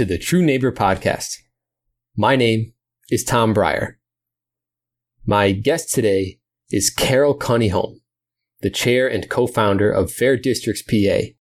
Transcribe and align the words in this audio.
to 0.00 0.06
the 0.06 0.16
True 0.16 0.40
Neighbor 0.40 0.72
Podcast. 0.72 1.36
My 2.16 2.34
name 2.34 2.72
is 3.10 3.22
Tom 3.22 3.52
Brier. 3.52 4.00
My 5.26 5.52
guest 5.52 5.92
today 5.92 6.38
is 6.70 6.88
Carol 6.88 7.38
Kuniholm, 7.38 7.96
the 8.62 8.70
chair 8.70 9.06
and 9.06 9.28
co-founder 9.28 9.92
of 9.92 10.10
Fair 10.10 10.38
Districts 10.38 10.80
PA, 10.80 11.34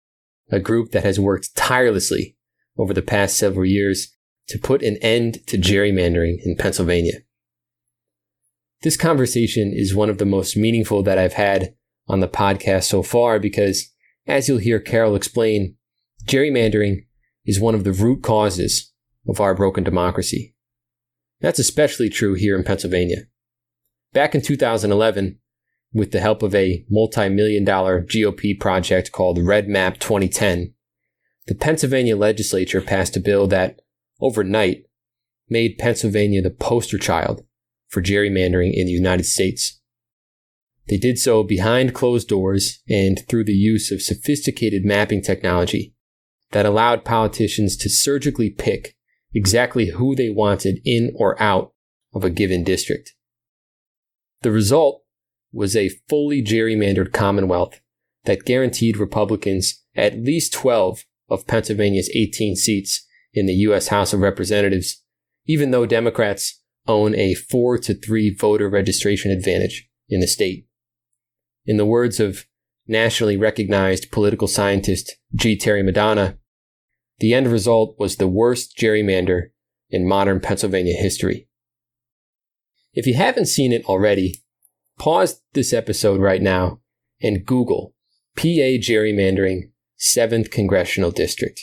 a 0.51 0.59
group 0.59 0.91
that 0.91 1.05
has 1.05 1.17
worked 1.17 1.55
tirelessly 1.55 2.35
over 2.77 2.93
the 2.93 3.01
past 3.01 3.37
several 3.37 3.63
years 3.63 4.13
to 4.49 4.59
put 4.59 4.83
an 4.83 4.97
end 4.97 5.47
to 5.47 5.57
gerrymandering 5.57 6.35
in 6.43 6.57
Pennsylvania. 6.57 7.19
This 8.81 8.97
conversation 8.97 9.71
is 9.73 9.95
one 9.95 10.09
of 10.09 10.17
the 10.17 10.25
most 10.25 10.57
meaningful 10.57 11.01
that 11.03 11.17
I've 11.17 11.31
had 11.31 11.75
on 12.09 12.19
the 12.19 12.27
podcast 12.27 12.89
so 12.89 13.03
far 13.03 13.39
because, 13.39 13.89
as 14.27 14.49
you'll 14.49 14.57
hear 14.57 14.81
Carol 14.81 15.15
explain, 15.15 15.77
gerrymandering 16.25 17.05
is 17.49 17.59
one 17.59 17.73
of 17.73 17.83
the 17.83 17.91
root 17.91 18.21
causes 18.21 18.93
of 19.27 19.41
our 19.41 19.55
broken 19.55 19.83
democracy. 19.83 20.53
That's 21.41 21.57
especially 21.57 22.07
true 22.07 22.35
here 22.35 22.55
in 22.55 22.63
Pennsylvania. 22.63 23.23
Back 24.13 24.35
in 24.35 24.41
2011, 24.41 25.39
with 25.91 26.11
the 26.11 26.19
help 26.19 26.43
of 26.43 26.53
a 26.53 26.85
multi-million 26.91 27.65
dollar 27.65 28.03
GOP 28.03 28.59
project 28.59 29.11
called 29.11 29.39
Red 29.39 29.67
Map 29.67 29.97
2010, 29.97 30.75
the 31.47 31.55
Pennsylvania 31.55 32.15
legislature 32.15 32.81
passed 32.81 33.17
a 33.17 33.19
bill 33.19 33.47
that, 33.47 33.81
overnight, 34.21 34.83
made 35.49 35.79
Pennsylvania 35.79 36.43
the 36.43 36.51
poster 36.51 36.99
child 36.99 37.43
for 37.87 38.03
gerrymandering 38.03 38.73
in 38.75 38.85
the 38.85 38.91
United 38.91 39.25
States. 39.25 39.81
They 40.87 40.97
did 40.97 41.17
so 41.17 41.41
behind 41.41 41.95
closed 41.95 42.27
doors 42.27 42.83
and 42.87 43.23
through 43.27 43.45
the 43.45 43.53
use 43.53 43.91
of 43.91 44.03
sophisticated 44.03 44.85
mapping 44.85 45.23
technology 45.23 45.95
that 46.51 46.65
allowed 46.65 47.05
politicians 47.05 47.77
to 47.77 47.89
surgically 47.89 48.49
pick 48.49 48.95
exactly 49.33 49.91
who 49.91 50.15
they 50.15 50.29
wanted 50.29 50.79
in 50.83 51.11
or 51.15 51.41
out 51.41 51.73
of 52.13 52.23
a 52.23 52.29
given 52.29 52.63
district. 52.63 53.13
The 54.41 54.51
result 54.51 55.03
was 55.51 55.75
a 55.75 55.89
fully 56.07 56.41
gerrymandered 56.41 57.13
Commonwealth 57.13 57.81
that 58.25 58.45
guaranteed 58.45 58.97
Republicans 58.97 59.83
at 59.95 60.19
least 60.19 60.53
12 60.53 61.05
of 61.29 61.47
Pennsylvania's 61.47 62.09
18 62.13 62.55
seats 62.55 63.05
in 63.33 63.45
the 63.45 63.53
U.S. 63.53 63.89
House 63.89 64.13
of 64.13 64.21
Representatives, 64.21 65.03
even 65.45 65.71
though 65.71 65.85
Democrats 65.85 66.61
own 66.87 67.13
a 67.15 67.35
4 67.35 67.77
to 67.79 67.93
3 67.93 68.35
voter 68.35 68.69
registration 68.69 69.31
advantage 69.31 69.87
in 70.07 70.19
the 70.19 70.27
state. 70.27 70.65
In 71.65 71.77
the 71.77 71.85
words 71.85 72.19
of 72.19 72.45
nationally 72.89 73.37
recognized 73.37 74.11
political 74.11 74.47
scientist 74.47 75.15
G. 75.35 75.55
Terry 75.55 75.83
Madonna, 75.83 76.37
the 77.19 77.33
end 77.33 77.47
result 77.47 77.95
was 77.99 78.15
the 78.15 78.27
worst 78.27 78.77
gerrymander 78.77 79.49
in 79.89 80.07
modern 80.07 80.39
Pennsylvania 80.39 80.95
history. 80.95 81.47
If 82.93 83.05
you 83.05 83.13
haven't 83.13 83.45
seen 83.45 83.71
it 83.71 83.85
already, 83.85 84.43
pause 84.97 85.41
this 85.53 85.71
episode 85.71 86.19
right 86.19 86.41
now 86.41 86.79
and 87.21 87.45
Google 87.45 87.93
PA 88.35 88.79
gerrymandering 88.79 89.71
7th 89.99 90.49
Congressional 90.49 91.11
District. 91.11 91.61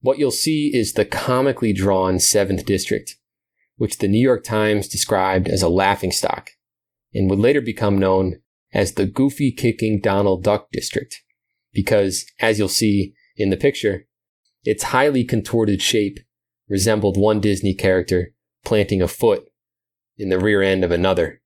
What 0.00 0.18
you'll 0.18 0.30
see 0.30 0.74
is 0.74 0.94
the 0.94 1.04
comically 1.04 1.72
drawn 1.72 2.16
7th 2.16 2.64
District, 2.64 3.16
which 3.76 3.98
the 3.98 4.08
New 4.08 4.20
York 4.20 4.42
Times 4.42 4.88
described 4.88 5.48
as 5.48 5.62
a 5.62 5.68
laughingstock 5.68 6.50
and 7.12 7.28
would 7.28 7.38
later 7.38 7.60
become 7.60 7.98
known 7.98 8.40
as 8.72 8.92
the 8.92 9.06
goofy 9.06 9.52
kicking 9.52 10.00
Donald 10.00 10.44
Duck 10.44 10.70
District, 10.70 11.22
because, 11.72 12.24
as 12.38 12.58
you'll 12.58 12.68
see 12.68 13.14
in 13.36 13.50
the 13.50 13.56
picture, 13.56 14.06
its 14.64 14.84
highly 14.84 15.24
contorted 15.24 15.80
shape 15.80 16.18
resembled 16.68 17.16
one 17.16 17.40
Disney 17.40 17.74
character 17.74 18.32
planting 18.64 19.02
a 19.02 19.08
foot 19.08 19.44
in 20.16 20.28
the 20.28 20.38
rear 20.38 20.62
end 20.62 20.84
of 20.84 20.90
another. 20.90 21.40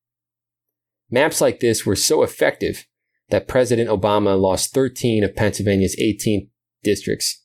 Maps 1.11 1.41
like 1.41 1.61
this 1.61 1.87
were 1.87 1.97
so 1.97 2.23
effective 2.23 2.87
that 3.31 3.49
President 3.49 3.89
Obama 3.89 4.39
lost 4.39 4.75
13 4.75 5.25
of 5.25 5.37
Pennsylvania's 5.37 5.97
18 5.99 6.51
districts 6.83 7.43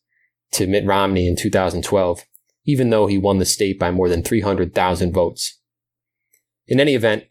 to 0.52 0.68
Mitt 0.68 0.86
Romney 0.86 1.28
in 1.28 1.36
2012, 1.36 2.26
even 2.66 2.90
though 2.90 3.08
he 3.08 3.18
won 3.18 3.38
the 3.38 3.46
state 3.46 3.80
by 3.80 3.92
more 3.92 4.10
than 4.10 4.24
300,000 4.24 5.14
votes. 5.14 5.60
In 6.68 6.80
any 6.80 6.96
event, 6.96 7.26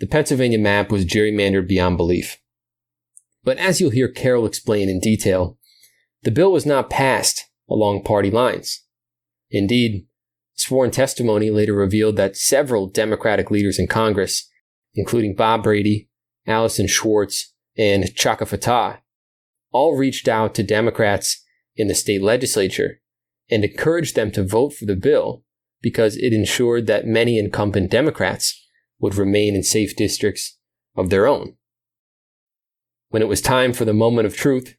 the 0.00 0.06
Pennsylvania 0.06 0.58
map 0.58 0.90
was 0.90 1.04
gerrymandered 1.04 1.68
beyond 1.68 1.98
belief. 1.98 2.38
But 3.44 3.58
as 3.58 3.80
you'll 3.80 3.90
hear 3.90 4.08
Carol 4.08 4.46
explain 4.46 4.88
in 4.88 4.98
detail, 4.98 5.58
the 6.22 6.30
bill 6.30 6.52
was 6.52 6.66
not 6.66 6.90
passed 6.90 7.46
along 7.68 8.02
party 8.02 8.30
lines. 8.30 8.82
Indeed, 9.50 10.06
sworn 10.54 10.90
testimony 10.90 11.50
later 11.50 11.74
revealed 11.74 12.16
that 12.16 12.36
several 12.36 12.88
Democratic 12.88 13.50
leaders 13.50 13.78
in 13.78 13.86
Congress, 13.86 14.48
including 14.94 15.34
Bob 15.34 15.62
Brady, 15.62 16.08
Allyson 16.46 16.86
Schwartz, 16.86 17.52
and 17.76 18.14
Chaka 18.14 18.44
Fattah, 18.44 18.98
all 19.70 19.96
reached 19.96 20.28
out 20.28 20.54
to 20.54 20.62
Democrats 20.62 21.44
in 21.76 21.88
the 21.88 21.94
state 21.94 22.22
legislature 22.22 23.00
and 23.50 23.64
encouraged 23.64 24.16
them 24.16 24.30
to 24.32 24.44
vote 24.44 24.72
for 24.72 24.86
the 24.86 24.96
bill 24.96 25.44
because 25.82 26.16
it 26.16 26.32
ensured 26.32 26.86
that 26.86 27.06
many 27.06 27.38
incumbent 27.38 27.90
Democrats 27.90 28.59
would 29.00 29.16
remain 29.16 29.54
in 29.54 29.62
safe 29.62 29.96
districts 29.96 30.58
of 30.96 31.10
their 31.10 31.26
own. 31.26 31.56
When 33.08 33.22
it 33.22 33.28
was 33.28 33.40
time 33.40 33.72
for 33.72 33.84
the 33.84 33.92
moment 33.92 34.26
of 34.26 34.36
truth, 34.36 34.76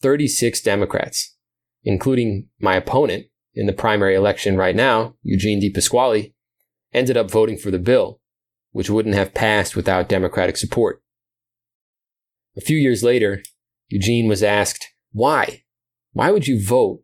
36 0.00 0.62
Democrats, 0.62 1.36
including 1.82 2.48
my 2.58 2.76
opponent 2.76 3.26
in 3.54 3.66
the 3.66 3.72
primary 3.72 4.14
election 4.14 4.56
right 4.56 4.74
now, 4.74 5.16
Eugene 5.22 5.60
DePasquale, 5.60 6.32
ended 6.92 7.16
up 7.16 7.30
voting 7.30 7.58
for 7.58 7.70
the 7.70 7.78
bill, 7.78 8.20
which 8.72 8.88
wouldn't 8.88 9.14
have 9.14 9.34
passed 9.34 9.76
without 9.76 10.08
Democratic 10.08 10.56
support. 10.56 11.02
A 12.56 12.60
few 12.60 12.78
years 12.78 13.02
later, 13.02 13.42
Eugene 13.88 14.28
was 14.28 14.42
asked, 14.42 14.86
why? 15.12 15.64
Why 16.12 16.30
would 16.30 16.46
you 16.46 16.64
vote 16.64 17.02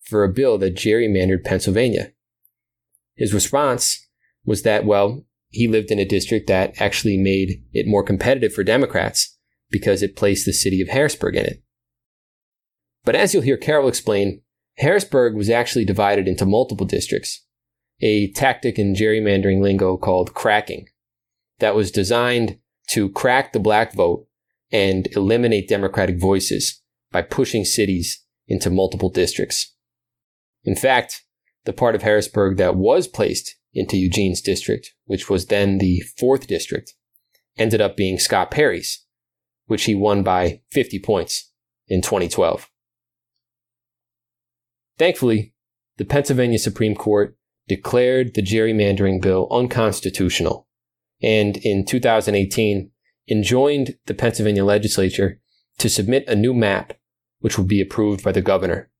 for 0.00 0.24
a 0.24 0.32
bill 0.32 0.58
that 0.58 0.76
gerrymandered 0.76 1.44
Pennsylvania? 1.44 2.12
His 3.14 3.34
response 3.34 4.08
was 4.44 4.62
that, 4.62 4.84
well, 4.84 5.24
he 5.50 5.68
lived 5.68 5.90
in 5.90 5.98
a 5.98 6.04
district 6.04 6.46
that 6.48 6.80
actually 6.80 7.16
made 7.16 7.62
it 7.72 7.86
more 7.86 8.02
competitive 8.02 8.52
for 8.52 8.64
Democrats 8.64 9.36
because 9.70 10.02
it 10.02 10.16
placed 10.16 10.44
the 10.44 10.52
city 10.52 10.80
of 10.80 10.88
Harrisburg 10.88 11.36
in 11.36 11.46
it. 11.46 11.62
But 13.04 13.14
as 13.14 13.32
you'll 13.32 13.42
hear 13.42 13.56
Carol 13.56 13.88
explain, 13.88 14.42
Harrisburg 14.78 15.34
was 15.34 15.50
actually 15.50 15.84
divided 15.84 16.28
into 16.28 16.46
multiple 16.46 16.86
districts, 16.86 17.44
a 18.00 18.30
tactic 18.32 18.78
in 18.78 18.94
gerrymandering 18.94 19.60
lingo 19.60 19.96
called 19.96 20.34
cracking 20.34 20.86
that 21.58 21.74
was 21.74 21.90
designed 21.90 22.58
to 22.90 23.08
crack 23.10 23.52
the 23.52 23.58
black 23.58 23.94
vote 23.94 24.26
and 24.70 25.08
eliminate 25.16 25.68
Democratic 25.68 26.20
voices 26.20 26.82
by 27.10 27.22
pushing 27.22 27.64
cities 27.64 28.24
into 28.46 28.70
multiple 28.70 29.10
districts. 29.10 29.74
In 30.64 30.76
fact, 30.76 31.22
the 31.64 31.72
part 31.72 31.94
of 31.94 32.02
Harrisburg 32.02 32.56
that 32.58 32.76
was 32.76 33.08
placed 33.08 33.56
into 33.74 33.96
Eugene's 33.96 34.40
district, 34.40 34.94
which 35.04 35.28
was 35.28 35.46
then 35.46 35.78
the 35.78 36.00
fourth 36.18 36.46
district, 36.46 36.94
ended 37.56 37.80
up 37.80 37.96
being 37.96 38.18
Scott 38.18 38.50
Perry's, 38.50 39.04
which 39.66 39.84
he 39.84 39.94
won 39.94 40.22
by 40.22 40.60
50 40.72 40.98
points 41.00 41.52
in 41.86 42.02
2012. 42.02 42.68
Thankfully, 44.98 45.54
the 45.96 46.04
Pennsylvania 46.04 46.58
Supreme 46.58 46.94
Court 46.94 47.36
declared 47.68 48.34
the 48.34 48.42
gerrymandering 48.42 49.20
bill 49.20 49.46
unconstitutional 49.50 50.66
and 51.22 51.56
in 51.58 51.84
2018 51.84 52.90
enjoined 53.28 53.96
the 54.06 54.14
Pennsylvania 54.14 54.64
legislature 54.64 55.40
to 55.78 55.88
submit 55.88 56.26
a 56.26 56.34
new 56.34 56.54
map 56.54 56.94
which 57.40 57.58
would 57.58 57.68
be 57.68 57.80
approved 57.80 58.24
by 58.24 58.32
the 58.32 58.42
governor. 58.42 58.90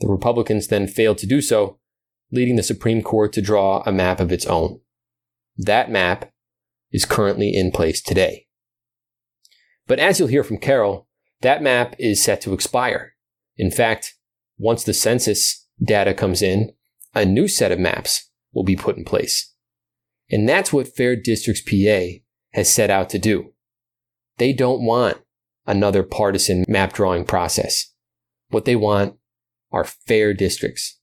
The 0.00 0.08
Republicans 0.08 0.68
then 0.68 0.86
failed 0.86 1.18
to 1.18 1.26
do 1.26 1.40
so, 1.40 1.78
leading 2.30 2.56
the 2.56 2.62
Supreme 2.62 3.02
Court 3.02 3.32
to 3.34 3.42
draw 3.42 3.82
a 3.86 3.92
map 3.92 4.20
of 4.20 4.32
its 4.32 4.46
own. 4.46 4.80
That 5.56 5.90
map 5.90 6.32
is 6.92 7.04
currently 7.04 7.54
in 7.54 7.70
place 7.70 8.02
today. 8.02 8.46
But 9.86 9.98
as 9.98 10.18
you'll 10.18 10.28
hear 10.28 10.44
from 10.44 10.58
Carol, 10.58 11.08
that 11.42 11.62
map 11.62 11.94
is 11.98 12.22
set 12.22 12.40
to 12.42 12.52
expire. 12.52 13.14
In 13.56 13.70
fact, 13.70 14.14
once 14.58 14.84
the 14.84 14.94
census 14.94 15.66
data 15.82 16.14
comes 16.14 16.42
in, 16.42 16.72
a 17.14 17.24
new 17.24 17.48
set 17.48 17.72
of 17.72 17.78
maps 17.78 18.30
will 18.52 18.64
be 18.64 18.76
put 18.76 18.96
in 18.96 19.04
place. 19.04 19.54
And 20.30 20.48
that's 20.48 20.72
what 20.72 20.94
Fair 20.96 21.14
Districts 21.14 21.62
PA 21.62 22.20
has 22.52 22.72
set 22.72 22.90
out 22.90 23.08
to 23.10 23.18
do. 23.18 23.52
They 24.38 24.52
don't 24.52 24.82
want 24.82 25.18
another 25.66 26.02
partisan 26.02 26.64
map 26.68 26.92
drawing 26.92 27.24
process. 27.24 27.92
What 28.48 28.64
they 28.64 28.76
want 28.76 29.16
are 29.72 29.84
fair 29.84 30.34
districts. 30.34 30.98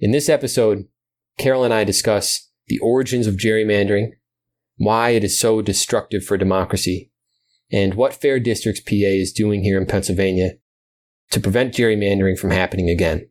In 0.00 0.12
this 0.12 0.30
episode, 0.30 0.86
Carol 1.36 1.62
and 1.62 1.74
I 1.74 1.84
discuss 1.84 2.50
the 2.68 2.78
origins 2.78 3.26
of 3.26 3.34
gerrymandering, 3.34 4.12
why 4.78 5.10
it 5.10 5.22
is 5.22 5.38
so 5.38 5.60
destructive 5.60 6.24
for 6.24 6.38
democracy, 6.38 7.10
and 7.70 7.94
what 7.94 8.14
Fair 8.14 8.40
Districts 8.40 8.80
PA 8.80 8.94
is 8.94 9.30
doing 9.30 9.62
here 9.62 9.78
in 9.78 9.84
Pennsylvania 9.84 10.52
to 11.32 11.38
prevent 11.38 11.74
gerrymandering 11.74 12.38
from 12.38 12.50
happening 12.50 12.88
again. 12.88 13.28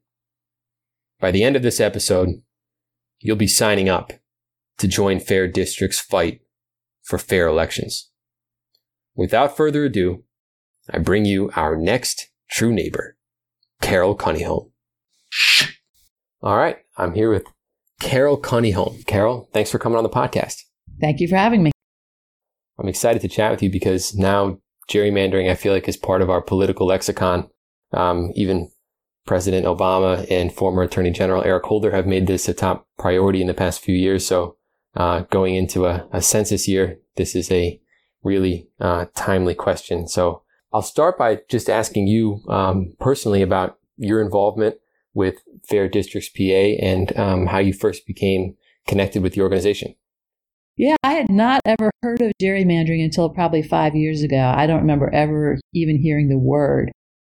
By 1.19 1.31
the 1.31 1.43
end 1.43 1.55
of 1.55 1.63
this 1.63 1.79
episode, 1.79 2.43
you'll 3.19 3.35
be 3.35 3.47
signing 3.47 3.89
up 3.89 4.13
to 4.77 4.87
join 4.87 5.19
Fair 5.19 5.47
District's 5.47 5.99
fight 5.99 6.41
for 7.01 7.17
fair 7.17 7.47
elections. 7.47 8.11
Without 9.15 9.57
further 9.57 9.85
ado, 9.85 10.23
I 10.87 10.99
bring 10.99 11.25
you 11.25 11.49
our 11.55 11.75
next 11.75 12.29
true 12.47 12.71
neighbor, 12.71 13.17
Carol 13.81 14.15
Kuniholm. 14.15 14.69
All 16.41 16.55
right, 16.55 16.77
I'm 16.95 17.15
here 17.15 17.29
with 17.29 17.47
Carol 17.99 18.41
Kuniholm. 18.41 19.05
Carol, 19.05 19.49
thanks 19.51 19.69
for 19.69 19.77
coming 19.77 19.97
on 19.97 20.03
the 20.03 20.09
podcast. 20.09 20.63
Thank 21.01 21.19
you 21.19 21.27
for 21.27 21.35
having 21.35 21.63
me. 21.63 21.71
I'm 22.79 22.87
excited 22.87 23.21
to 23.23 23.27
chat 23.27 23.51
with 23.51 23.61
you 23.61 23.69
because 23.69 24.15
now 24.15 24.57
gerrymandering, 24.89 25.51
I 25.51 25.55
feel 25.55 25.73
like, 25.73 25.89
is 25.89 25.97
part 25.97 26.21
of 26.21 26.29
our 26.29 26.41
political 26.41 26.87
lexicon. 26.87 27.49
Um, 27.91 28.31
even 28.35 28.71
President 29.25 29.65
Obama 29.65 30.25
and 30.31 30.53
former 30.53 30.83
Attorney 30.83 31.11
General 31.11 31.43
Eric 31.43 31.65
Holder 31.65 31.91
have 31.91 32.07
made 32.07 32.27
this 32.27 32.47
a 32.47 32.53
top 32.53 32.87
priority 32.97 33.41
in 33.41 33.47
the 33.47 33.53
past 33.53 33.81
few 33.81 33.95
years. 33.95 34.25
So, 34.25 34.55
uh, 34.95 35.23
going 35.31 35.55
into 35.55 35.87
a, 35.87 36.07
a, 36.13 36.21
census 36.21 36.69
year, 36.69 36.99
this 37.17 37.35
is 37.35 37.51
a 37.51 37.81
really 38.23 38.69
uh, 38.79 39.07
timely 39.13 39.55
question. 39.55 40.07
So, 40.07 40.43
I'll 40.71 40.81
start 40.81 41.17
by 41.17 41.39
just 41.49 41.69
asking 41.69 42.07
you 42.07 42.43
um, 42.47 42.93
personally 42.97 43.41
about 43.41 43.77
your 43.97 44.21
involvement 44.21 44.77
with 45.19 45.43
Fair 45.67 45.89
Districts 45.89 46.29
PA 46.29 46.41
and 46.81 47.15
um, 47.19 47.45
how 47.45 47.59
you 47.59 47.73
first 47.73 48.07
became 48.07 48.55
connected 48.87 49.21
with 49.21 49.33
the 49.33 49.41
organization. 49.41 49.93
Yeah, 50.77 50.95
I 51.03 51.11
had 51.11 51.29
not 51.29 51.59
ever 51.65 51.91
heard 52.01 52.21
of 52.21 52.31
gerrymandering 52.41 53.03
until 53.03 53.29
probably 53.29 53.61
five 53.61 53.95
years 53.95 54.23
ago. 54.23 54.53
I 54.55 54.65
don't 54.65 54.79
remember 54.79 55.13
ever 55.13 55.59
even 55.73 55.99
hearing 56.01 56.29
the 56.29 56.37
word. 56.37 56.89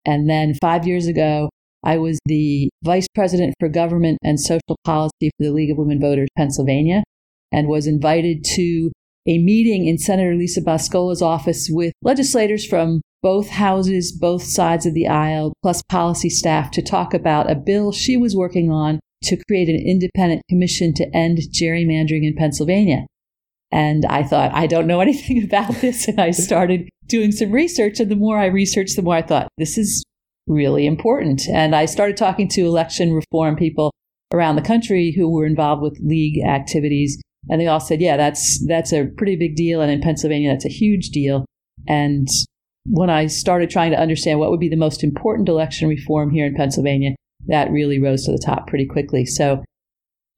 And 0.04 0.28
then 0.28 0.54
five 0.60 0.86
years 0.86 1.06
ago, 1.06 1.48
I 1.82 1.96
was 1.96 2.18
the 2.26 2.68
vice 2.84 3.06
president 3.14 3.54
for 3.58 3.70
government 3.70 4.18
and 4.22 4.38
social 4.38 4.76
policy 4.84 5.30
for 5.38 5.44
the 5.44 5.52
League 5.52 5.70
of 5.70 5.78
Women 5.78 6.00
Voters 6.02 6.28
Pennsylvania 6.36 7.02
and 7.50 7.66
was 7.66 7.86
invited 7.86 8.44
to 8.56 8.92
a 9.26 9.38
meeting 9.38 9.86
in 9.86 9.96
Senator 9.96 10.34
Lisa 10.34 10.60
Boscola's 10.60 11.22
office 11.22 11.68
with 11.70 11.94
legislators 12.02 12.66
from 12.66 13.00
both 13.22 13.48
houses, 13.48 14.12
both 14.12 14.42
sides 14.42 14.86
of 14.86 14.94
the 14.94 15.06
aisle, 15.06 15.52
plus 15.62 15.82
policy 15.88 16.30
staff 16.30 16.70
to 16.72 16.82
talk 16.82 17.12
about 17.12 17.50
a 17.50 17.54
bill 17.54 17.92
she 17.92 18.16
was 18.16 18.36
working 18.36 18.70
on 18.70 19.00
to 19.24 19.36
create 19.46 19.68
an 19.68 19.76
independent 19.76 20.42
commission 20.48 20.94
to 20.94 21.14
end 21.14 21.38
gerrymandering 21.52 22.24
in 22.26 22.34
Pennsylvania. 22.36 23.06
And 23.72 24.04
I 24.06 24.22
thought, 24.22 24.52
I 24.54 24.66
don't 24.66 24.86
know 24.86 25.00
anything 25.00 25.42
about 25.44 25.74
this. 25.76 26.08
And 26.08 26.20
I 26.20 26.30
started 26.30 26.88
doing 27.06 27.32
some 27.32 27.52
research. 27.52 28.00
And 28.00 28.10
the 28.10 28.16
more 28.16 28.38
I 28.38 28.46
researched, 28.46 28.96
the 28.96 29.02
more 29.02 29.16
I 29.16 29.22
thought, 29.22 29.48
this 29.58 29.76
is 29.76 30.02
really 30.46 30.86
important. 30.86 31.42
And 31.48 31.74
I 31.74 31.84
started 31.84 32.16
talking 32.16 32.48
to 32.48 32.66
election 32.66 33.12
reform 33.12 33.56
people 33.56 33.92
around 34.32 34.56
the 34.56 34.62
country 34.62 35.12
who 35.16 35.30
were 35.30 35.46
involved 35.46 35.82
with 35.82 36.00
league 36.02 36.42
activities. 36.44 37.20
And 37.48 37.60
they 37.60 37.66
all 37.66 37.80
said, 37.80 38.00
yeah, 38.00 38.16
that's, 38.16 38.64
that's 38.66 38.92
a 38.92 39.06
pretty 39.16 39.36
big 39.36 39.56
deal. 39.56 39.80
And 39.80 39.90
in 39.90 40.00
Pennsylvania, 40.00 40.50
that's 40.50 40.66
a 40.66 40.70
huge 40.70 41.10
deal. 41.10 41.44
And 41.88 42.28
when 42.90 43.08
I 43.08 43.26
started 43.26 43.70
trying 43.70 43.92
to 43.92 44.00
understand 44.00 44.38
what 44.38 44.50
would 44.50 44.60
be 44.60 44.68
the 44.68 44.76
most 44.76 45.04
important 45.04 45.48
election 45.48 45.88
reform 45.88 46.30
here 46.30 46.46
in 46.46 46.54
Pennsylvania, 46.54 47.14
that 47.46 47.70
really 47.70 48.00
rose 48.00 48.24
to 48.24 48.32
the 48.32 48.42
top 48.44 48.66
pretty 48.66 48.86
quickly. 48.86 49.24
So 49.24 49.62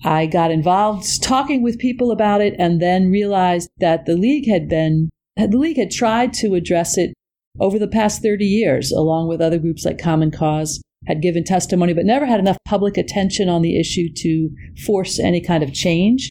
I 0.05 0.27
got 0.27 0.51
involved 0.51 1.23
talking 1.23 1.63
with 1.63 1.79
people 1.79 2.11
about 2.11 2.41
it 2.41 2.55
and 2.59 2.81
then 2.81 3.11
realized 3.11 3.71
that 3.79 4.05
the 4.05 4.17
league 4.17 4.49
had 4.49 4.69
been, 4.69 5.09
the 5.37 5.57
league 5.57 5.79
had 5.79 5.91
tried 5.91 6.35
to 6.35 6.55
address 6.55 6.99
it 6.99 7.15
over 7.61 7.79
the 7.79 7.89
past 7.89 8.23
30 8.23 8.45
years, 8.45 8.93
along 8.93 9.29
with 9.29 9.41
other 9.41 9.59
groups 9.59 9.85
like 9.85 9.99
Common 9.99 10.31
Cause, 10.31 10.83
had 11.07 11.23
given 11.23 11.45
testimony, 11.45 11.95
but 11.95 12.05
never 12.05 12.27
had 12.27 12.41
enough 12.41 12.59
public 12.67 12.97
attention 12.97 13.49
on 13.49 13.63
the 13.63 13.79
issue 13.79 14.09
to 14.17 14.51
force 14.85 15.19
any 15.19 15.41
kind 15.41 15.63
of 15.63 15.73
change. 15.73 16.31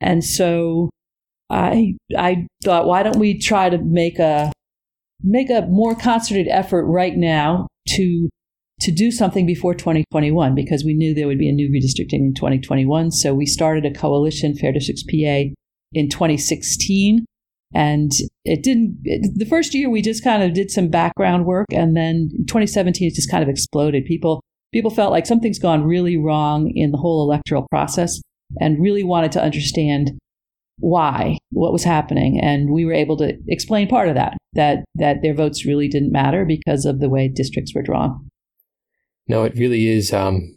And 0.00 0.24
so 0.24 0.90
I, 1.50 1.96
I 2.16 2.46
thought, 2.64 2.86
why 2.86 3.02
don't 3.02 3.18
we 3.18 3.38
try 3.38 3.68
to 3.70 3.78
make 3.78 4.18
a, 4.18 4.52
make 5.22 5.50
a 5.50 5.66
more 5.68 5.94
concerted 5.94 6.48
effort 6.48 6.84
right 6.86 7.16
now 7.16 7.68
to 7.88 8.28
to 8.80 8.90
do 8.90 9.12
something 9.12 9.46
before 9.46 9.74
2021 9.74 10.56
because 10.56 10.82
we 10.84 10.92
knew 10.92 11.14
there 11.14 11.28
would 11.28 11.38
be 11.38 11.48
a 11.48 11.52
new 11.52 11.70
redistricting 11.70 12.18
in 12.18 12.34
2021. 12.34 13.12
So 13.12 13.32
we 13.32 13.46
started 13.46 13.86
a 13.86 13.96
coalition, 13.96 14.56
Fair 14.56 14.72
Districts 14.72 15.04
PA, 15.04 15.54
in 15.92 16.08
2016 16.08 17.24
and 17.74 18.10
it 18.44 18.62
didn't, 18.62 18.98
it, 19.04 19.38
the 19.38 19.46
first 19.46 19.74
year 19.74 19.88
we 19.88 20.02
just 20.02 20.24
kind 20.24 20.42
of 20.42 20.52
did 20.52 20.70
some 20.70 20.88
background 20.88 21.46
work. 21.46 21.66
And 21.72 21.96
then 21.96 22.30
2017, 22.46 23.08
it 23.08 23.14
just 23.14 23.30
kind 23.30 23.42
of 23.42 23.48
exploded. 23.48 24.04
People, 24.04 24.42
people 24.72 24.90
felt 24.90 25.12
like 25.12 25.26
something's 25.26 25.58
gone 25.58 25.84
really 25.84 26.16
wrong 26.16 26.70
in 26.74 26.90
the 26.90 26.98
whole 26.98 27.22
electoral 27.22 27.66
process 27.70 28.20
and 28.60 28.82
really 28.82 29.04
wanted 29.04 29.32
to 29.32 29.42
understand 29.42 30.10
why, 30.82 31.38
what 31.50 31.72
was 31.72 31.84
happening. 31.84 32.40
And 32.40 32.70
we 32.70 32.84
were 32.84 32.92
able 32.92 33.16
to 33.18 33.38
explain 33.46 33.86
part 33.86 34.08
of 34.08 34.16
that, 34.16 34.36
that, 34.54 34.84
that 34.96 35.22
their 35.22 35.32
votes 35.32 35.64
really 35.64 35.86
didn't 35.86 36.10
matter 36.10 36.44
because 36.44 36.84
of 36.84 36.98
the 36.98 37.08
way 37.08 37.28
districts 37.28 37.72
were 37.72 37.82
drawn. 37.82 38.28
No, 39.28 39.44
it 39.44 39.54
really 39.54 39.86
is 39.86 40.12
um, 40.12 40.56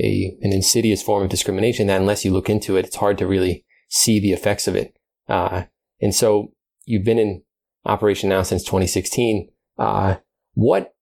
a 0.00 0.36
an 0.42 0.52
insidious 0.52 1.02
form 1.02 1.22
of 1.22 1.30
discrimination 1.30 1.86
that 1.86 2.00
unless 2.00 2.24
you 2.24 2.32
look 2.32 2.50
into 2.50 2.76
it, 2.76 2.86
it's 2.86 2.96
hard 2.96 3.16
to 3.18 3.28
really 3.28 3.64
see 3.88 4.18
the 4.18 4.32
effects 4.32 4.66
of 4.66 4.74
it. 4.74 4.96
Uh, 5.28 5.64
and 6.00 6.12
so 6.12 6.52
you've 6.84 7.04
been 7.04 7.20
in 7.20 7.42
operation 7.84 8.28
now 8.28 8.42
since 8.42 8.64
2016. 8.64 9.48
Uh, 9.78 10.16
what 10.54 10.94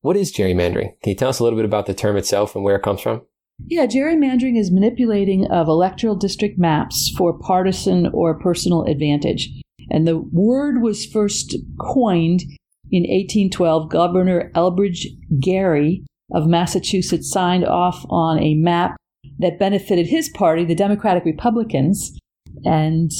what 0.00 0.16
is 0.16 0.32
gerrymandering? 0.32 0.98
Can 1.02 1.10
you 1.10 1.14
tell 1.14 1.28
us 1.28 1.40
a 1.40 1.44
little 1.44 1.58
bit 1.58 1.66
about 1.66 1.84
the 1.84 1.94
term 1.94 2.16
itself 2.16 2.54
and 2.54 2.64
where 2.64 2.76
it 2.76 2.82
comes 2.82 3.02
from? 3.02 3.26
Yeah, 3.66 3.86
gerrymandering 3.86 4.58
is 4.58 4.70
manipulating 4.70 5.46
of 5.46 5.68
electoral 5.68 6.16
district 6.16 6.58
maps 6.58 7.12
for 7.16 7.38
partisan 7.38 8.08
or 8.12 8.38
personal 8.38 8.84
advantage. 8.84 9.50
And 9.90 10.06
the 10.06 10.18
word 10.18 10.82
was 10.82 11.06
first 11.06 11.56
coined 11.80 12.42
in 12.90 13.02
1812. 13.02 13.88
Governor 13.88 14.50
Elbridge 14.54 15.06
Gerry 15.38 16.04
of 16.32 16.46
Massachusetts 16.46 17.30
signed 17.30 17.64
off 17.64 18.04
on 18.08 18.38
a 18.38 18.54
map 18.54 18.96
that 19.38 19.58
benefited 19.58 20.06
his 20.06 20.28
party, 20.28 20.64
the 20.64 20.74
Democratic 20.74 21.24
Republicans, 21.24 22.18
and 22.64 23.10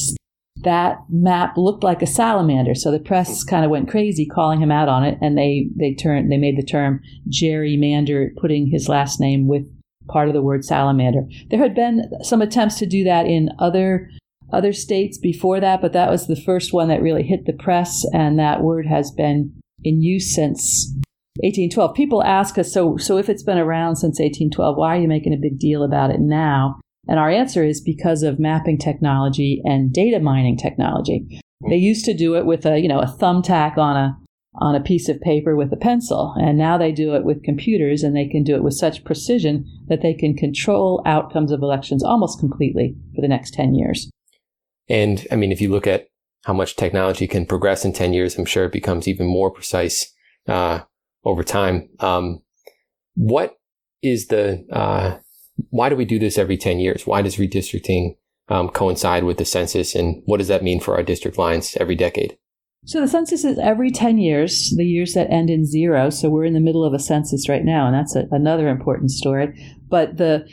that 0.63 0.99
map 1.09 1.57
looked 1.57 1.83
like 1.83 2.03
a 2.03 2.07
salamander. 2.07 2.75
So 2.75 2.91
the 2.91 3.01
press 3.01 3.43
kind 3.45 3.65
of 3.65 3.71
went 3.71 3.91
crazy 3.91 4.27
calling 4.27 4.61
him 4.61 4.71
out 4.71 4.89
on 4.89 5.05
it, 5.05 5.19
and 5.21 5.37
they 5.37 5.69
they 5.77 5.95
turned 5.95 6.31
they 6.31 6.37
made 6.37 6.57
the 6.57 6.63
term 6.63 7.01
gerrymander, 7.29 8.35
putting 8.41 8.69
his 8.69 8.89
last 8.89 9.21
name 9.21 9.47
with 9.49 9.67
part 10.13 10.29
of 10.29 10.35
the 10.35 10.43
word 10.43 10.65
salamander. 10.65 11.23
There 11.51 11.59
had 11.59 11.75
been 11.75 12.11
some 12.23 12.43
attempts 12.43 12.79
to 12.79 12.87
do 12.87 13.05
that 13.05 13.27
in 13.27 13.51
other 13.59 14.11
other 14.53 14.73
states 14.73 15.17
before 15.17 15.61
that, 15.61 15.81
but 15.81 15.95
that 15.95 16.11
was 16.11 16.27
the 16.27 16.37
first 16.37 16.75
one 16.75 16.89
that 16.89 17.01
really 17.01 17.23
hit 17.23 17.47
the 17.47 17.55
press, 17.55 18.05
and 18.13 18.39
that 18.39 18.63
word 18.63 18.87
has 18.87 19.11
been 19.11 19.51
in 19.83 20.03
use 20.03 20.35
since 20.35 20.93
1812. 21.37 21.95
People 21.95 22.23
ask 22.23 22.59
us, 22.59 22.73
so 22.73 22.97
so 22.99 23.17
if 23.17 23.29
it's 23.29 23.43
been 23.43 23.59
around 23.59 23.97
since 23.97 24.21
1812, 24.21 24.77
why 24.77 24.97
are 24.97 25.01
you 25.01 25.09
making 25.09 25.33
a 25.33 25.41
big 25.41 25.59
deal 25.59 25.83
about 25.83 26.11
it 26.11 26.21
now? 26.21 26.79
And 27.09 27.19
our 27.19 27.31
answer 27.31 27.65
is 27.65 27.81
because 27.81 28.23
of 28.23 28.39
mapping 28.39 28.79
technology 28.79 29.61
and 29.65 29.93
data 29.93 30.21
mining 30.21 30.57
technology. 30.57 31.41
They 31.69 31.77
used 31.77 32.05
to 32.05 32.15
do 32.15 32.37
it 32.37 32.47
with 32.47 32.67
a, 32.67 32.79
you 32.79 32.89
know, 32.89 33.01
a 33.01 33.07
thumbtack 33.07 33.79
on 33.79 33.97
a 33.97 34.19
on 34.57 34.75
a 34.75 34.81
piece 34.81 35.09
of 35.09 35.21
paper 35.21 35.57
with 35.57 35.73
a 35.73 35.77
pencil, 35.77 36.35
and 36.39 36.59
now 36.59 36.77
they 36.77 36.93
do 36.93 37.15
it 37.15 37.25
with 37.25 37.43
computers 37.43 38.03
and 38.03 38.15
they 38.15 38.27
can 38.27 38.43
do 38.43 38.55
it 38.55 38.63
with 38.63 38.75
such 38.75 39.05
precision 39.05 39.67
that 39.89 40.03
they 40.03 40.13
can 40.13 40.37
control 40.37 41.03
outcomes 41.07 41.51
of 41.51 41.63
elections 41.63 42.03
almost 42.03 42.39
completely 42.39 42.95
for 43.15 43.23
the 43.23 43.29
next 43.29 43.55
10 43.55 43.75
years. 43.75 44.11
And 44.89 45.27
I 45.31 45.37
mean, 45.37 45.53
if 45.53 45.61
you 45.61 45.71
look 45.71 45.87
at 45.87 46.09
how 46.45 46.53
much 46.53 46.77
technology 46.77 47.27
can 47.27 47.47
progress 47.47 47.85
in 47.85 47.93
10 47.93 48.13
years, 48.13 48.37
I'm 48.37 48.45
sure 48.45 48.65
it 48.65 48.73
becomes 48.73 49.09
even 49.09 49.27
more 49.27 49.51
precise 49.51 50.13
uh, 50.49 50.81
over 51.25 51.43
time. 51.43 51.89
Um, 52.01 52.43
what 53.15 53.57
is 54.03 54.27
the 54.27 54.67
uh, 54.71 55.19
why 55.71 55.89
do 55.89 55.97
we 55.97 56.05
do 56.05 56.19
this 56.19 56.39
every 56.39 56.57
10 56.57 56.79
years? 56.79 57.07
Why 57.07 57.23
does 57.23 57.37
redistricting 57.37 58.17
um, 58.49 58.69
coincide 58.69 59.25
with 59.25 59.39
the 59.39 59.45
census? 59.45 59.95
And 59.95 60.23
what 60.27 60.39
does 60.39 60.49
that 60.49 60.63
mean 60.63 60.81
for 60.81 60.95
our 60.95 61.03
district 61.03 61.39
lines 61.39 61.77
every 61.79 61.95
decade? 61.95 62.37
So 62.85 63.01
the 63.01 63.09
census 63.09 63.45
is 63.45 63.59
every 63.59 63.93
10 63.93 64.19
years, 64.19 64.75
the 64.77 64.85
years 64.85 65.15
that 65.15 65.31
end 65.31 65.51
in 65.51 65.65
zero. 65.65 66.11
So 66.11 66.29
we're 66.29 66.45
in 66.45 66.55
the 66.55 66.61
middle 66.61 66.85
of 66.85 66.93
a 66.93 66.99
census 66.99 67.49
right 67.49 67.65
now, 67.65 67.87
and 67.87 67.95
that's 67.95 68.17
a, 68.17 68.27
another 68.33 68.69
important 68.69 69.13
story. 69.13 69.55
But 69.89 70.17
the 70.17 70.49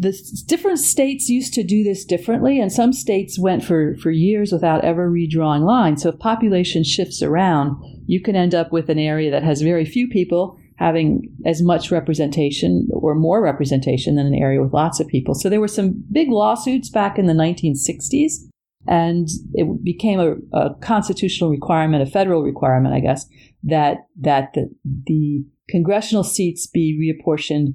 the 0.00 0.16
different 0.46 0.78
states 0.78 1.28
used 1.28 1.52
to 1.54 1.64
do 1.64 1.82
this 1.82 2.04
differently, 2.04 2.60
and 2.60 2.72
some 2.72 2.92
states 2.92 3.36
went 3.36 3.64
for, 3.64 3.96
for 3.96 4.12
years 4.12 4.52
without 4.52 4.84
ever 4.84 5.10
redrawing 5.10 5.64
lines. 5.64 6.02
So 6.02 6.10
if 6.10 6.20
population 6.20 6.84
shifts 6.84 7.20
around, 7.20 7.76
you 8.06 8.22
can 8.22 8.36
end 8.36 8.54
up 8.54 8.70
with 8.70 8.88
an 8.90 9.00
area 9.00 9.28
that 9.32 9.42
has 9.42 9.60
very 9.60 9.84
few 9.84 10.08
people 10.08 10.56
having 10.76 11.28
as 11.44 11.60
much 11.60 11.90
representation 11.90 12.86
or 12.92 13.16
more 13.16 13.42
representation 13.42 14.14
than 14.14 14.26
an 14.26 14.34
area 14.34 14.62
with 14.62 14.72
lots 14.72 15.00
of 15.00 15.08
people. 15.08 15.34
So 15.34 15.48
there 15.48 15.60
were 15.60 15.66
some 15.66 16.04
big 16.12 16.28
lawsuits 16.28 16.88
back 16.88 17.18
in 17.18 17.26
the 17.26 17.32
1960s, 17.32 18.47
and 18.88 19.28
it 19.52 19.84
became 19.84 20.18
a, 20.18 20.36
a 20.56 20.74
constitutional 20.80 21.50
requirement, 21.50 22.02
a 22.02 22.10
federal 22.10 22.42
requirement, 22.42 22.94
I 22.94 23.00
guess, 23.00 23.26
that 23.62 23.98
that 24.20 24.54
the, 24.54 24.70
the 24.84 25.44
congressional 25.68 26.24
seats 26.24 26.66
be 26.66 26.96
reapportioned 26.98 27.74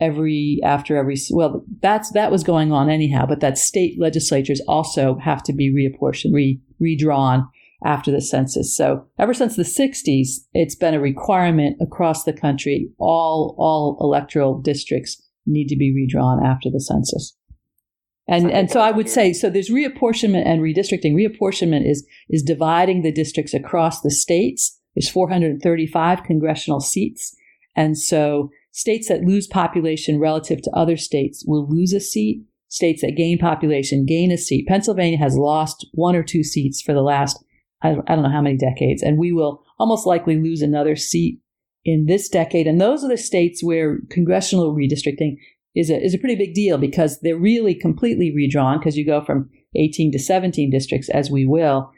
every 0.00 0.60
after 0.64 0.96
every 0.96 1.16
well 1.30 1.64
that's 1.80 2.10
that 2.12 2.30
was 2.30 2.42
going 2.42 2.72
on 2.72 2.90
anyhow 2.90 3.24
but 3.24 3.38
that 3.38 3.56
state 3.56 4.00
legislatures 4.00 4.60
also 4.66 5.16
have 5.18 5.44
to 5.44 5.52
be 5.52 5.72
reapportioned 5.72 6.32
re, 6.32 6.60
redrawn 6.80 7.48
after 7.84 8.10
the 8.12 8.20
census. 8.20 8.76
So 8.76 9.06
ever 9.18 9.34
since 9.34 9.56
the 9.56 9.62
60s 9.62 10.28
it's 10.54 10.76
been 10.76 10.94
a 10.94 11.00
requirement 11.00 11.76
across 11.80 12.24
the 12.24 12.32
country. 12.32 12.88
All 12.98 13.56
all 13.58 13.98
electoral 14.00 14.60
districts 14.60 15.20
need 15.46 15.66
to 15.66 15.76
be 15.76 15.92
redrawn 15.92 16.44
after 16.44 16.70
the 16.70 16.80
census 16.80 17.36
and 18.28 18.50
and 18.50 18.70
so 18.70 18.80
I 18.80 18.90
would 18.90 19.08
say 19.08 19.32
so 19.32 19.50
there's 19.50 19.70
reapportionment 19.70 20.46
and 20.46 20.60
redistricting 20.60 21.14
reapportionment 21.14 21.88
is 21.88 22.06
is 22.28 22.42
dividing 22.42 23.02
the 23.02 23.12
districts 23.12 23.54
across 23.54 24.00
the 24.00 24.10
states 24.10 24.78
there's 24.94 25.08
435 25.08 26.22
congressional 26.22 26.80
seats 26.80 27.34
and 27.74 27.98
so 27.98 28.50
States 28.72 29.08
that 29.08 29.22
lose 29.22 29.46
population 29.46 30.18
relative 30.18 30.62
to 30.62 30.70
other 30.70 30.96
states 30.96 31.44
will 31.46 31.68
lose 31.68 31.92
a 31.92 32.00
seat. 32.00 32.42
States 32.68 33.02
that 33.02 33.16
gain 33.18 33.36
population 33.36 34.06
gain 34.06 34.32
a 34.32 34.38
seat. 34.38 34.66
Pennsylvania 34.66 35.18
has 35.18 35.36
lost 35.36 35.86
one 35.92 36.16
or 36.16 36.22
two 36.22 36.42
seats 36.42 36.80
for 36.80 36.94
the 36.94 37.02
last, 37.02 37.44
I 37.82 37.92
don't 37.92 38.22
know 38.22 38.30
how 38.30 38.40
many 38.40 38.56
decades, 38.56 39.02
and 39.02 39.18
we 39.18 39.30
will 39.30 39.62
almost 39.78 40.06
likely 40.06 40.40
lose 40.40 40.62
another 40.62 40.96
seat 40.96 41.38
in 41.84 42.06
this 42.06 42.30
decade. 42.30 42.66
And 42.66 42.80
those 42.80 43.04
are 43.04 43.10
the 43.10 43.18
states 43.18 43.62
where 43.62 43.98
congressional 44.08 44.74
redistricting 44.74 45.36
is 45.74 45.90
a, 45.90 46.00
is 46.02 46.14
a 46.14 46.18
pretty 46.18 46.36
big 46.36 46.54
deal 46.54 46.78
because 46.78 47.20
they're 47.20 47.38
really 47.38 47.74
completely 47.74 48.32
redrawn 48.34 48.78
because 48.78 48.96
you 48.96 49.06
go 49.06 49.24
from 49.24 49.48
18 49.76 50.12
to 50.12 50.18
17 50.18 50.70
districts 50.70 51.08
as 51.08 51.30
we 51.30 51.46
will 51.46 51.90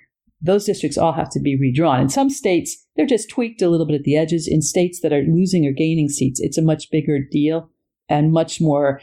those 0.45 0.67
districts 0.67 0.99
all 0.99 1.13
have 1.13 1.31
to 1.31 1.41
be 1.41 1.57
redrawn. 1.59 2.01
In 2.03 2.09
some 2.11 2.29
states, 2.29 2.87
they're 2.97 3.07
just 3.07 3.31
tweaked 3.31 3.63
a 3.63 3.69
little 3.69 3.87
bit 3.87 3.97
at 3.97 4.03
the 4.03 4.17
edges. 4.17 4.47
In 4.47 4.61
states 4.61 5.01
that 5.01 5.13
are 5.13 5.23
losing 5.23 5.67
or 5.67 5.73
gaining 5.73 6.09
seats, 6.09 6.39
it's 6.39 6.59
a 6.59 6.63
much 6.63 6.91
bigger 6.91 7.19
deal 7.19 7.71
and 8.09 8.31
much 8.31 8.61
more 8.61 9.01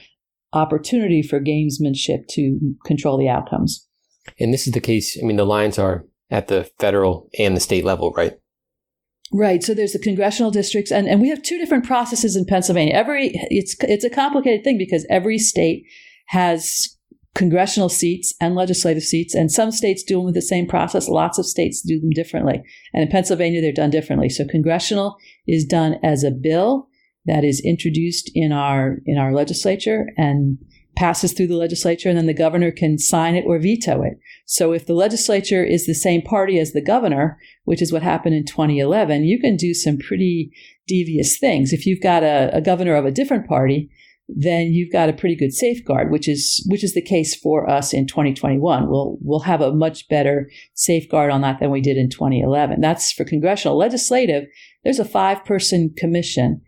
opportunity 0.53 1.23
for 1.23 1.39
gamesmanship 1.39 2.27
to 2.29 2.75
control 2.85 3.17
the 3.17 3.27
outcomes. 3.27 3.87
And 4.39 4.53
this 4.53 4.67
is 4.67 4.73
the 4.73 4.79
case. 4.79 5.17
I 5.21 5.25
mean, 5.25 5.37
the 5.37 5.45
lines 5.45 5.79
are 5.79 6.05
at 6.29 6.47
the 6.47 6.69
federal 6.79 7.27
and 7.39 7.55
the 7.55 7.61
state 7.61 7.83
level, 7.83 8.11
right? 8.11 8.33
Right. 9.33 9.63
So 9.63 9.73
there's 9.73 9.93
the 9.93 9.99
congressional 9.99 10.51
districts, 10.51 10.91
and, 10.91 11.07
and 11.07 11.21
we 11.21 11.29
have 11.29 11.41
two 11.41 11.57
different 11.57 11.85
processes 11.85 12.35
in 12.35 12.45
Pennsylvania. 12.45 12.93
Every 12.93 13.31
it's 13.49 13.75
it's 13.81 14.03
a 14.03 14.09
complicated 14.09 14.63
thing 14.63 14.77
because 14.77 15.05
every 15.09 15.37
state 15.37 15.85
has 16.27 16.97
congressional 17.33 17.89
seats 17.89 18.33
and 18.41 18.55
legislative 18.55 19.03
seats. 19.03 19.33
And 19.33 19.51
some 19.51 19.71
states 19.71 20.03
do 20.03 20.15
them 20.15 20.25
with 20.25 20.35
the 20.35 20.41
same 20.41 20.67
process. 20.67 21.07
Lots 21.07 21.37
of 21.37 21.45
states 21.45 21.81
do 21.81 21.99
them 21.99 22.09
differently. 22.09 22.61
And 22.93 23.03
in 23.03 23.09
Pennsylvania, 23.09 23.61
they're 23.61 23.71
done 23.71 23.89
differently. 23.89 24.29
So 24.29 24.45
congressional 24.45 25.15
is 25.47 25.65
done 25.65 25.95
as 26.03 26.23
a 26.23 26.31
bill 26.31 26.89
that 27.25 27.43
is 27.43 27.61
introduced 27.63 28.31
in 28.33 28.51
our 28.51 28.97
in 29.05 29.17
our 29.17 29.33
legislature 29.33 30.07
and 30.17 30.57
passes 30.95 31.33
through 31.33 31.47
the 31.47 31.55
legislature 31.55 32.09
and 32.09 32.17
then 32.17 32.25
the 32.27 32.33
governor 32.33 32.71
can 32.71 32.97
sign 32.97 33.35
it 33.35 33.45
or 33.47 33.59
veto 33.59 34.01
it. 34.03 34.19
So 34.45 34.73
if 34.73 34.85
the 34.85 34.93
legislature 34.93 35.63
is 35.63 35.85
the 35.85 35.93
same 35.93 36.21
party 36.21 36.59
as 36.59 36.73
the 36.73 36.81
governor, 36.81 37.39
which 37.63 37.81
is 37.81 37.91
what 37.91 38.03
happened 38.03 38.35
in 38.35 38.45
2011, 38.45 39.23
you 39.23 39.39
can 39.39 39.55
do 39.55 39.73
some 39.73 39.97
pretty 39.97 40.51
devious 40.87 41.37
things. 41.37 41.71
If 41.73 41.85
you've 41.85 42.01
got 42.01 42.23
a, 42.23 42.49
a 42.53 42.61
governor 42.61 42.95
of 42.95 43.05
a 43.05 43.11
different 43.11 43.47
party, 43.47 43.89
then 44.27 44.67
you've 44.67 44.91
got 44.91 45.09
a 45.09 45.13
pretty 45.13 45.35
good 45.35 45.53
safeguard, 45.53 46.11
which 46.11 46.27
is 46.27 46.65
which 46.69 46.83
is 46.83 46.93
the 46.93 47.01
case 47.01 47.35
for 47.35 47.69
us 47.69 47.93
in 47.93 48.07
2021. 48.07 48.89
We'll 48.89 49.17
we'll 49.21 49.41
have 49.41 49.61
a 49.61 49.73
much 49.73 50.07
better 50.07 50.49
safeguard 50.73 51.31
on 51.31 51.41
that 51.41 51.59
than 51.59 51.71
we 51.71 51.81
did 51.81 51.97
in 51.97 52.09
2011. 52.09 52.79
That's 52.79 53.11
for 53.11 53.25
congressional. 53.25 53.77
Legislative, 53.77 54.45
there's 54.83 54.99
a 54.99 55.05
five 55.05 55.43
person 55.43 55.93
commission, 55.97 56.61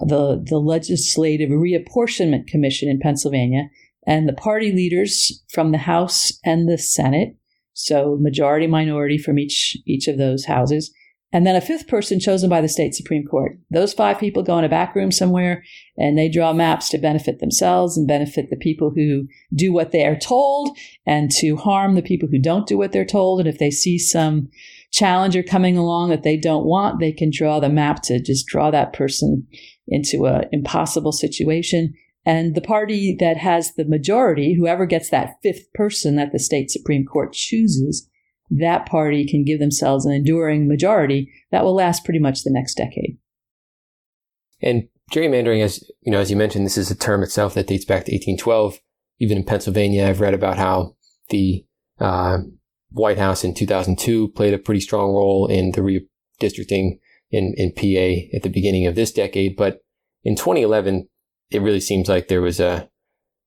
the 0.00 0.42
the 0.44 0.58
Legislative 0.58 1.50
Reapportionment 1.50 2.46
Commission 2.46 2.88
in 2.88 2.98
Pennsylvania, 2.98 3.70
and 4.06 4.28
the 4.28 4.32
party 4.32 4.72
leaders 4.72 5.42
from 5.52 5.72
the 5.72 5.78
House 5.78 6.32
and 6.44 6.68
the 6.68 6.78
Senate, 6.78 7.36
so 7.72 8.16
majority 8.20 8.66
minority 8.66 9.18
from 9.18 9.38
each 9.38 9.76
each 9.86 10.08
of 10.08 10.18
those 10.18 10.44
houses 10.46 10.92
and 11.32 11.46
then 11.46 11.56
a 11.56 11.60
fifth 11.60 11.88
person 11.88 12.20
chosen 12.20 12.48
by 12.48 12.60
the 12.60 12.68
state 12.68 12.94
Supreme 12.94 13.26
Court. 13.26 13.58
Those 13.70 13.92
five 13.92 14.18
people 14.18 14.42
go 14.42 14.58
in 14.58 14.64
a 14.64 14.68
back 14.68 14.94
room 14.94 15.10
somewhere 15.10 15.64
and 15.98 16.16
they 16.16 16.28
draw 16.28 16.52
maps 16.52 16.88
to 16.90 16.98
benefit 16.98 17.40
themselves 17.40 17.96
and 17.98 18.06
benefit 18.06 18.48
the 18.48 18.56
people 18.56 18.92
who 18.94 19.26
do 19.54 19.72
what 19.72 19.90
they 19.90 20.06
are 20.06 20.18
told 20.18 20.78
and 21.04 21.30
to 21.32 21.56
harm 21.56 21.94
the 21.94 22.02
people 22.02 22.28
who 22.30 22.38
don't 22.38 22.68
do 22.68 22.78
what 22.78 22.92
they're 22.92 23.04
told. 23.04 23.40
And 23.40 23.48
if 23.48 23.58
they 23.58 23.70
see 23.70 23.98
some 23.98 24.48
challenger 24.92 25.42
coming 25.42 25.76
along 25.76 26.10
that 26.10 26.22
they 26.22 26.36
don't 26.36 26.64
want, 26.64 27.00
they 27.00 27.12
can 27.12 27.30
draw 27.30 27.58
the 27.58 27.68
map 27.68 28.02
to 28.04 28.18
just 28.18 28.46
draw 28.46 28.70
that 28.70 28.92
person 28.92 29.46
into 29.88 30.26
an 30.26 30.44
impossible 30.52 31.12
situation. 31.12 31.94
And 32.24 32.54
the 32.54 32.60
party 32.60 33.16
that 33.20 33.36
has 33.36 33.74
the 33.74 33.84
majority, 33.84 34.54
whoever 34.54 34.84
gets 34.84 35.10
that 35.10 35.36
fifth 35.42 35.72
person 35.74 36.16
that 36.16 36.32
the 36.32 36.40
state 36.40 36.70
Supreme 36.70 37.04
Court 37.04 37.32
chooses, 37.32 38.08
that 38.50 38.86
party 38.86 39.26
can 39.26 39.44
give 39.44 39.60
themselves 39.60 40.04
an 40.04 40.12
enduring 40.12 40.68
majority 40.68 41.32
that 41.50 41.64
will 41.64 41.74
last 41.74 42.04
pretty 42.04 42.20
much 42.20 42.42
the 42.42 42.50
next 42.50 42.74
decade. 42.74 43.18
And 44.60 44.88
gerrymandering, 45.12 45.62
as 45.62 45.88
you 46.02 46.12
know, 46.12 46.20
as 46.20 46.30
you 46.30 46.36
mentioned, 46.36 46.66
this 46.66 46.78
is 46.78 46.90
a 46.90 46.96
term 46.96 47.22
itself 47.22 47.54
that 47.54 47.66
dates 47.66 47.84
back 47.84 48.04
to 48.04 48.12
1812. 48.12 48.80
Even 49.18 49.38
in 49.38 49.44
Pennsylvania, 49.44 50.06
I've 50.06 50.20
read 50.20 50.34
about 50.34 50.58
how 50.58 50.96
the 51.30 51.64
uh, 51.98 52.38
White 52.90 53.18
House 53.18 53.44
in 53.44 53.54
2002 53.54 54.28
played 54.28 54.54
a 54.54 54.58
pretty 54.58 54.80
strong 54.80 55.12
role 55.12 55.46
in 55.46 55.72
the 55.72 55.80
redistricting 55.80 56.98
in, 57.36 57.54
in 57.56 57.72
PA 57.72 58.36
at 58.36 58.42
the 58.42 58.50
beginning 58.50 58.86
of 58.86 58.94
this 58.94 59.12
decade. 59.12 59.56
But 59.56 59.80
in 60.24 60.36
2011, 60.36 61.08
it 61.50 61.62
really 61.62 61.80
seems 61.80 62.08
like 62.08 62.28
there 62.28 62.42
was 62.42 62.60
a 62.60 62.88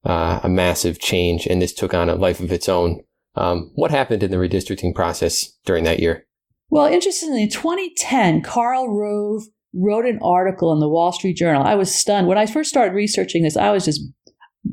uh, 0.06 0.40
a 0.44 0.48
massive 0.48 0.98
change, 0.98 1.46
and 1.46 1.62
this 1.62 1.74
took 1.74 1.94
on 1.94 2.08
a 2.08 2.16
life 2.16 2.40
of 2.40 2.54
its 2.54 2.70
own 2.70 3.02
um, 3.36 3.72
what 3.76 3.92
happened 3.92 4.24
in 4.24 4.32
the 4.32 4.38
redistricting 4.38 4.94
process 4.94 5.54
during 5.66 5.84
that 5.86 6.00
year? 6.00 6.26
Well, 6.70 6.86
interestingly, 6.86 7.44
in 7.44 7.50
2010, 7.50 8.42
Karl 8.42 8.90
Rove 8.90 9.44
wrote 9.74 10.06
an 10.06 10.20
article 10.22 10.74
in 10.74 10.80
the 10.80 10.90
Wall 10.90 11.12
Street 11.12 11.38
Journal. 11.38 11.64
I 11.64 11.76
was 11.76 11.94
stunned. 11.94 12.28
When 12.28 12.38
I 12.38 12.46
first 12.46 12.70
started 12.70 12.94
researching 12.94 13.44
this, 13.44 13.58
I 13.58 13.72
was 13.72 13.86
just, 13.86 14.02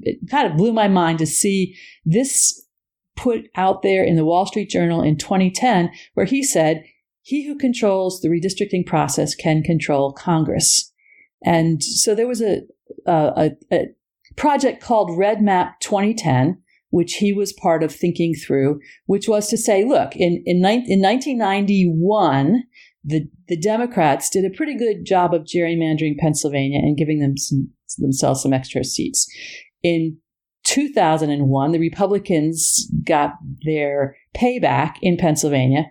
it 0.03 0.19
kind 0.31 0.51
of 0.51 0.57
blew 0.57 0.73
my 0.73 0.89
mind 0.89 1.19
to 1.21 1.27
see 1.27 1.77
this 2.05 2.67
put 3.15 3.49
out 3.55 3.83
there 3.83 4.05
in 4.05 4.17
the 4.17 4.25
Wall 4.25 4.47
Street 4.47 4.69
Journal 4.69 5.03
in 5.03 5.17
2010, 5.17 5.91
where 6.15 6.27
he 6.27 6.43
said, 6.43 6.85
He 7.27 7.45
who 7.45 7.57
controls 7.57 8.21
the 8.21 8.29
redistricting 8.29 8.87
process 8.87 9.35
can 9.35 9.65
control 9.65 10.13
Congress. 10.13 10.93
And 11.45 11.83
so 11.83 12.15
there 12.15 12.29
was 12.29 12.41
a, 12.41 12.61
a, 13.05 13.51
a 13.73 13.87
project 14.37 14.81
called 14.81 15.19
Red 15.19 15.43
Map 15.43 15.81
2010 15.81 16.63
which 16.91 17.15
he 17.15 17.33
was 17.33 17.53
part 17.53 17.83
of 17.83 17.93
thinking 17.93 18.33
through, 18.33 18.81
which 19.07 19.29
was 19.29 19.49
to 19.49 19.57
say, 19.59 19.85
look, 19.85 20.15
in, 20.15 20.43
in, 20.47 20.59
in 20.59 21.03
1991, 21.03 22.63
the, 23.05 23.29
the 23.49 23.57
Democrats 23.59 24.31
did 24.31 24.45
a 24.45 24.57
pretty 24.57 24.77
good 24.77 25.05
job 25.05 25.35
of 25.35 25.43
gerrymandering 25.43 26.17
Pennsylvania 26.17 26.79
and 26.79 26.97
giving 26.97 27.19
them 27.19 27.37
some, 27.37 27.69
themselves 27.99 28.41
some 28.41 28.53
extra 28.53 28.85
seats. 28.85 29.29
In 29.83 30.17
2001, 30.65 31.73
the 31.73 31.79
Republicans 31.79 32.91
got 33.05 33.33
their 33.65 34.17
payback 34.35 34.95
in 35.03 35.17
Pennsylvania 35.17 35.87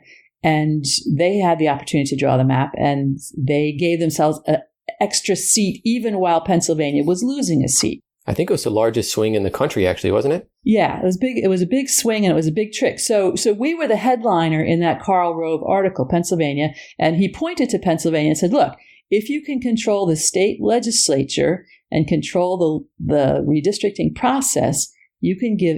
and 0.45 0.85
they 1.17 1.37
had 1.39 1.57
the 1.57 1.67
opportunity 1.67 2.07
to 2.07 2.15
draw 2.15 2.37
the 2.37 2.43
map 2.43 2.71
and 2.77 3.17
they 3.35 3.71
gave 3.71 3.99
themselves 3.99 4.39
an 4.45 4.59
extra 5.01 5.35
seat 5.35 5.81
even 5.83 6.19
while 6.19 6.39
Pennsylvania 6.39 7.03
was 7.03 7.23
losing 7.23 7.63
a 7.63 7.67
seat. 7.67 8.03
I 8.27 8.35
think 8.35 8.51
it 8.51 8.53
was 8.53 8.63
the 8.63 8.69
largest 8.69 9.11
swing 9.11 9.33
in 9.33 9.41
the 9.41 9.49
country, 9.49 9.87
actually, 9.87 10.11
wasn't 10.11 10.35
it? 10.35 10.47
Yeah, 10.63 10.99
it 10.99 11.03
was 11.03 11.17
big. 11.17 11.39
It 11.39 11.47
was 11.47 11.63
a 11.63 11.67
big 11.67 11.89
swing 11.89 12.25
and 12.25 12.31
it 12.31 12.35
was 12.35 12.47
a 12.47 12.51
big 12.51 12.73
trick. 12.73 12.99
So, 12.99 13.35
so 13.35 13.53
we 13.53 13.73
were 13.73 13.87
the 13.87 13.95
headliner 13.95 14.63
in 14.63 14.81
that 14.81 15.01
Karl 15.01 15.35
Rove 15.35 15.63
article, 15.63 16.07
Pennsylvania, 16.07 16.75
and 16.99 17.15
he 17.15 17.31
pointed 17.31 17.69
to 17.69 17.79
Pennsylvania 17.79 18.29
and 18.29 18.37
said, 18.37 18.53
"Look, 18.53 18.75
if 19.09 19.29
you 19.29 19.43
can 19.43 19.59
control 19.59 20.05
the 20.05 20.15
state 20.15 20.59
legislature 20.61 21.65
and 21.91 22.07
control 22.07 22.87
the 22.99 23.13
the 23.15 23.41
redistricting 23.41 24.15
process, 24.15 24.91
you 25.21 25.35
can 25.37 25.55
give 25.55 25.77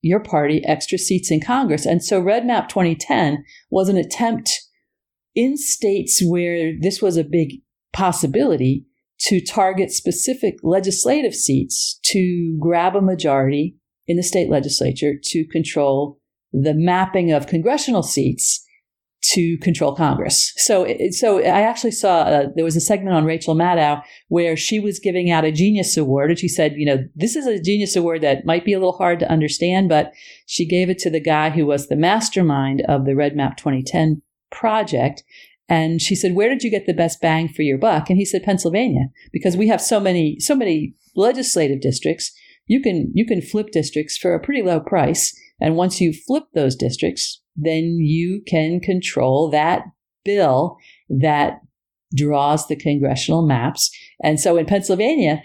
your 0.00 0.20
party 0.20 0.64
extra 0.64 0.98
seats 0.98 1.30
in 1.30 1.40
Congress." 1.40 1.86
And 1.86 2.02
so, 2.02 2.20
Red 2.20 2.46
Map 2.46 2.68
2010 2.68 3.44
was 3.70 3.88
an 3.88 3.96
attempt 3.96 4.50
in 5.34 5.56
states 5.56 6.22
where 6.24 6.72
this 6.80 7.00
was 7.00 7.16
a 7.16 7.24
big 7.24 7.62
possibility 7.92 8.84
to 9.20 9.40
target 9.40 9.90
specific 9.90 10.56
legislative 10.62 11.34
seats 11.34 11.98
to 12.04 12.56
grab 12.60 12.94
a 12.94 13.00
majority 13.00 13.76
in 14.06 14.16
the 14.16 14.22
state 14.22 14.48
legislature 14.48 15.14
to 15.22 15.44
control 15.46 16.18
the 16.52 16.74
mapping 16.74 17.32
of 17.32 17.46
congressional 17.46 18.02
seats 18.02 18.64
to 19.20 19.58
control 19.58 19.94
Congress. 19.94 20.52
So, 20.56 20.86
so 21.10 21.40
I 21.40 21.62
actually 21.62 21.90
saw 21.90 22.20
uh, 22.20 22.46
there 22.54 22.64
was 22.64 22.76
a 22.76 22.80
segment 22.80 23.16
on 23.16 23.24
Rachel 23.24 23.54
Maddow 23.54 24.02
where 24.28 24.56
she 24.56 24.78
was 24.78 24.98
giving 24.98 25.30
out 25.30 25.44
a 25.44 25.52
genius 25.52 25.96
award, 25.96 26.30
and 26.30 26.38
she 26.38 26.48
said, 26.48 26.74
you 26.76 26.86
know, 26.86 27.04
this 27.14 27.34
is 27.34 27.46
a 27.46 27.60
genius 27.60 27.96
award 27.96 28.22
that 28.22 28.46
might 28.46 28.64
be 28.64 28.72
a 28.72 28.78
little 28.78 28.96
hard 28.96 29.18
to 29.20 29.30
understand, 29.30 29.88
but 29.88 30.12
she 30.46 30.66
gave 30.66 30.88
it 30.88 30.98
to 31.00 31.10
the 31.10 31.20
guy 31.20 31.50
who 31.50 31.66
was 31.66 31.88
the 31.88 31.96
mastermind 31.96 32.82
of 32.88 33.04
the 33.04 33.16
Red 33.16 33.36
Map 33.36 33.56
2010 33.56 34.22
project, 34.50 35.22
And 35.68 36.00
she 36.00 36.14
said, 36.14 36.34
"Where 36.34 36.48
did 36.48 36.62
you 36.62 36.70
get 36.70 36.86
the 36.86 36.94
best 36.94 37.20
bang 37.20 37.48
for 37.48 37.60
your 37.60 37.76
buck?" 37.76 38.08
And 38.08 38.18
he 38.18 38.24
said, 38.24 38.42
"Pennsylvania, 38.42 39.10
because 39.32 39.56
we 39.56 39.68
have 39.68 39.82
so 39.82 40.00
many 40.00 40.40
so 40.40 40.54
many 40.54 40.94
legislative 41.14 41.82
districts. 41.82 42.32
You 42.66 42.80
can 42.80 43.10
you 43.14 43.26
can 43.26 43.42
flip 43.42 43.70
districts 43.70 44.16
for 44.16 44.34
a 44.34 44.40
pretty 44.40 44.62
low 44.62 44.80
price, 44.80 45.38
and 45.60 45.76
once 45.76 46.00
you 46.00 46.14
flip 46.14 46.44
those 46.54 46.74
districts, 46.74 47.42
then 47.60 47.98
you 47.98 48.42
can 48.46 48.80
control 48.80 49.50
that 49.50 49.82
bill 50.24 50.76
that 51.08 51.60
draws 52.14 52.66
the 52.66 52.76
congressional 52.76 53.46
maps. 53.46 53.90
And 54.22 54.40
so 54.40 54.56
in 54.56 54.66
Pennsylvania, 54.66 55.42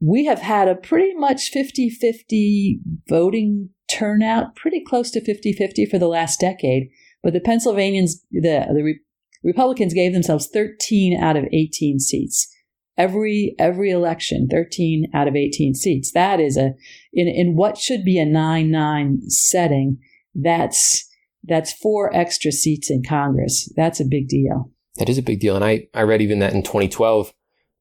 we 0.00 0.24
have 0.24 0.40
had 0.40 0.68
a 0.68 0.74
pretty 0.74 1.14
much 1.14 1.50
50 1.50 1.90
50 1.90 2.80
voting 3.08 3.70
turnout, 3.88 4.56
pretty 4.56 4.82
close 4.82 5.10
to 5.12 5.24
50 5.24 5.52
50 5.52 5.86
for 5.86 5.98
the 5.98 6.08
last 6.08 6.40
decade. 6.40 6.88
But 7.22 7.34
the 7.34 7.40
Pennsylvanians, 7.40 8.24
the, 8.30 8.66
the 8.72 8.82
Re- 8.82 9.00
Republicans 9.44 9.94
gave 9.94 10.12
themselves 10.12 10.48
13 10.52 11.20
out 11.20 11.36
of 11.36 11.44
18 11.52 11.98
seats. 11.98 12.48
Every 12.96 13.54
every 13.58 13.90
election, 13.90 14.48
13 14.50 15.10
out 15.14 15.28
of 15.28 15.36
18 15.36 15.74
seats. 15.74 16.12
That 16.12 16.40
is 16.40 16.56
a 16.56 16.74
in 17.12 17.28
in 17.28 17.56
what 17.56 17.78
should 17.78 18.04
be 18.04 18.18
a 18.18 18.26
9-9 18.26 19.22
setting, 19.28 19.98
that's 20.34 21.09
that's 21.44 21.72
four 21.72 22.14
extra 22.14 22.52
seats 22.52 22.90
in 22.90 23.02
Congress. 23.02 23.72
That's 23.76 24.00
a 24.00 24.04
big 24.04 24.28
deal. 24.28 24.70
That 24.96 25.08
is 25.08 25.18
a 25.18 25.22
big 25.22 25.40
deal. 25.40 25.56
And 25.56 25.64
I, 25.64 25.88
I 25.94 26.02
read 26.02 26.22
even 26.22 26.40
that 26.40 26.52
in 26.52 26.62
2012, 26.62 27.32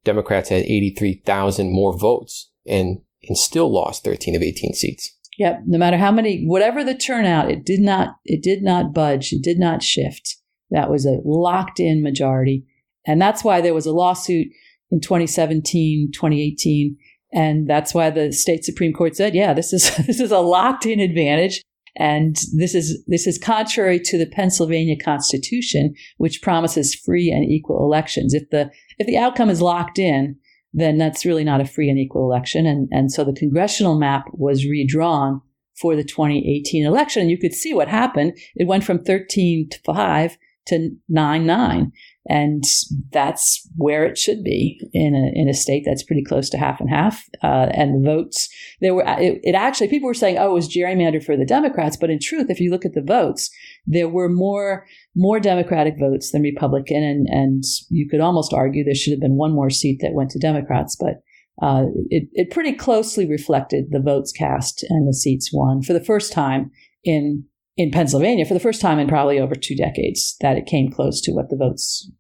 Democrats 0.03 0.49
had 0.49 0.63
83,000 0.63 1.71
more 1.71 1.97
votes 1.97 2.51
and, 2.65 3.01
and 3.27 3.37
still 3.37 3.71
lost 3.71 4.03
13 4.03 4.35
of 4.35 4.41
18 4.41 4.73
seats. 4.73 5.15
Yep. 5.37 5.61
No 5.65 5.77
matter 5.77 5.97
how 5.97 6.11
many, 6.11 6.45
whatever 6.45 6.83
the 6.83 6.95
turnout, 6.95 7.49
it 7.49 7.65
did 7.65 7.79
not, 7.79 8.15
it 8.25 8.43
did 8.43 8.61
not 8.61 8.93
budge. 8.93 9.31
It 9.31 9.41
did 9.41 9.57
not 9.57 9.81
shift. 9.81 10.37
That 10.71 10.89
was 10.89 11.05
a 11.05 11.19
locked 11.23 11.79
in 11.79 12.03
majority. 12.03 12.65
And 13.05 13.21
that's 13.21 13.43
why 13.43 13.61
there 13.61 13.73
was 13.73 13.85
a 13.85 13.91
lawsuit 13.91 14.47
in 14.91 14.99
2017, 14.99 16.11
2018. 16.13 16.97
And 17.31 17.69
that's 17.69 17.93
why 17.93 18.09
the 18.09 18.31
state 18.31 18.65
Supreme 18.65 18.93
Court 18.93 19.15
said, 19.15 19.33
yeah, 19.33 19.53
this 19.53 19.71
is, 19.73 19.95
this 20.07 20.19
is 20.19 20.31
a 20.31 20.39
locked 20.39 20.85
in 20.85 20.99
advantage. 20.99 21.61
And 21.95 22.37
this 22.55 22.75
is, 22.75 23.03
this 23.07 23.27
is 23.27 23.37
contrary 23.37 23.99
to 24.05 24.17
the 24.17 24.27
Pennsylvania 24.27 24.95
Constitution, 24.97 25.93
which 26.17 26.41
promises 26.41 26.95
free 26.95 27.31
and 27.31 27.43
equal 27.43 27.83
elections. 27.83 28.33
If 28.33 28.49
the, 28.49 28.71
if 28.97 29.07
the 29.07 29.17
outcome 29.17 29.49
is 29.49 29.61
locked 29.61 29.99
in, 29.99 30.37
then 30.73 30.97
that's 30.97 31.25
really 31.25 31.43
not 31.43 31.61
a 31.61 31.65
free 31.65 31.89
and 31.89 31.97
equal 31.97 32.23
election. 32.23 32.65
And, 32.65 32.87
and 32.91 33.11
so 33.11 33.23
the 33.23 33.33
congressional 33.33 33.97
map 33.97 34.25
was 34.33 34.65
redrawn 34.65 35.41
for 35.79 35.95
the 35.95 36.03
2018 36.03 36.85
election. 36.85 37.23
And 37.23 37.31
you 37.31 37.37
could 37.37 37.53
see 37.53 37.73
what 37.73 37.87
happened. 37.87 38.37
It 38.55 38.67
went 38.67 38.83
from 38.83 39.03
13 39.03 39.69
to 39.69 39.79
5 39.85 40.37
to 40.67 40.89
9 41.07 41.45
9. 41.45 41.91
And 42.29 42.63
that's 43.11 43.67
where 43.75 44.05
it 44.05 44.15
should 44.15 44.43
be 44.43 44.79
in 44.93 45.15
a, 45.15 45.31
in 45.33 45.49
a 45.49 45.53
state 45.53 45.81
that's 45.83 46.03
pretty 46.03 46.23
close 46.23 46.47
to 46.51 46.57
half 46.57 46.79
and 46.79 46.89
half. 46.89 47.23
Uh, 47.41 47.69
and 47.73 47.95
the 47.95 48.07
votes, 48.07 48.47
there 48.81 48.93
were, 48.93 49.03
it, 49.17 49.39
it, 49.43 49.55
actually, 49.55 49.87
people 49.87 50.07
were 50.07 50.13
saying, 50.13 50.37
oh, 50.37 50.51
it 50.51 50.53
was 50.53 50.73
gerrymandered 50.73 51.23
for 51.23 51.35
the 51.35 51.45
Democrats. 51.45 51.97
But 51.97 52.11
in 52.11 52.19
truth, 52.21 52.51
if 52.51 52.59
you 52.59 52.69
look 52.69 52.85
at 52.85 52.93
the 52.93 53.01
votes, 53.01 53.49
there 53.87 54.07
were 54.07 54.29
more, 54.29 54.85
more 55.15 55.39
Democratic 55.39 55.95
votes 55.99 56.31
than 56.31 56.43
Republican. 56.43 57.03
And, 57.03 57.27
and 57.29 57.63
you 57.89 58.07
could 58.07 58.21
almost 58.21 58.53
argue 58.53 58.83
there 58.83 58.93
should 58.93 59.13
have 59.13 59.19
been 59.19 59.37
one 59.37 59.53
more 59.53 59.71
seat 59.71 59.97
that 60.01 60.13
went 60.13 60.29
to 60.31 60.39
Democrats. 60.39 60.95
But 60.95 61.23
uh, 61.61 61.85
it, 62.09 62.29
it 62.33 62.51
pretty 62.51 62.73
closely 62.73 63.25
reflected 63.25 63.85
the 63.89 63.99
votes 63.99 64.31
cast 64.31 64.85
and 64.87 65.07
the 65.07 65.13
seats 65.13 65.49
won 65.51 65.81
for 65.81 65.93
the 65.93 66.03
first 66.03 66.31
time 66.31 66.69
in 67.03 67.45
in 67.79 67.91
Pennsylvania 67.91 68.45
for 68.45 68.53
the 68.53 68.59
first 68.59 68.81
time 68.81 68.99
in 68.99 69.07
probably 69.07 69.39
over 69.39 69.55
two 69.55 69.75
decades 69.75 70.35
that 70.41 70.57
it 70.57 70.65
came 70.65 70.91
close 70.91 71.21
to 71.21 71.31
what 71.31 71.49
the 71.49 71.55
votes 71.55 72.11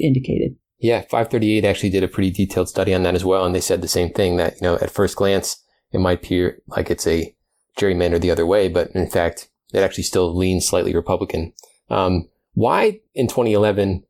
indicated. 0.00 0.56
Yeah, 0.78 1.00
538 1.00 1.64
actually 1.64 1.90
did 1.90 2.04
a 2.04 2.08
pretty 2.08 2.30
detailed 2.30 2.68
study 2.68 2.94
on 2.94 3.02
that 3.02 3.14
as 3.14 3.24
well. 3.24 3.44
And 3.44 3.54
they 3.54 3.60
said 3.60 3.80
the 3.80 3.88
same 3.88 4.12
thing 4.12 4.36
that, 4.36 4.54
you 4.54 4.62
know, 4.62 4.76
at 4.76 4.90
first 4.90 5.16
glance, 5.16 5.62
it 5.92 5.98
might 5.98 6.24
appear 6.24 6.60
like 6.68 6.90
it's 6.90 7.06
a 7.06 7.34
gerrymander 7.76 8.20
the 8.20 8.30
other 8.30 8.46
way, 8.46 8.68
but 8.68 8.90
in 8.92 9.08
fact, 9.08 9.48
it 9.72 9.80
actually 9.80 10.04
still 10.04 10.36
leans 10.36 10.66
slightly 10.66 10.94
Republican. 10.94 11.52
Um, 11.90 12.28
why 12.54 13.00
in 13.14 13.26
2011 13.26 14.04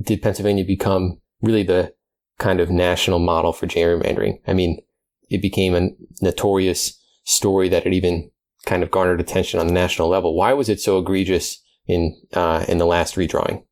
did 0.00 0.22
Pennsylvania 0.22 0.64
become 0.64 1.20
really 1.40 1.62
the 1.62 1.94
kind 2.38 2.60
of 2.60 2.70
national 2.70 3.18
model 3.18 3.52
for 3.52 3.66
gerrymandering? 3.66 4.40
I 4.46 4.52
mean, 4.52 4.80
it 5.28 5.42
became 5.42 5.74
a 5.74 5.90
notorious 6.20 7.00
story 7.24 7.68
that 7.68 7.86
it 7.86 7.92
even 7.92 8.30
kind 8.64 8.82
of 8.82 8.90
garnered 8.90 9.20
attention 9.20 9.60
on 9.60 9.66
the 9.66 9.72
national 9.72 10.08
level. 10.08 10.34
Why 10.34 10.52
was 10.52 10.68
it 10.68 10.80
so 10.80 10.98
egregious 10.98 11.62
in 11.86 12.20
uh, 12.32 12.64
in 12.68 12.78
the 12.78 12.86
last 12.86 13.16
redrawing? 13.16 13.64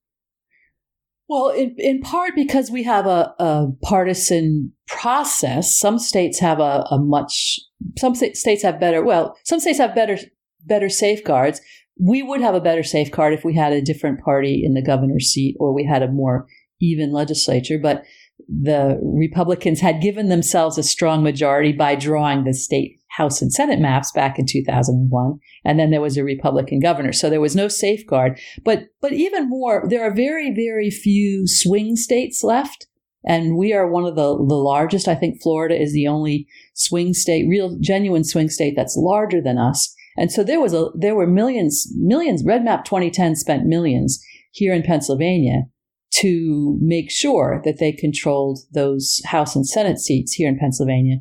Well, 1.35 1.49
in, 1.49 1.75
in 1.79 2.01
part 2.01 2.37
because 2.37 2.71
we 2.71 2.85
have 2.85 3.07
a, 3.07 3.35
a 3.41 3.67
partisan 3.83 4.71
process. 4.87 5.77
Some 5.77 5.99
states 5.99 6.39
have 6.39 6.61
a, 6.61 6.87
a 6.93 6.99
much, 7.01 7.59
some 7.99 8.15
states 8.15 8.63
have 8.63 8.79
better, 8.79 9.03
well, 9.03 9.37
some 9.43 9.59
states 9.59 9.79
have 9.79 9.97
better, 9.97 10.17
better 10.65 10.89
safeguards. 10.89 11.61
We 12.01 12.23
would 12.23 12.41
have 12.41 12.55
a 12.55 12.61
better 12.61 12.85
safeguard 12.85 13.35
if 13.35 13.45
we 13.45 13.53
had 13.53 13.73
a 13.73 13.83
different 13.83 14.21
party 14.21 14.63
in 14.65 14.75
the 14.75 14.83
governor's 14.83 15.27
seat 15.27 15.57
or 15.59 15.75
we 15.75 15.85
had 15.85 16.05
a 16.05 16.13
more 16.13 16.47
even 16.81 17.13
legislature. 17.13 17.79
But 17.83 18.05
the 18.49 19.01
Republicans 19.03 19.81
had 19.81 20.01
given 20.01 20.29
themselves 20.29 20.79
a 20.79 20.85
strong 20.85 21.25
majority 21.25 21.73
by 21.73 21.97
drawing 21.97 22.45
the 22.45 22.55
state 22.55 23.01
House 23.17 23.41
and 23.41 23.53
Senate 23.53 23.81
maps 23.81 24.11
back 24.13 24.39
in 24.39 24.47
2001. 24.47 25.39
And 25.65 25.79
then 25.79 25.91
there 25.91 26.01
was 26.01 26.17
a 26.17 26.25
Republican 26.25 26.81
governor. 26.81 27.13
So 27.13 27.31
there 27.31 27.41
was 27.41 27.55
no 27.55 27.69
safeguard. 27.69 28.41
But, 28.65 28.87
but 29.01 29.13
even 29.13 29.49
more, 29.49 29.85
there 29.89 30.03
are 30.03 30.15
very, 30.15 30.53
very 30.53 30.91
few 30.91 31.47
swing 31.47 31.97
states 31.97 32.43
left. 32.43 32.87
And 33.27 33.57
we 33.57 33.73
are 33.73 33.89
one 33.89 34.05
of 34.05 34.17
the, 34.17 34.37
the 34.37 34.55
largest. 34.55 35.09
I 35.09 35.15
think 35.15 35.41
Florida 35.43 35.81
is 35.81 35.93
the 35.93 36.09
only 36.09 36.47
swing 36.75 37.15
state, 37.15 37.49
real 37.49 37.79
genuine 37.81 38.25
swing 38.25 38.51
state 38.51 38.75
that's 38.77 38.97
larger 38.97 39.41
than 39.41 39.59
us. 39.59 39.95
And 40.17 40.31
so 40.31 40.45
there 40.45 40.61
was 40.61 40.75
a, 40.75 40.91
there 40.95 41.15
were 41.15 41.27
millions, 41.27 41.91
millions, 41.97 42.45
Red 42.45 42.65
Map 42.65 42.85
2010 42.85 43.37
spent 43.37 43.65
millions 43.65 44.23
here 44.51 44.75
in 44.75 44.83
Pennsylvania 44.83 45.63
to 46.17 46.79
make 46.81 47.11
sure 47.11 47.61
that 47.65 47.79
they 47.81 47.93
controlled 47.93 48.61
those 48.73 49.21
House 49.25 49.57
and 49.57 49.67
Senate 49.67 49.99
seats 49.99 50.35
here 50.35 50.49
in 50.49 50.59
Pennsylvania 50.59 51.17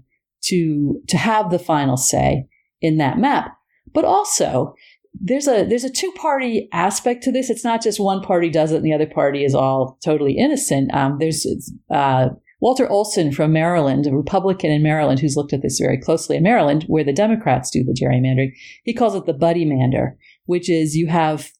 to 0.45 1.01
to 1.07 1.17
have 1.17 1.51
the 1.51 1.59
final 1.59 1.97
say 1.97 2.47
in 2.81 2.97
that 2.97 3.17
map. 3.17 3.57
But 3.93 4.05
also, 4.05 4.73
there's 5.13 5.47
a 5.47 5.65
there's 5.65 5.83
a 5.83 5.89
two 5.89 6.11
party 6.13 6.67
aspect 6.71 7.23
to 7.23 7.31
this. 7.31 7.49
It's 7.49 7.63
not 7.63 7.81
just 7.81 7.99
one 7.99 8.21
party 8.21 8.49
does 8.49 8.71
it 8.71 8.77
and 8.77 8.85
the 8.85 8.93
other 8.93 9.07
party 9.07 9.43
is 9.43 9.55
all 9.55 9.97
totally 10.03 10.33
innocent. 10.33 10.93
Um, 10.93 11.17
there's 11.19 11.45
uh, 11.89 12.29
Walter 12.59 12.89
Olson 12.89 13.31
from 13.31 13.53
Maryland, 13.53 14.07
a 14.07 14.11
Republican 14.11 14.71
in 14.71 14.81
Maryland, 14.81 15.19
who's 15.19 15.35
looked 15.35 15.53
at 15.53 15.61
this 15.61 15.79
very 15.79 15.97
closely 15.97 16.37
in 16.37 16.43
Maryland, 16.43 16.85
where 16.87 17.03
the 17.03 17.13
Democrats 17.13 17.69
do 17.69 17.83
the 17.83 17.93
gerrymandering. 17.93 18.53
He 18.83 18.93
calls 18.93 19.15
it 19.15 19.25
the 19.25 19.33
buddy 19.33 19.65
mander, 19.65 20.17
which 20.45 20.69
is 20.69 20.95
you 20.95 21.07
have 21.07 21.51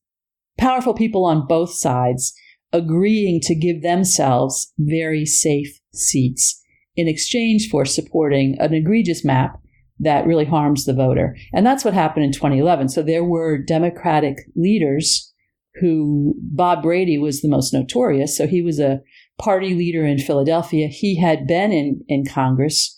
powerful 0.58 0.94
people 0.94 1.26
on 1.26 1.48
both 1.48 1.74
sides 1.74 2.34
agreeing 2.72 3.40
to 3.42 3.54
give 3.54 3.82
themselves 3.82 4.74
very 4.80 5.26
safe 5.26 5.80
seats 5.94 6.63
in 6.96 7.08
exchange 7.08 7.70
for 7.70 7.86
supporting 7.86 8.58
an 8.60 8.74
egregious 8.74 9.26
map 9.26 9.60
that 10.00 10.26
really 10.26 10.46
harms 10.46 10.86
the 10.86 10.94
voter. 10.94 11.36
And 11.54 11.66
that's 11.66 11.86
what 11.86 11.94
happened 11.94 12.26
in 12.26 12.32
2011. 12.32 12.90
So 12.90 13.02
there 13.02 13.24
were 13.24 13.58
Democratic 13.58 14.38
leaders 14.56 15.34
who 15.76 16.36
Bob 16.40 16.84
Brady 16.84 17.18
was 17.18 17.42
the 17.42 17.50
most 17.50 17.74
notorious. 17.74 18.38
So 18.38 18.46
he 18.46 18.62
was 18.62 18.80
a 18.80 19.02
party 19.40 19.74
leader 19.74 20.06
in 20.06 20.20
Philadelphia. 20.20 20.88
He 20.88 21.20
had 21.20 21.48
been 21.48 21.72
in, 21.72 22.02
in 22.08 22.26
Congress 22.26 22.96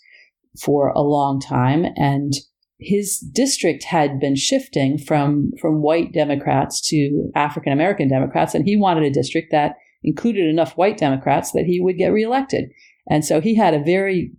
for 0.62 0.88
a 0.90 1.02
long 1.02 1.40
time 1.40 1.86
and 1.96 2.32
his 2.78 3.18
district 3.18 3.84
had 3.84 4.20
been 4.20 4.36
shifting 4.36 4.98
from, 4.98 5.50
from 5.60 5.80
white 5.80 6.12
Democrats 6.12 6.86
to 6.88 7.30
African 7.34 7.72
American 7.72 8.08
Democrats. 8.08 8.54
And 8.54 8.66
he 8.66 8.76
wanted 8.76 9.04
a 9.04 9.10
district 9.10 9.50
that 9.52 9.76
included 10.02 10.46
enough 10.46 10.76
white 10.76 10.98
Democrats 10.98 11.52
that 11.52 11.64
he 11.64 11.80
would 11.80 11.96
get 11.96 12.12
reelected. 12.12 12.70
And 13.08 13.24
so 13.24 13.40
he 13.40 13.54
had 13.54 13.74
a 13.74 13.82
very 13.82 14.32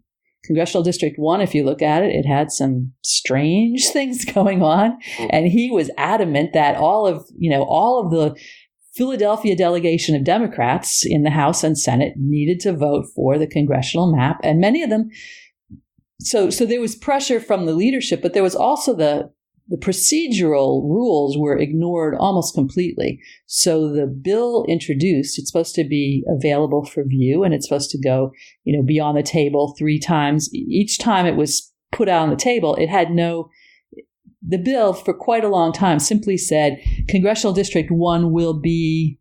Congressional 0.48 0.84
District 0.84 1.20
1, 1.20 1.42
if 1.42 1.54
you 1.54 1.64
look 1.64 1.82
at 1.82 2.04
it, 2.04 2.16
it 2.16 2.26
had 2.26 2.52
some 2.52 2.94
strange 3.04 3.88
things 3.94 4.26
going 4.26 4.64
on. 4.64 4.98
Hmm. 5.18 5.28
And 5.30 5.48
he 5.48 5.70
was 5.70 5.92
adamant 5.98 6.54
that 6.54 6.78
all 6.78 7.06
of, 7.06 7.28
you 7.38 7.52
know, 7.52 7.64
all 7.64 8.04
of 8.04 8.12
the 8.12 8.40
Philadelphia 8.96 9.56
delegation 9.56 10.16
of 10.16 10.24
Democrats 10.24 11.06
in 11.06 11.22
the 11.22 11.30
House 11.30 11.64
and 11.64 11.78
Senate 11.78 12.14
needed 12.18 12.60
to 12.62 12.74
vote 12.74 13.06
for 13.14 13.38
the 13.38 13.46
congressional 13.46 14.12
map. 14.12 14.40
And 14.42 14.60
many 14.60 14.82
of 14.82 14.90
them, 14.90 15.10
so, 16.20 16.50
so 16.50 16.66
there 16.66 16.82
was 16.82 16.96
pressure 16.96 17.40
from 17.40 17.66
the 17.66 17.74
leadership, 17.74 18.24
but 18.24 18.34
there 18.34 18.42
was 18.42 18.56
also 18.56 18.96
the 18.96 19.32
the 19.70 19.78
procedural 19.78 20.84
rules 20.84 21.38
were 21.38 21.58
ignored 21.58 22.16
almost 22.20 22.56
completely. 22.56 23.20
So 23.48 23.92
the 23.92 24.08
bill 24.08 24.66
introduced, 24.68 25.38
it's 25.38 25.52
supposed 25.52 25.76
to 25.76 25.84
be 25.84 26.24
available 26.30 26.86
for 26.86 27.04
view 27.04 27.44
and 27.44 27.54
it's 27.54 27.68
supposed 27.68 27.92
to 27.92 28.00
go, 28.00 28.32
you 28.64 28.76
know, 28.76 28.84
be 28.84 29.00
on 29.00 29.16
the 29.16 29.24
table 29.24 29.76
three 29.78 30.00
times. 30.00 30.50
Each 30.54 30.98
time 30.98 31.26
it 31.26 31.36
was 31.36 31.74
put 31.92 32.08
out 32.08 32.24
on 32.24 32.30
the 32.30 32.36
table, 32.36 32.76
it 32.76 32.88
had 32.88 33.12
no, 33.12 33.50
the 34.48 34.58
bill 34.58 34.94
for 34.94 35.14
quite 35.14 35.44
a 35.44 35.50
long 35.50 35.74
time 35.74 36.00
simply 36.00 36.38
said 36.38 36.80
Congressional 37.10 37.54
District 37.54 37.92
1 37.92 38.32
will 38.32 38.54
be 38.54 39.20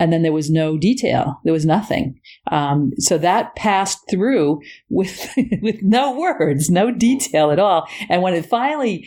and 0.00 0.14
then 0.14 0.22
there 0.22 0.32
was 0.32 0.50
no 0.50 0.78
detail. 0.78 1.38
There 1.44 1.52
was 1.52 1.66
nothing. 1.66 2.18
Um, 2.50 2.92
so 2.98 3.18
that 3.18 3.54
passed 3.54 3.98
through 4.10 4.60
with 4.88 5.30
with 5.62 5.82
no 5.82 6.18
words, 6.18 6.70
no 6.70 6.90
detail 6.90 7.50
at 7.50 7.60
all. 7.60 7.86
And 8.08 8.22
when 8.22 8.34
it 8.34 8.46
finally 8.46 9.06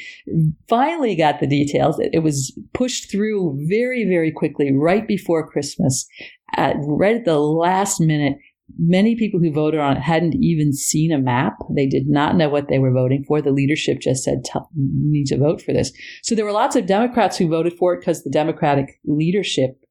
finally 0.69 1.15
got 1.15 1.39
the 1.39 1.47
details, 1.47 1.99
it, 1.99 2.11
it 2.13 2.19
was 2.19 2.57
pushed 2.73 3.11
through 3.11 3.59
very 3.67 4.05
very 4.05 4.31
quickly, 4.31 4.71
right 4.71 5.05
before 5.05 5.49
Christmas, 5.49 6.07
at 6.55 6.75
right 6.79 7.17
at 7.17 7.25
the 7.25 7.39
last 7.39 7.99
minute. 7.99 8.37
Many 8.79 9.15
people 9.15 9.39
who 9.39 9.51
voted 9.51 9.79
on 9.79 9.97
it 9.97 10.01
hadn't 10.01 10.35
even 10.41 10.73
seen 10.73 11.11
a 11.11 11.19
map. 11.19 11.53
They 11.75 11.85
did 11.85 12.07
not 12.07 12.37
know 12.37 12.49
what 12.49 12.69
they 12.69 12.79
were 12.79 12.93
voting 12.93 13.23
for. 13.27 13.39
The 13.39 13.51
leadership 13.51 13.99
just 13.99 14.23
said, 14.23 14.43
"You 14.73 15.11
need 15.11 15.25
to 15.27 15.37
vote 15.37 15.61
for 15.61 15.73
this." 15.73 15.91
So 16.23 16.33
there 16.33 16.45
were 16.45 16.51
lots 16.51 16.75
of 16.75 16.85
Democrats 16.85 17.37
who 17.37 17.49
voted 17.49 17.73
for 17.73 17.93
it 17.93 17.99
because 17.99 18.23
the 18.23 18.31
Democratic 18.31 18.99
leadership 19.05 19.82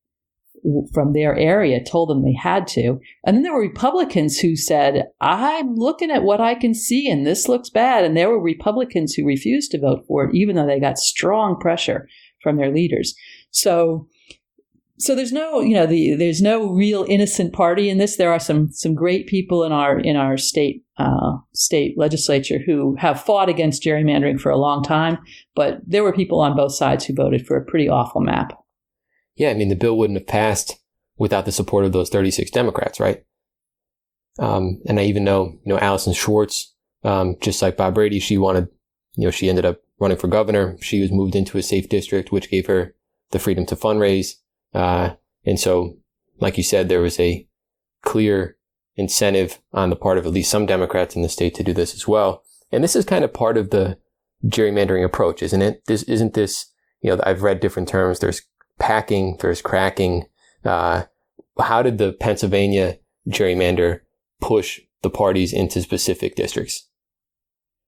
from 0.93 1.13
their 1.13 1.37
area 1.37 1.83
told 1.83 2.09
them 2.09 2.23
they 2.23 2.35
had 2.35 2.67
to. 2.69 3.01
And 3.25 3.37
then 3.37 3.43
there 3.43 3.53
were 3.53 3.61
Republicans 3.61 4.39
who 4.39 4.57
said, 4.57 5.07
I'm 5.21 5.75
looking 5.75 6.11
at 6.11 6.23
what 6.23 6.41
I 6.41 6.55
can 6.55 6.75
see 6.75 7.11
and 7.11 7.27
this 7.27 7.49
looks 7.49 7.69
bad. 7.69 8.05
And 8.05 8.17
there 8.17 8.31
were 8.31 8.41
Republicans 8.41 9.15
who 9.15 9.27
refused 9.27 9.73
to 9.73 9.81
vote 9.81 10.05
for 10.07 10.25
it, 10.25 10.35
even 10.35 10.57
though 10.57 10.67
they 10.67 10.81
got 10.81 10.99
strong 10.99 11.59
pressure 11.59 12.09
from 12.43 12.57
their 12.57 12.73
leaders. 12.73 13.15
So, 13.51 14.09
so 14.99 15.17
there's 15.17 15.33
no, 15.33 15.61
you 15.61 15.75
know, 15.75 15.87
the, 15.87 16.15
there's 16.15 16.41
no 16.41 16.71
real 16.71 17.05
innocent 17.09 17.53
party 17.53 17.91
in 17.91 17.99
this. 17.99 18.17
There 18.17 18.33
are 18.33 18.39
some 18.39 18.71
some 18.71 18.95
great 18.95 19.27
people 19.27 19.65
in 19.65 19.73
our 19.73 19.99
in 19.99 20.15
our 20.15 20.37
state 20.37 20.85
uh, 20.97 21.39
state 21.55 21.99
legislature 21.99 22.61
who 22.65 22.95
have 23.01 23.21
fought 23.21 23.49
against 23.49 23.83
gerrymandering 23.83 24.39
for 24.39 24.51
a 24.51 24.59
long 24.59 24.85
time, 24.85 25.19
but 25.57 25.81
there 25.85 26.05
were 26.05 26.13
people 26.13 26.41
on 26.41 26.57
both 26.57 26.73
sides 26.73 27.05
who 27.05 27.15
voted 27.15 27.45
for 27.45 27.57
a 27.57 27.65
pretty 27.65 27.89
awful 27.89 28.21
map 28.21 28.62
yeah, 29.37 29.51
I 29.51 29.55
mean, 29.55 29.69
the 29.69 29.77
bill 29.77 29.97
wouldn't 29.97 30.19
have 30.19 30.27
passed 30.27 30.79
without 31.17 31.45
the 31.45 31.53
support 31.53 31.85
of 31.85 31.93
those 31.93 32.11
36 32.11 32.51
Democrats, 32.51 33.01
right? 33.01 33.25
Um, 34.39 34.81
and 34.87 34.99
I 34.99 35.05
even 35.05 35.25
know, 35.25 35.59
you 35.65 35.73
know, 35.73 35.79
Allyson 35.79 36.15
Schwartz, 36.15 36.75
um, 37.05 37.37
just 37.41 37.61
like 37.63 37.77
Bob 37.77 37.95
Brady, 37.95 38.19
she 38.19 38.39
wanted, 38.39 38.69
you 39.17 39.25
know, 39.25 39.31
she 39.31 39.49
ended 39.49 39.65
up 39.65 39.81
running 39.99 40.17
for 40.17 40.29
governor. 40.29 40.77
She 40.81 41.01
was 41.01 41.13
moved 41.13 41.35
into 41.35 41.59
a 41.59 41.63
safe 41.63 41.89
district, 41.89 42.33
which 42.33 42.51
gave 42.51 42.67
her 42.67 42.95
the 43.31 43.39
freedom 43.39 43.67
to 43.67 43.77
fundraise. 43.77 44.35
Uh, 44.73 45.15
and 45.45 45.61
so, 45.61 45.99
like 46.41 46.57
you 46.57 46.63
said, 46.63 46.89
there 46.89 47.01
was 47.01 47.21
a 47.21 47.47
clear 48.03 48.57
incentive 48.97 49.61
on 49.73 49.91
the 49.91 49.97
part 49.97 50.19
of 50.19 50.27
at 50.27 50.33
least 50.33 50.51
some 50.51 50.67
Democrats 50.67 51.17
in 51.17 51.23
the 51.23 51.29
state 51.29 51.55
to 51.55 51.63
do 51.63 51.73
this 51.73 51.95
as 51.95 52.09
well. 52.09 52.43
And 52.71 52.83
this 52.83 52.97
is 52.97 53.05
kind 53.05 53.25
of 53.25 53.33
part 53.33 53.57
of 53.57 53.71
the 53.71 53.99
gerrymandering 54.47 55.05
approach, 55.05 55.43
isn't 55.43 55.63
it? 55.63 55.83
This 55.87 56.03
isn't 56.05 56.35
this, 56.35 56.67
you 57.01 57.11
know, 57.11 57.23
I've 57.25 57.43
read 57.43 57.61
different 57.61 57.89
terms. 57.89 58.19
There's 58.19 58.43
packing 58.83 59.39
versus 59.39 59.63
cracking. 59.63 60.27
Uh, 60.65 61.05
how 61.59 61.83
did 61.83 61.99
the 61.99 62.13
Pennsylvania 62.13 62.99
gerrymander 63.29 64.01
push 64.41 64.81
the 65.03 65.11
parties 65.11 65.53
into 65.53 65.81
specific 65.81 66.35
districts? 66.35 66.89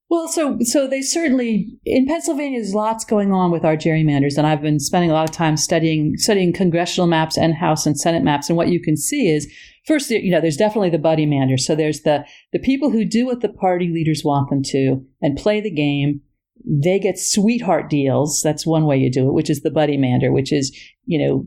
Well, 0.09 0.29
so 0.29 0.59
so 0.61 0.87
they 0.87 1.03
certainly 1.03 1.77
in 1.85 2.07
Pennsylvania 2.07 2.61
there's 2.61 2.75
lots 2.75 3.05
going 3.05 3.33
on 3.33 3.51
with 3.51 3.65
our 3.65 3.77
gerrymanders, 3.77 4.39
and 4.39 4.47
I've 4.47 4.63
been 4.63 4.79
spending 4.79 5.11
a 5.11 5.15
lot 5.15 5.29
of 5.29 5.35
time 5.35 5.57
studying 5.57 6.17
studying 6.17 6.53
congressional 6.53 7.09
maps 7.09 7.37
and 7.37 7.55
House 7.55 7.87
and 7.87 7.99
Senate 7.99 8.23
maps. 8.23 8.49
And 8.49 8.57
what 8.57 8.69
you 8.69 8.81
can 8.81 8.97
see 8.97 9.29
is 9.29 9.53
first, 9.87 10.11
you 10.11 10.31
know, 10.31 10.41
there's 10.41 10.57
definitely 10.57 10.91
the 10.91 10.99
buddy 10.99 11.27
mander. 11.27 11.57
So 11.57 11.75
there's 11.75 12.03
the 12.03 12.25
the 12.53 12.61
people 12.61 12.91
who 12.91 13.05
do 13.05 13.27
what 13.27 13.41
the 13.41 13.49
party 13.49 13.89
leaders 13.89 14.23
want 14.25 14.51
them 14.51 14.63
to 14.67 15.05
and 15.21 15.37
play 15.37 15.61
the 15.61 15.71
game 15.71 16.21
they 16.65 16.99
get 16.99 17.19
sweetheart 17.19 17.91
deals. 17.91 18.41
That's 18.43 18.67
one 18.67 18.87
way 18.87 18.97
you 18.97 19.11
do 19.11 19.29
it, 19.29 19.35
which 19.35 19.51
is 19.51 19.63
the 19.63 19.71
buddy 19.71 19.97
mander, 19.97 20.33
which 20.33 20.53
is, 20.53 20.77
you 21.05 21.19
know, 21.19 21.45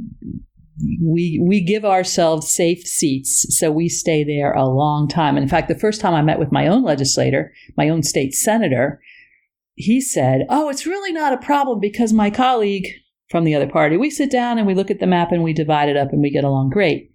we 1.01 1.43
we 1.43 1.61
give 1.61 1.85
ourselves 1.85 2.53
safe 2.53 2.85
seats 2.85 3.45
so 3.57 3.71
we 3.71 3.89
stay 3.89 4.23
there 4.23 4.53
a 4.53 4.67
long 4.67 5.07
time. 5.07 5.35
And 5.35 5.43
in 5.43 5.49
fact, 5.49 5.69
the 5.69 5.79
first 5.79 6.01
time 6.01 6.13
I 6.13 6.21
met 6.21 6.39
with 6.39 6.51
my 6.51 6.67
own 6.67 6.83
legislator, 6.83 7.51
my 7.77 7.89
own 7.89 8.03
state 8.03 8.33
senator, 8.33 9.01
he 9.75 10.01
said, 10.01 10.45
"Oh, 10.49 10.69
it's 10.69 10.85
really 10.85 11.11
not 11.11 11.33
a 11.33 11.37
problem 11.37 11.79
because 11.79 12.13
my 12.13 12.29
colleague 12.29 12.87
from 13.29 13.43
the 13.43 13.55
other 13.55 13.67
party, 13.67 13.97
we 13.97 14.09
sit 14.09 14.29
down 14.29 14.57
and 14.57 14.67
we 14.67 14.75
look 14.75 14.91
at 14.91 14.99
the 14.99 15.07
map 15.07 15.31
and 15.31 15.43
we 15.43 15.53
divide 15.53 15.89
it 15.89 15.97
up 15.97 16.11
and 16.11 16.21
we 16.21 16.29
get 16.29 16.43
along 16.43 16.69
great." 16.69 17.11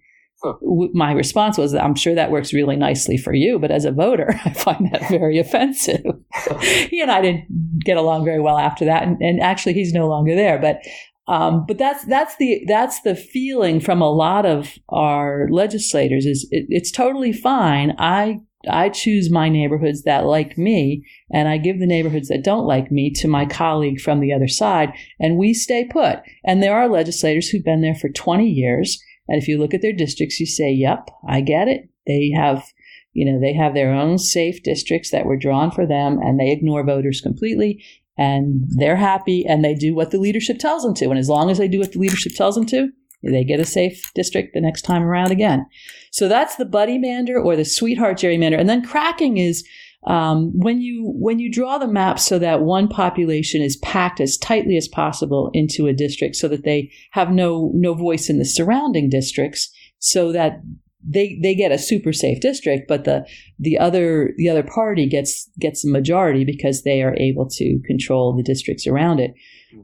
My 0.93 1.11
response 1.13 1.57
was, 1.57 1.73
I'm 1.73 1.95
sure 1.95 2.15
that 2.15 2.31
works 2.31 2.53
really 2.53 2.75
nicely 2.75 3.17
for 3.17 3.33
you, 3.33 3.59
but 3.59 3.71
as 3.71 3.85
a 3.85 3.91
voter, 3.91 4.39
I 4.45 4.53
find 4.53 4.91
that 4.91 5.09
very 5.09 5.39
offensive. 5.39 6.03
he 6.61 7.01
and 7.01 7.11
I 7.11 7.21
didn't 7.21 7.47
get 7.83 7.97
along 7.97 8.25
very 8.25 8.39
well 8.39 8.57
after 8.57 8.85
that, 8.85 9.03
and, 9.03 9.17
and 9.21 9.41
actually, 9.41 9.73
he's 9.73 9.93
no 9.93 10.07
longer 10.07 10.35
there. 10.35 10.59
But 10.59 10.81
um, 11.27 11.65
but 11.65 11.77
that's 11.77 12.05
that's 12.05 12.35
the 12.37 12.63
that's 12.67 13.01
the 13.01 13.15
feeling 13.15 13.79
from 13.79 14.01
a 14.01 14.11
lot 14.11 14.45
of 14.45 14.77
our 14.89 15.47
legislators 15.49 16.25
is 16.25 16.47
it, 16.51 16.65
it's 16.67 16.91
totally 16.91 17.31
fine. 17.31 17.95
I 17.97 18.41
I 18.69 18.89
choose 18.89 19.31
my 19.31 19.49
neighborhoods 19.49 20.03
that 20.03 20.25
like 20.25 20.57
me, 20.57 21.05
and 21.31 21.47
I 21.47 21.57
give 21.57 21.79
the 21.79 21.87
neighborhoods 21.87 22.27
that 22.27 22.43
don't 22.43 22.65
like 22.65 22.91
me 22.91 23.11
to 23.15 23.27
my 23.27 23.45
colleague 23.45 24.01
from 24.01 24.19
the 24.19 24.33
other 24.33 24.49
side, 24.49 24.93
and 25.19 25.37
we 25.37 25.53
stay 25.53 25.85
put. 25.85 26.19
And 26.45 26.61
there 26.61 26.75
are 26.75 26.89
legislators 26.89 27.49
who've 27.49 27.63
been 27.63 27.81
there 27.81 27.95
for 27.95 28.09
20 28.09 28.45
years 28.45 29.01
and 29.27 29.41
if 29.41 29.47
you 29.47 29.57
look 29.57 29.73
at 29.73 29.81
their 29.81 29.93
districts, 29.93 30.39
you 30.39 30.45
say, 30.45 30.71
yep, 30.71 31.09
I 31.27 31.41
get 31.41 31.67
it. 31.67 31.89
They 32.05 32.31
have, 32.35 32.65
you 33.13 33.25
know, 33.25 33.39
they 33.39 33.53
have 33.53 33.73
their 33.73 33.93
own 33.93 34.17
safe 34.17 34.61
districts 34.63 35.11
that 35.11 35.25
were 35.25 35.37
drawn 35.37 35.71
for 35.71 35.85
them 35.85 36.19
and 36.21 36.39
they 36.39 36.51
ignore 36.51 36.85
voters 36.85 37.21
completely 37.21 37.83
and 38.17 38.65
they're 38.67 38.97
happy 38.97 39.45
and 39.45 39.63
they 39.63 39.73
do 39.73 39.95
what 39.95 40.11
the 40.11 40.19
leadership 40.19 40.59
tells 40.59 40.83
them 40.83 40.93
to. 40.95 41.09
And 41.09 41.17
as 41.17 41.29
long 41.29 41.49
as 41.49 41.57
they 41.57 41.67
do 41.67 41.79
what 41.79 41.93
the 41.93 41.99
leadership 41.99 42.33
tells 42.35 42.55
them 42.55 42.65
to, 42.67 42.89
they 43.23 43.45
get 43.45 43.61
a 43.61 43.65
safe 43.65 44.11
district 44.13 44.53
the 44.53 44.59
next 44.59 44.81
time 44.81 45.01
around 45.01 45.31
again. 45.31 45.65
So 46.11 46.27
that's 46.27 46.57
the 46.57 46.65
buddy 46.65 46.97
mander 46.97 47.39
or 47.39 47.55
the 47.55 47.63
sweetheart 47.63 48.17
gerrymander. 48.17 48.59
And 48.59 48.67
then 48.67 48.83
cracking 48.83 49.37
is 49.37 49.65
um, 50.05 50.51
when 50.53 50.81
you 50.81 51.13
when 51.15 51.39
you 51.39 51.51
draw 51.51 51.77
the 51.77 51.87
map 51.87 52.19
so 52.19 52.37
that 52.39 52.61
one 52.61 52.87
population 52.87 53.61
is 53.61 53.77
packed 53.77 54.19
as 54.19 54.37
tightly 54.37 54.75
as 54.75 54.87
possible 54.87 55.49
into 55.53 55.87
a 55.87 55.93
district, 55.93 56.35
so 56.35 56.47
that 56.47 56.63
they 56.63 56.91
have 57.11 57.31
no 57.31 57.71
no 57.73 57.93
voice 57.93 58.29
in 58.29 58.39
the 58.39 58.45
surrounding 58.45 59.09
districts, 59.09 59.71
so 59.99 60.31
that 60.31 60.61
they 61.07 61.39
they 61.41 61.55
get 61.55 61.71
a 61.71 61.77
super 61.77 62.13
safe 62.13 62.39
district, 62.39 62.87
but 62.87 63.03
the 63.03 63.25
the 63.59 63.77
other 63.77 64.33
the 64.37 64.49
other 64.49 64.63
party 64.63 65.07
gets 65.07 65.49
gets 65.59 65.85
a 65.85 65.89
majority 65.89 66.43
because 66.43 66.83
they 66.83 67.01
are 67.01 67.15
able 67.17 67.47
to 67.49 67.79
control 67.85 68.35
the 68.35 68.43
districts 68.43 68.87
around 68.87 69.19
it. 69.19 69.33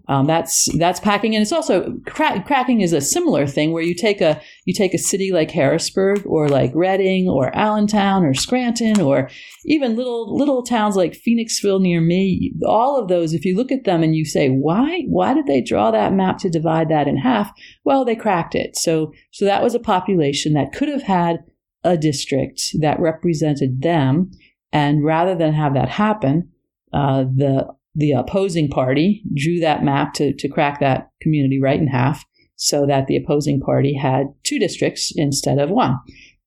Um, 0.07 0.25
that's 0.25 0.67
that's 0.77 0.99
packing, 0.99 1.35
and 1.35 1.41
it's 1.41 1.51
also 1.51 1.95
crack, 2.07 2.45
cracking 2.45 2.81
is 2.81 2.93
a 2.93 3.01
similar 3.01 3.45
thing 3.45 3.71
where 3.71 3.83
you 3.83 3.93
take 3.93 4.21
a 4.21 4.41
you 4.65 4.73
take 4.73 4.93
a 4.93 4.97
city 4.97 5.31
like 5.31 5.51
Harrisburg 5.51 6.25
or 6.25 6.49
like 6.49 6.71
Reading 6.73 7.29
or 7.29 7.55
Allentown 7.55 8.23
or 8.23 8.33
Scranton 8.33 9.01
or 9.01 9.29
even 9.65 9.95
little 9.95 10.35
little 10.35 10.63
towns 10.63 10.95
like 10.95 11.13
Phoenixville 11.13 11.81
near 11.81 12.01
me. 12.01 12.53
All 12.65 12.99
of 12.99 13.07
those, 13.07 13.33
if 13.33 13.45
you 13.45 13.55
look 13.55 13.71
at 13.71 13.83
them 13.83 14.01
and 14.01 14.15
you 14.15 14.25
say 14.25 14.49
why 14.49 15.03
why 15.07 15.33
did 15.33 15.47
they 15.47 15.61
draw 15.61 15.91
that 15.91 16.13
map 16.13 16.39
to 16.39 16.49
divide 16.49 16.89
that 16.89 17.07
in 17.07 17.17
half? 17.17 17.51
Well, 17.83 18.03
they 18.03 18.15
cracked 18.15 18.55
it. 18.55 18.75
So 18.75 19.13
so 19.31 19.45
that 19.45 19.63
was 19.63 19.75
a 19.75 19.79
population 19.79 20.53
that 20.53 20.73
could 20.73 20.89
have 20.89 21.03
had 21.03 21.37
a 21.83 21.97
district 21.97 22.61
that 22.81 22.99
represented 22.99 23.81
them, 23.81 24.31
and 24.71 25.03
rather 25.03 25.35
than 25.35 25.53
have 25.53 25.73
that 25.75 25.89
happen, 25.89 26.49
uh, 26.91 27.23
the 27.23 27.67
the 27.95 28.11
opposing 28.11 28.69
party 28.69 29.23
drew 29.35 29.59
that 29.59 29.83
map 29.83 30.13
to, 30.13 30.33
to 30.33 30.47
crack 30.47 30.79
that 30.79 31.09
community 31.21 31.59
right 31.59 31.79
in 31.79 31.87
half 31.87 32.23
so 32.55 32.85
that 32.85 33.07
the 33.07 33.15
opposing 33.15 33.59
party 33.59 33.93
had 33.93 34.27
two 34.43 34.59
districts 34.59 35.13
instead 35.15 35.57
of 35.59 35.69
one. 35.69 35.97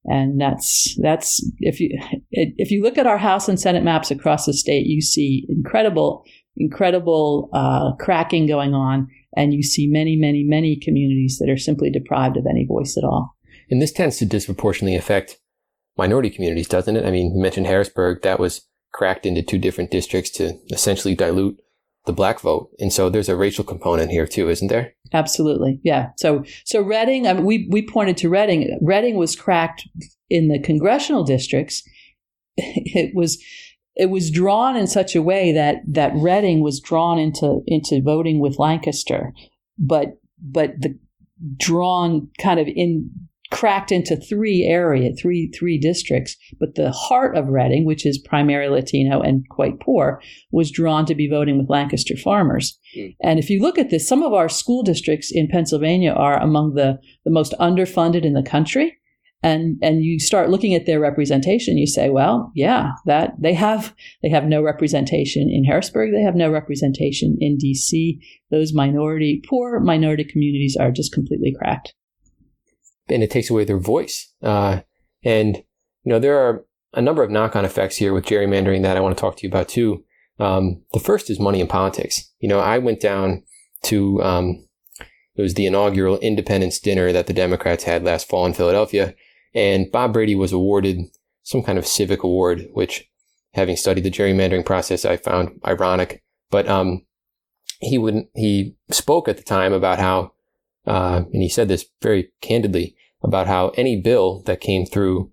And 0.05 0.41
that's 0.41 0.97
that's 1.01 1.45
if 1.61 1.81
you 1.81 1.97
if 2.31 2.71
you 2.71 2.83
look 2.83 2.99
at 2.99 3.07
our 3.07 3.19
House 3.19 3.49
and 3.49 3.59
Senate 3.59 3.85
maps 3.85 4.11
across 4.11 4.47
the 4.47 4.53
state, 4.53 4.87
you 4.87 5.01
see 5.01 5.47
incredible 5.49 6.25
incredible 6.57 7.49
uh, 7.53 7.93
cracking 8.01 8.47
going 8.47 8.75
on, 8.75 9.09
and 9.37 9.55
you 9.55 9.63
see 9.63 9.87
many 9.87 10.17
many 10.17 10.43
many 10.43 10.77
communities 10.77 11.39
that 11.39 11.49
are 11.49 11.57
simply 11.57 11.89
deprived 11.89 12.37
of 12.37 12.47
any 12.51 12.67
voice 12.67 12.97
at 12.97 13.05
all. 13.05 13.37
And 13.71 13.81
this 13.81 13.93
tends 13.93 14.19
to 14.19 14.27
disproportionately 14.27 14.97
affect 14.97 15.39
minority 15.97 16.31
communities, 16.31 16.69
doesn't 16.69 16.97
it? 16.97 17.07
I 17.07 17.13
mean, 17.13 17.37
you 17.37 17.41
mentioned 17.41 17.69
Harrisburg; 17.69 18.23
that 18.23 18.41
was 18.41 18.67
cracked 18.93 19.27
into 19.27 19.43
two 19.43 19.59
different 19.59 19.91
districts 19.91 20.31
to 20.31 20.59
essentially 20.71 21.15
dilute 21.15 21.59
the 22.05 22.13
black 22.13 22.41
vote. 22.41 22.71
And 22.79 22.93
so 22.93 23.09
there's 23.09 23.29
a 23.29 23.37
racial 23.37 23.65
component 23.65 24.11
here 24.11 24.27
too, 24.27 24.49
isn't 24.49 24.69
there? 24.69 24.95
Absolutely. 25.13 25.81
Yeah. 25.83 26.11
So 26.17 26.45
so 26.65 26.81
Reading, 26.83 27.27
I 27.27 27.35
mean, 27.35 27.45
we 27.45 27.69
we 27.71 27.87
pointed 27.87 28.17
to 28.19 28.29
Reading. 28.29 28.79
Reading 28.83 29.17
was 29.17 29.37
cracked 29.37 29.89
in 30.29 30.49
the 30.49 30.59
congressional 30.59 31.25
districts. 31.25 31.83
It 32.59 33.15
was 33.15 33.43
it 33.95 34.11
was 34.11 34.31
drawn 34.31 34.77
in 34.77 34.87
such 34.87 35.15
a 35.15 35.23
way 35.23 35.53
that 35.53 35.77
that 35.87 36.13
Reading 36.15 36.63
was 36.63 36.81
drawn 36.81 37.19
into 37.19 37.63
into 37.67 38.03
voting 38.03 38.41
with 38.41 38.59
Lancaster, 38.59 39.33
but 39.79 40.19
but 40.39 40.81
the 40.81 40.99
drawn 41.57 42.29
kind 42.39 42.61
of 42.61 42.69
in 42.69 43.11
cracked 43.53 43.93
into 43.93 44.17
three 44.17 44.65
area, 44.65 45.13
three 45.15 45.51
three 45.57 45.79
districts. 45.79 46.37
But 46.59 46.75
the 46.75 46.91
heart 46.91 47.37
of 47.37 47.49
Reading, 47.49 47.85
which 47.85 48.05
is 48.05 48.19
primarily 48.19 48.81
Latino 48.81 49.21
and 49.21 49.49
quite 49.49 49.79
poor, 49.81 50.21
was 50.51 50.71
drawn 50.71 51.07
to 51.07 51.15
be 51.15 51.29
voting 51.29 51.59
with 51.59 51.71
Lancaster 51.71 52.17
farmers. 52.17 52.79
Mm. 52.97 53.17
And 53.23 53.39
if 53.39 53.51
you 53.51 53.61
look 53.61 53.79
at 53.79 53.91
this, 53.91 54.09
some 54.09 54.23
of 54.23 54.33
our 54.33 54.49
school 54.49 54.83
districts 54.83 55.31
in 55.31 55.49
Pennsylvania 55.49 56.13
are 56.13 56.41
among 56.41 56.75
the, 56.75 56.99
the 57.25 57.31
most 57.31 57.55
underfunded 57.61 58.25
in 58.25 58.33
the 58.33 58.43
country 58.43 58.99
and 59.43 59.77
and 59.83 60.05
you 60.05 60.19
start 60.21 60.51
looking 60.51 60.75
at 60.75 60.87
their 60.87 61.01
representation 61.01 61.77
you 61.77 61.87
say 61.87 62.09
well 62.09 62.53
yeah 62.55 62.93
that 63.07 63.33
they 63.41 63.55
have 63.55 63.95
they 64.23 64.29
have 64.29 64.45
no 64.45 64.63
representation 64.63 65.49
in 65.51 65.65
harrisburg 65.65 66.13
they 66.13 66.23
have 66.23 66.37
no 66.37 66.51
representation 66.51 67.37
in 67.41 67.59
dc 67.59 68.19
those 68.51 68.73
minority 68.73 69.43
poor 69.49 69.81
minority 69.81 70.25
communities 70.25 70.77
are 70.79 70.93
just 70.93 71.13
completely 71.13 71.53
cracked 71.57 71.95
and 73.09 73.23
it 73.23 73.31
takes 73.31 73.51
away 73.51 73.65
their 73.65 73.79
voice. 73.79 74.33
Uh, 74.43 74.81
and 75.25 75.57
you 75.57 76.11
know 76.11 76.19
there 76.19 76.39
are 76.39 76.65
a 76.95 77.03
number 77.03 77.23
of 77.23 77.31
knock-on 77.31 77.65
effects 77.65 77.97
here 77.97 78.13
with 78.13 78.27
gerrymandering 78.27 78.83
that 78.83 78.97
i 78.97 79.01
want 79.01 79.17
to 79.17 79.21
talk 79.21 79.37
to 79.37 79.47
you 79.47 79.49
about 79.49 79.69
too. 79.69 80.05
Um, 80.39 80.83
the 80.93 81.01
first 81.01 81.31
is 81.31 81.39
money 81.39 81.61
in 81.61 81.69
politics. 81.69 82.33
You 82.41 82.49
know 82.49 82.59
i 82.59 82.79
went 82.79 83.01
down 83.01 83.45
to 83.85 84.23
um, 84.23 84.67
it 85.37 85.43
was 85.43 85.55
the 85.55 85.67
inaugural 85.67 86.19
independence 86.19 86.81
dinner 86.81 87.13
that 87.13 87.27
the 87.27 87.33
democrats 87.33 87.85
had 87.85 88.05
last 88.05 88.29
fall 88.29 88.47
in 88.47 88.55
philadelphia 88.55 89.15
and 89.55 89.91
Bob 89.91 90.13
Brady 90.13 90.35
was 90.35 90.53
awarded 90.53 91.01
some 91.43 91.63
kind 91.63 91.79
of 91.79 91.87
civic 91.87 92.23
award, 92.23 92.69
which, 92.73 93.09
having 93.55 93.77
studied 93.77 94.05
the 94.05 94.11
gerrymandering 94.11 94.65
process, 94.65 95.05
I 95.05 95.17
found 95.17 95.61
ironic. 95.67 96.23
But 96.51 96.69
um, 96.69 97.05
he 97.81 97.99
wouldn't, 97.99 98.29
he 98.35 98.77
spoke 98.91 99.29
at 99.29 99.37
the 99.37 99.43
time 99.43 99.73
about 99.73 99.99
how, 99.99 100.33
uh, 100.87 101.23
and 101.33 101.43
he 101.43 101.49
said 101.49 101.69
this 101.69 101.87
very 102.01 102.33
candidly 102.41 102.97
about 103.23 103.47
how 103.47 103.69
any 103.71 104.01
bill 104.01 104.43
that 104.43 104.61
came 104.61 104.85
through 104.85 105.31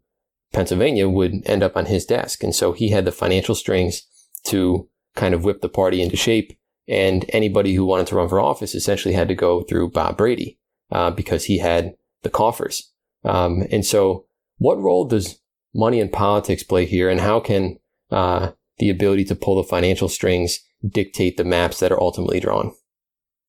Pennsylvania 0.54 1.08
would 1.08 1.34
end 1.46 1.64
up 1.64 1.78
on 1.78 1.86
his 1.86 2.06
desk, 2.06 2.44
and 2.44 2.56
so 2.56 2.72
he 2.72 2.90
had 2.90 3.06
the 3.06 3.12
financial 3.12 3.56
strings 3.56 4.04
to 4.46 4.88
kind 5.16 5.34
of 5.34 5.44
whip 5.44 5.62
the 5.62 5.70
party 5.70 6.02
into 6.02 6.16
shape. 6.16 6.58
And 6.88 7.26
anybody 7.30 7.76
who 7.76 7.86
wanted 7.86 8.08
to 8.08 8.16
run 8.16 8.30
for 8.30 8.40
office 8.40 8.74
essentially 8.74 9.14
had 9.14 9.28
to 9.28 9.36
go 9.36 9.62
through 9.62 9.92
Bob 9.92 10.18
Brady 10.18 10.58
uh, 10.92 11.12
because 11.12 11.46
he 11.46 11.60
had 11.60 11.94
the 12.24 12.32
coffers. 12.32 12.92
Um, 13.24 13.64
and 13.72 13.86
so, 13.86 14.26
what 14.58 14.80
role 14.80 15.06
does 15.06 15.40
money 15.74 16.00
and 16.00 16.12
politics 16.12 16.64
play 16.64 16.86
here, 16.86 17.10
and 17.10 17.20
how 17.20 17.40
can 17.40 17.78
uh, 18.12 18.52
the 18.78 18.90
ability 18.90 19.26
to 19.26 19.36
pull 19.36 19.56
the 19.56 19.64
financial 19.64 20.10
strings 20.10 20.60
dictate 20.88 21.38
the 21.38 21.44
maps 21.44 21.80
that 21.80 21.92
are 21.92 22.02
ultimately 22.02 22.40
drawn? 22.40 22.74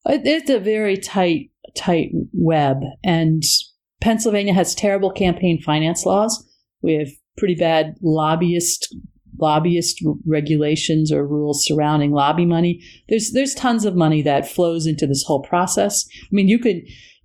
It's 0.06 0.50
a 0.50 0.58
very 0.58 0.96
tight, 0.96 1.49
tight 1.74 2.10
web, 2.32 2.78
and 3.04 3.42
Pennsylvania 4.00 4.54
has 4.54 4.74
terrible 4.74 5.10
campaign 5.10 5.60
finance 5.60 6.06
laws. 6.06 6.46
We 6.82 6.94
have 6.94 7.08
pretty 7.36 7.54
bad 7.54 7.96
lobbyist 8.02 8.94
lobbyist 9.40 10.04
regulations 10.26 11.10
or 11.10 11.26
rules 11.26 11.64
surrounding 11.64 12.12
lobby 12.12 12.44
money. 12.44 12.82
There's 13.08 13.32
there's 13.32 13.54
tons 13.54 13.84
of 13.84 13.96
money 13.96 14.22
that 14.22 14.48
flows 14.48 14.86
into 14.86 15.06
this 15.06 15.24
whole 15.26 15.42
process. 15.42 16.06
I 16.22 16.28
mean, 16.30 16.48
you 16.48 16.58
could 16.58 16.82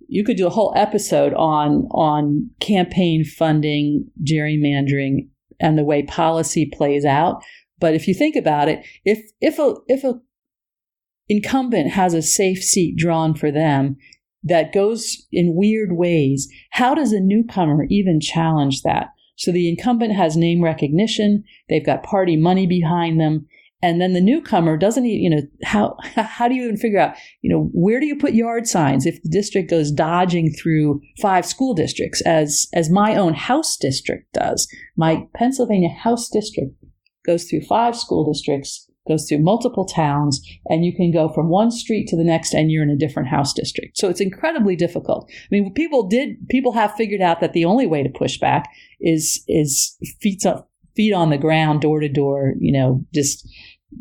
you 0.08 0.24
could 0.24 0.36
do 0.36 0.46
a 0.46 0.50
whole 0.50 0.72
episode 0.76 1.34
on 1.34 1.88
on 1.90 2.50
campaign 2.60 3.24
funding, 3.24 4.10
gerrymandering, 4.24 5.28
and 5.60 5.76
the 5.76 5.84
way 5.84 6.02
policy 6.02 6.66
plays 6.66 7.04
out. 7.04 7.42
But 7.78 7.94
if 7.94 8.08
you 8.08 8.14
think 8.14 8.36
about 8.36 8.68
it, 8.68 8.84
if 9.04 9.20
if 9.40 9.58
a 9.58 9.74
if 9.86 10.04
a 10.04 10.20
incumbent 11.28 11.90
has 11.90 12.14
a 12.14 12.22
safe 12.22 12.62
seat 12.62 12.96
drawn 12.96 13.34
for 13.34 13.50
them 13.50 13.96
that 14.46 14.72
goes 14.72 15.26
in 15.32 15.54
weird 15.54 15.92
ways, 15.92 16.48
how 16.70 16.94
does 16.94 17.12
a 17.12 17.20
newcomer 17.20 17.84
even 17.90 18.20
challenge 18.20 18.82
that? 18.82 19.08
So 19.36 19.52
the 19.52 19.68
incumbent 19.68 20.14
has 20.14 20.36
name 20.36 20.62
recognition, 20.62 21.44
they've 21.68 21.84
got 21.84 22.02
party 22.02 22.36
money 22.36 22.66
behind 22.66 23.20
them, 23.20 23.46
and 23.82 24.00
then 24.00 24.14
the 24.14 24.20
newcomer 24.20 24.76
doesn't 24.76 25.04
even, 25.04 25.22
you 25.22 25.30
know 25.30 25.42
how 25.64 25.96
how 26.16 26.48
do 26.48 26.54
you 26.54 26.64
even 26.64 26.76
figure 26.76 26.98
out 26.98 27.14
you 27.42 27.50
know 27.50 27.68
where 27.72 28.00
do 28.00 28.06
you 28.06 28.16
put 28.16 28.32
yard 28.32 28.66
signs 28.66 29.04
if 29.04 29.22
the 29.22 29.28
district 29.28 29.68
goes 29.68 29.90
dodging 29.90 30.52
through 30.52 31.00
five 31.20 31.44
school 31.44 31.74
districts 31.74 32.22
as 32.22 32.66
as 32.72 32.88
my 32.88 33.14
own 33.14 33.34
house 33.34 33.76
district 33.76 34.32
does? 34.32 34.66
My 34.96 35.26
pennsylvania 35.34 35.90
house 35.90 36.30
district 36.30 36.72
goes 37.26 37.44
through 37.44 37.62
five 37.62 37.96
school 37.96 38.24
districts 38.24 38.85
goes 39.08 39.28
through 39.28 39.38
multiple 39.38 39.84
towns 39.84 40.40
and 40.66 40.84
you 40.84 40.94
can 40.94 41.12
go 41.12 41.28
from 41.28 41.48
one 41.48 41.70
street 41.70 42.06
to 42.08 42.16
the 42.16 42.24
next 42.24 42.54
and 42.54 42.70
you're 42.70 42.82
in 42.82 42.90
a 42.90 42.96
different 42.96 43.28
house 43.28 43.52
district 43.52 43.96
so 43.96 44.08
it's 44.08 44.20
incredibly 44.20 44.76
difficult 44.76 45.30
i 45.30 45.48
mean 45.50 45.72
people 45.74 46.06
did 46.06 46.36
people 46.48 46.72
have 46.72 46.94
figured 46.94 47.20
out 47.20 47.40
that 47.40 47.52
the 47.52 47.64
only 47.64 47.86
way 47.86 48.02
to 48.02 48.08
push 48.08 48.38
back 48.38 48.68
is 49.00 49.44
is 49.48 49.96
feet 50.20 50.44
up 50.44 50.70
feet 50.96 51.12
on 51.12 51.30
the 51.30 51.38
ground, 51.38 51.82
door 51.82 52.00
to 52.00 52.08
door, 52.08 52.54
you 52.58 52.72
know, 52.72 53.04
just 53.14 53.46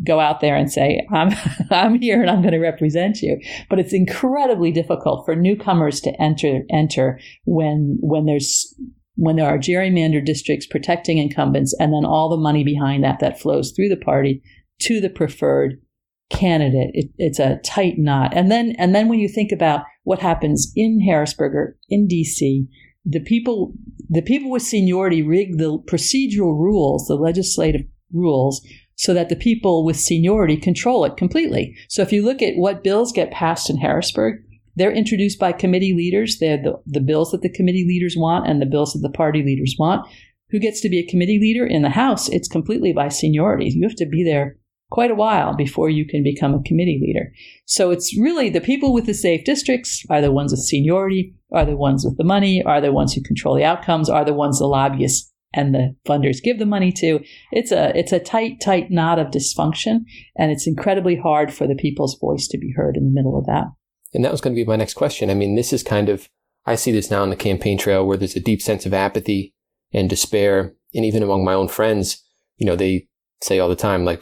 go 0.03 0.19
out 0.19 0.39
there 0.39 0.55
and 0.55 0.71
say, 0.71 1.05
I'm, 1.11 1.31
I'm 1.69 1.99
here 1.99 2.21
and 2.21 2.29
I'm 2.29 2.41
going 2.41 2.53
to 2.53 2.59
represent 2.59 3.21
you. 3.21 3.39
But 3.69 3.79
it's 3.79 3.93
incredibly 3.93 4.71
difficult 4.71 5.25
for 5.25 5.35
newcomers 5.35 6.01
to 6.01 6.21
enter, 6.21 6.61
enter 6.71 7.19
when, 7.43 7.97
when 7.99 8.25
there's, 8.25 8.73
when 9.15 9.35
there 9.35 9.47
are 9.47 9.59
gerrymandered 9.59 10.25
districts 10.25 10.65
protecting 10.65 11.17
incumbents 11.19 11.75
and 11.79 11.93
then 11.93 12.05
all 12.05 12.29
the 12.29 12.37
money 12.37 12.63
behind 12.63 13.03
that 13.03 13.19
that 13.19 13.39
flows 13.39 13.71
through 13.71 13.89
the 13.89 13.95
party 13.95 14.41
to 14.81 14.99
the 15.01 15.09
preferred 15.09 15.81
candidate. 16.29 16.91
It, 16.93 17.11
it's 17.17 17.39
a 17.39 17.59
tight 17.63 17.97
knot. 17.97 18.33
And 18.33 18.51
then, 18.51 18.75
and 18.77 18.93
then 18.95 19.07
when 19.07 19.19
you 19.19 19.29
think 19.29 19.51
about 19.51 19.83
what 20.03 20.19
happens 20.19 20.71
in 20.75 21.01
Harrisburg 21.01 21.53
or 21.55 21.77
in 21.89 22.07
DC, 22.07 22.67
the 23.05 23.19
people 23.19 23.73
the 24.09 24.21
people 24.21 24.51
with 24.51 24.61
seniority 24.61 25.21
rig 25.21 25.57
the 25.57 25.79
procedural 25.87 26.57
rules, 26.57 27.07
the 27.07 27.15
legislative 27.15 27.81
rules, 28.13 28.65
so 28.95 29.13
that 29.13 29.29
the 29.29 29.35
people 29.35 29.85
with 29.85 29.99
seniority 29.99 30.57
control 30.57 31.05
it 31.05 31.17
completely. 31.17 31.75
So 31.89 32.01
if 32.01 32.11
you 32.11 32.23
look 32.23 32.41
at 32.41 32.55
what 32.55 32.83
bills 32.83 33.11
get 33.11 33.31
passed 33.31 33.69
in 33.69 33.77
Harrisburg, 33.77 34.41
they're 34.75 34.91
introduced 34.91 35.39
by 35.39 35.51
committee 35.51 35.93
leaders. 35.93 36.37
They're 36.39 36.61
the, 36.61 36.81
the 36.85 36.99
bills 36.99 37.31
that 37.31 37.41
the 37.41 37.49
committee 37.49 37.85
leaders 37.87 38.15
want 38.17 38.47
and 38.47 38.61
the 38.61 38.65
bills 38.65 38.93
that 38.93 38.99
the 38.99 39.15
party 39.15 39.43
leaders 39.43 39.75
want. 39.79 40.07
Who 40.49 40.59
gets 40.59 40.81
to 40.81 40.89
be 40.89 40.99
a 40.99 41.07
committee 41.07 41.39
leader 41.39 41.65
in 41.65 41.81
the 41.81 41.89
House? 41.89 42.29
It's 42.29 42.47
completely 42.47 42.93
by 42.93 43.09
seniority. 43.09 43.71
You 43.73 43.87
have 43.87 43.97
to 43.97 44.05
be 44.05 44.23
there 44.23 44.57
quite 44.91 45.11
a 45.11 45.15
while 45.15 45.55
before 45.55 45.89
you 45.89 46.05
can 46.05 46.23
become 46.23 46.53
a 46.53 46.63
committee 46.63 46.99
leader. 47.01 47.31
So 47.65 47.91
it's 47.91 48.17
really 48.17 48.49
the 48.49 48.61
people 48.61 48.93
with 48.93 49.05
the 49.05 49.13
safe 49.13 49.43
districts 49.43 50.03
are 50.09 50.21
the 50.21 50.31
ones 50.31 50.51
with 50.51 50.61
seniority, 50.61 51.33
are 51.51 51.65
the 51.65 51.75
ones 51.75 52.05
with 52.05 52.17
the 52.17 52.23
money, 52.23 52.63
are 52.63 52.81
the 52.81 52.91
ones 52.91 53.13
who 53.13 53.21
control 53.21 53.55
the 53.55 53.63
outcomes, 53.63 54.09
are 54.09 54.25
the 54.25 54.33
ones 54.33 54.59
the 54.59 54.67
lobbyists 54.67 55.31
and 55.55 55.73
the 55.73 55.95
funders 56.05 56.43
give 56.43 56.59
the 56.59 56.65
money 56.65 56.91
to. 56.91 57.23
It's 57.51 57.71
a 57.71 57.97
it's 57.97 58.11
a 58.11 58.19
tight, 58.19 58.59
tight 58.61 58.91
knot 58.91 59.17
of 59.17 59.27
dysfunction, 59.27 60.01
and 60.37 60.51
it's 60.51 60.67
incredibly 60.67 61.15
hard 61.15 61.53
for 61.53 61.65
the 61.65 61.75
people's 61.75 62.19
voice 62.19 62.47
to 62.49 62.57
be 62.57 62.73
heard 62.75 62.97
in 62.97 63.05
the 63.05 63.11
middle 63.11 63.37
of 63.37 63.45
that. 63.45 63.65
And 64.13 64.23
that 64.23 64.31
was 64.31 64.41
going 64.41 64.55
to 64.55 64.61
be 64.61 64.67
my 64.67 64.75
next 64.75 64.93
question. 64.93 65.29
I 65.29 65.33
mean, 65.33 65.55
this 65.55 65.73
is 65.73 65.81
kind 65.81 66.09
of 66.09 66.29
I 66.65 66.75
see 66.75 66.91
this 66.91 67.09
now 67.09 67.21
on 67.21 67.29
the 67.29 67.35
campaign 67.35 67.77
trail 67.77 68.05
where 68.05 68.17
there's 68.17 68.35
a 68.35 68.41
deep 68.41 68.61
sense 68.61 68.85
of 68.85 68.93
apathy 68.93 69.53
and 69.93 70.09
despair, 70.09 70.75
and 70.93 71.05
even 71.05 71.23
among 71.23 71.45
my 71.45 71.53
own 71.53 71.69
friends, 71.69 72.21
you 72.57 72.65
know, 72.65 72.75
they 72.75 73.07
say 73.41 73.59
all 73.59 73.69
the 73.69 73.75
time 73.75 74.05
like 74.05 74.21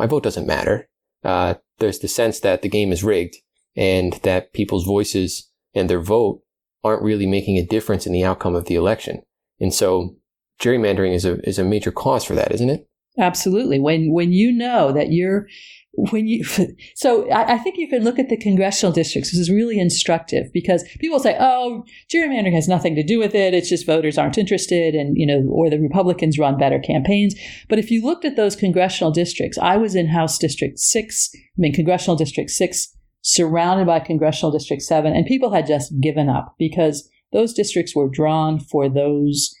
my 0.00 0.06
vote 0.06 0.22
doesn't 0.22 0.46
matter. 0.46 0.88
Uh, 1.22 1.54
there's 1.78 1.98
the 1.98 2.08
sense 2.08 2.40
that 2.40 2.62
the 2.62 2.70
game 2.70 2.90
is 2.90 3.04
rigged 3.04 3.36
and 3.76 4.14
that 4.22 4.54
people's 4.54 4.86
voices 4.86 5.50
and 5.74 5.90
their 5.90 6.00
vote 6.00 6.40
aren't 6.82 7.02
really 7.02 7.26
making 7.26 7.58
a 7.58 7.66
difference 7.66 8.06
in 8.06 8.12
the 8.14 8.24
outcome 8.24 8.54
of 8.54 8.64
the 8.64 8.76
election. 8.76 9.20
And 9.60 9.74
so 9.74 10.16
gerrymandering 10.58 11.14
is 11.14 11.26
a, 11.26 11.38
is 11.46 11.58
a 11.58 11.64
major 11.64 11.92
cause 11.92 12.24
for 12.24 12.34
that, 12.34 12.50
isn't 12.50 12.70
it? 12.70 12.88
Absolutely. 13.18 13.78
When, 13.78 14.12
when 14.12 14.32
you 14.32 14.52
know 14.52 14.92
that 14.92 15.12
you're 15.12 15.46
when 15.92 16.26
you 16.26 16.44
so 16.94 17.28
I, 17.30 17.54
I, 17.54 17.58
think 17.58 17.76
you 17.76 17.88
can 17.88 18.04
look 18.04 18.18
at 18.18 18.28
the 18.28 18.36
congressional 18.36 18.92
districts 18.92 19.30
this 19.30 19.40
is 19.40 19.50
really 19.50 19.78
instructive 19.78 20.52
because 20.52 20.84
people 21.00 21.18
say 21.18 21.36
oh 21.40 21.84
gerrymandering 22.12 22.54
has 22.54 22.68
nothing 22.68 22.94
to 22.94 23.02
do 23.02 23.18
with 23.18 23.34
it 23.34 23.54
it's 23.54 23.68
just 23.68 23.86
voters 23.86 24.16
aren't 24.16 24.38
interested 24.38 24.94
and 24.94 25.16
you 25.16 25.26
know 25.26 25.48
or 25.50 25.68
the 25.68 25.80
republicans 25.80 26.38
run 26.38 26.56
better 26.56 26.78
campaigns 26.78 27.34
but 27.68 27.78
if 27.78 27.90
you 27.90 28.04
looked 28.04 28.24
at 28.24 28.36
those 28.36 28.54
congressional 28.54 29.10
districts 29.10 29.58
i 29.58 29.76
was 29.76 29.94
in 29.94 30.08
house 30.08 30.38
district 30.38 30.78
6 30.78 31.30
i 31.34 31.38
mean 31.56 31.72
congressional 31.72 32.16
district 32.16 32.50
6 32.50 32.96
surrounded 33.22 33.86
by 33.86 33.98
congressional 33.98 34.52
district 34.52 34.82
7 34.82 35.12
and 35.12 35.26
people 35.26 35.52
had 35.52 35.66
just 35.66 35.92
given 36.00 36.28
up 36.28 36.54
because 36.58 37.08
those 37.32 37.52
districts 37.52 37.94
were 37.94 38.08
drawn 38.08 38.58
for 38.58 38.88
those 38.88 39.54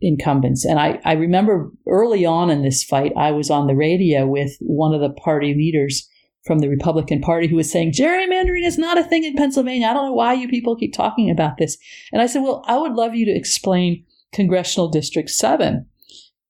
incumbents. 0.00 0.64
And 0.64 0.78
I, 0.78 1.00
I 1.04 1.12
remember 1.12 1.70
early 1.86 2.24
on 2.24 2.50
in 2.50 2.62
this 2.62 2.84
fight, 2.84 3.12
I 3.16 3.30
was 3.30 3.50
on 3.50 3.66
the 3.66 3.74
radio 3.74 4.26
with 4.26 4.56
one 4.60 4.94
of 4.94 5.00
the 5.00 5.10
party 5.10 5.54
leaders 5.54 6.08
from 6.44 6.60
the 6.60 6.68
Republican 6.68 7.20
Party 7.20 7.48
who 7.48 7.56
was 7.56 7.70
saying, 7.70 7.92
gerrymandering 7.92 8.64
is 8.64 8.78
not 8.78 8.98
a 8.98 9.04
thing 9.04 9.24
in 9.24 9.34
Pennsylvania. 9.34 9.88
I 9.88 9.92
don't 9.92 10.06
know 10.06 10.12
why 10.12 10.32
you 10.32 10.48
people 10.48 10.76
keep 10.76 10.94
talking 10.94 11.28
about 11.30 11.58
this. 11.58 11.76
And 12.12 12.22
I 12.22 12.26
said, 12.26 12.42
well, 12.42 12.62
I 12.66 12.78
would 12.78 12.92
love 12.92 13.14
you 13.14 13.26
to 13.26 13.36
explain 13.36 14.04
Congressional 14.32 14.88
District 14.88 15.28
7. 15.28 15.86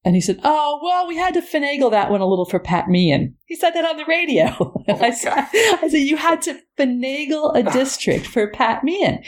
And 0.07 0.15
he 0.15 0.21
said, 0.21 0.39
Oh, 0.41 0.79
well, 0.81 1.05
we 1.05 1.17
had 1.17 1.33
to 1.33 1.41
finagle 1.41 1.91
that 1.91 2.09
one 2.09 2.21
a 2.21 2.25
little 2.25 2.45
for 2.45 2.59
Pat 2.59 2.87
Meehan. 2.87 3.35
He 3.43 3.57
said 3.57 3.71
that 3.71 3.83
on 3.83 3.97
the 3.97 4.05
radio. 4.05 4.73
Oh 4.89 5.03
I, 5.03 5.11
said, 5.11 5.33
I 5.33 5.89
said, 5.89 5.97
You 5.97 6.15
had 6.15 6.41
to 6.43 6.61
finagle 6.79 7.53
a 7.53 7.67
ah. 7.67 7.71
district 7.73 8.25
for 8.25 8.49
Pat 8.49 8.85
Meehan, 8.85 9.21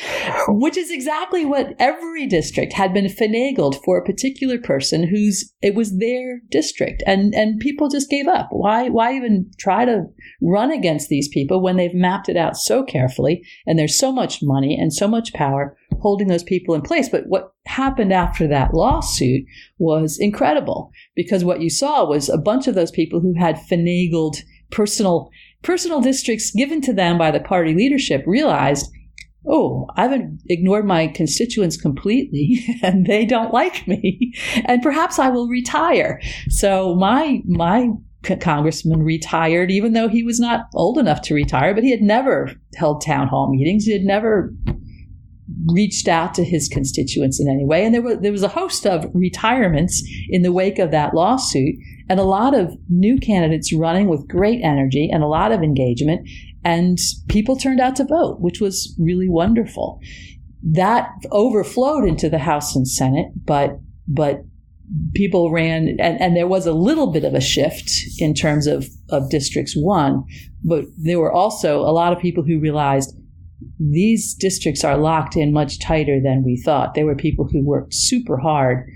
which 0.48 0.78
is 0.78 0.90
exactly 0.90 1.44
what 1.44 1.74
every 1.80 2.28
district 2.28 2.72
had 2.72 2.94
been 2.94 3.08
finagled 3.08 3.84
for 3.84 3.98
a 3.98 4.06
particular 4.06 4.58
person 4.58 5.06
whose 5.06 5.54
it 5.62 5.76
was 5.76 6.00
their 6.00 6.40
district. 6.50 7.04
And 7.06 7.36
and 7.36 7.60
people 7.60 7.90
just 7.90 8.10
gave 8.10 8.30
up. 8.30 8.48
Why 8.52 8.88
why 8.88 9.14
even 9.16 9.52
try 9.60 9.84
to 9.84 10.06
run 10.42 10.72
against 10.72 11.10
these 11.10 11.28
people 11.28 11.62
when 11.62 11.76
they've 11.76 11.94
mapped 11.94 12.30
it 12.30 12.38
out 12.38 12.56
so 12.56 12.84
carefully 12.84 13.44
and 13.68 13.78
there's 13.78 14.00
so 14.00 14.14
much 14.14 14.40
money 14.42 14.78
and 14.80 14.94
so 14.94 15.10
much 15.10 15.34
power 15.34 15.76
holding 16.02 16.28
those 16.28 16.44
people 16.44 16.76
in 16.76 16.82
place. 16.82 17.10
But 17.10 17.26
what 17.28 17.54
happened 17.66 18.14
after 18.14 18.48
that 18.48 18.74
lawsuit 18.74 19.46
was 19.78 20.18
incredible 20.20 20.92
because 21.16 21.44
what 21.44 21.62
you 21.62 21.70
saw 21.70 22.06
was 22.06 22.30
a 22.30 22.38
bunch 22.38 22.68
of 22.68 22.76
those 22.76 22.92
people 22.92 23.20
who 23.20 23.34
had 23.38 23.56
finagled 23.70 24.38
personal 24.72 25.30
personal 25.62 26.00
districts 26.00 26.52
given 26.52 26.80
to 26.80 26.94
them 26.94 27.18
by 27.18 27.32
the 27.32 27.40
party 27.40 27.74
leadership 27.74 28.24
realized 28.26 28.90
oh, 29.48 29.88
I've 29.96 30.22
ignored 30.48 30.86
my 30.86 31.08
constituents 31.08 31.78
completely 31.78 32.66
and 32.84 33.06
they 33.06 33.26
don't 33.26 33.54
like 33.54 33.88
me 33.88 34.34
and 34.66 34.82
perhaps 34.82 35.20
I 35.20 35.30
will 35.30 35.48
retire. 35.48 36.22
So 36.50 36.96
my 36.96 37.42
my 37.46 37.90
congressman 38.42 39.02
retired 39.02 39.72
even 39.72 39.94
though 39.94 40.10
he 40.10 40.24
was 40.24 40.40
not 40.40 40.68
old 40.74 40.98
enough 40.98 41.22
to 41.24 41.34
retire, 41.34 41.74
but 41.74 41.84
he 41.84 41.92
had 41.92 42.02
never 42.02 42.52
held 42.76 43.02
town 43.02 43.28
hall 43.28 43.50
meetings. 43.50 43.86
He 43.86 43.94
had 43.94 44.04
never 44.04 44.54
reached 45.68 46.08
out 46.08 46.34
to 46.36 46.44
his 46.44 46.68
constituents 46.68 47.40
in 47.40 47.50
any 47.50 47.66
way. 47.66 47.86
And 47.86 47.94
there 47.94 48.02
was, 48.02 48.20
there 48.20 48.32
was 48.32 48.44
a 48.44 48.48
host 48.48 48.86
of 48.86 49.06
retirements 49.14 50.04
in 50.30 50.42
the 50.42 50.52
wake 50.52 50.80
of 50.80 50.92
that 50.92 51.14
lawsuit 51.14 51.76
and 52.10 52.20
a 52.20 52.24
lot 52.24 52.58
of 52.58 52.76
new 52.88 53.18
candidates 53.18 53.74
running 53.74 54.08
with 54.08 54.28
great 54.28 54.62
energy 54.64 55.10
and 55.12 55.24
a 55.24 55.28
lot 55.28 55.52
of 55.52 55.62
engagement. 55.62 56.28
And 56.64 56.98
people 57.28 57.56
turned 57.56 57.80
out 57.80 57.96
to 57.98 58.06
vote, 58.06 58.40
which 58.40 58.60
was 58.60 58.96
really 59.00 59.30
wonderful. 59.30 60.00
That 60.64 61.10
overflowed 61.32 62.06
into 62.06 62.30
the 62.30 62.40
House 62.40 62.76
and 62.76 62.88
Senate, 62.88 63.28
but, 63.46 63.80
but 64.08 64.44
people 65.14 65.52
ran, 65.52 65.98
and, 66.00 66.20
and 66.20 66.36
there 66.36 66.48
was 66.48 66.66
a 66.66 66.74
little 66.74 67.12
bit 67.12 67.24
of 67.24 67.34
a 67.34 67.42
shift 67.42 67.92
in 68.18 68.34
terms 68.34 68.68
of, 68.68 68.88
of 69.10 69.30
districts 69.30 69.74
won, 69.78 70.24
but 70.64 70.86
there 70.98 71.20
were 71.20 71.32
also 71.32 71.80
a 71.82 71.94
lot 71.94 72.12
of 72.12 72.20
people 72.20 72.44
who 72.44 72.60
realized 72.60 73.16
these 73.80 74.34
districts 74.34 74.84
are 74.84 74.98
locked 74.98 75.36
in 75.36 75.54
much 75.54 75.80
tighter 75.80 76.20
than 76.22 76.44
we 76.44 76.62
thought. 76.62 76.94
There 76.94 77.06
were 77.06 77.16
people 77.16 77.48
who 77.52 77.64
worked 77.64 77.94
super 77.94 78.38
hard 78.38 78.88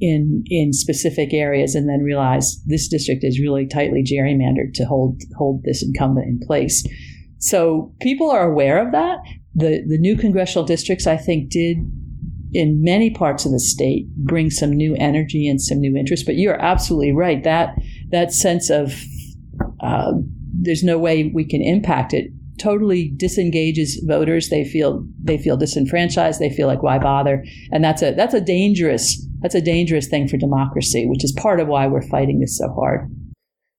in 0.00 0.42
in 0.46 0.72
specific 0.72 1.32
areas 1.32 1.74
and 1.74 1.88
then 1.88 2.02
realized 2.02 2.60
this 2.66 2.88
district 2.88 3.22
is 3.24 3.40
really 3.40 3.66
tightly 3.66 4.02
gerrymandered 4.02 4.74
to 4.74 4.84
hold 4.84 5.22
hold 5.36 5.62
this 5.64 5.82
incumbent 5.82 6.26
in 6.26 6.40
place. 6.46 6.84
So 7.38 7.94
people 8.00 8.30
are 8.30 8.50
aware 8.50 8.84
of 8.84 8.92
that. 8.92 9.18
The 9.54 9.84
the 9.86 9.98
new 9.98 10.16
congressional 10.16 10.64
districts 10.64 11.06
I 11.06 11.16
think 11.16 11.50
did 11.50 11.78
in 12.52 12.82
many 12.82 13.10
parts 13.10 13.44
of 13.44 13.52
the 13.52 13.60
state 13.60 14.08
bring 14.16 14.48
some 14.48 14.70
new 14.70 14.94
energy 14.96 15.48
and 15.48 15.60
some 15.60 15.80
new 15.80 15.96
interest. 15.96 16.24
But 16.26 16.36
you're 16.36 16.60
absolutely 16.60 17.12
right. 17.12 17.42
That 17.42 17.74
that 18.10 18.32
sense 18.32 18.70
of 18.70 19.00
uh, 19.80 20.12
there's 20.52 20.82
no 20.82 20.98
way 20.98 21.30
we 21.34 21.44
can 21.44 21.62
impact 21.62 22.14
it 22.14 22.30
totally 22.58 23.12
disengages 23.16 24.02
voters. 24.06 24.48
They 24.48 24.64
feel 24.64 25.04
they 25.22 25.38
feel 25.38 25.56
disenfranchised. 25.56 26.40
They 26.40 26.50
feel 26.50 26.66
like 26.66 26.82
why 26.82 26.98
bother? 26.98 27.44
And 27.72 27.82
that's 27.82 28.02
a 28.02 28.12
that's 28.12 28.34
a 28.34 28.40
dangerous 28.40 29.26
that's 29.40 29.54
a 29.54 29.60
dangerous 29.60 30.08
thing 30.08 30.28
for 30.28 30.36
democracy, 30.36 31.06
which 31.06 31.24
is 31.24 31.32
part 31.32 31.60
of 31.60 31.68
why 31.68 31.86
we're 31.86 32.08
fighting 32.08 32.40
this 32.40 32.58
so 32.58 32.72
hard. 32.72 33.10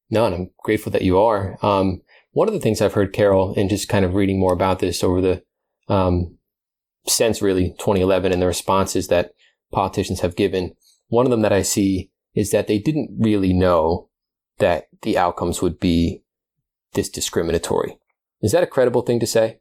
No, 0.10 0.26
and 0.26 0.36
I'm 0.36 0.50
grateful 0.64 0.92
that 0.92 1.02
you 1.02 1.20
are. 1.20 1.58
Um, 1.62 2.02
one 2.32 2.48
of 2.48 2.54
the 2.54 2.60
things 2.60 2.82
I've 2.82 2.94
heard, 2.94 3.14
Carol, 3.14 3.54
and 3.58 3.70
just 3.70 3.90
kind 3.90 4.06
of 4.06 4.14
reading 4.14 4.40
more 4.40 4.54
about 4.54 4.80
this 4.80 5.04
over 5.04 5.22
the 5.22 5.44
um, 5.88 6.38
since 7.08 7.42
really 7.42 7.70
2011 7.80 8.32
and 8.32 8.42
the 8.42 8.48
responses 8.48 9.08
that 9.08 9.32
politicians 9.72 10.22
have 10.22 10.36
given, 10.36 10.76
one 11.08 11.26
of 11.26 11.32
them 11.32 11.42
that 11.42 11.54
I 11.54 11.62
see 11.62 12.12
is 12.34 12.52
that 12.52 12.68
they 12.68 12.78
didn't 12.78 13.12
really 13.20 13.54
know 13.54 14.10
that 14.60 14.88
the 15.02 15.18
outcomes 15.18 15.62
would 15.62 15.80
be 15.80 16.24
this 16.94 17.10
discriminatory. 17.10 17.98
Is 18.42 18.52
that 18.52 18.64
a 18.64 18.68
credible 18.68 19.02
thing 19.02 19.20
to 19.20 19.28
say? 19.28 19.60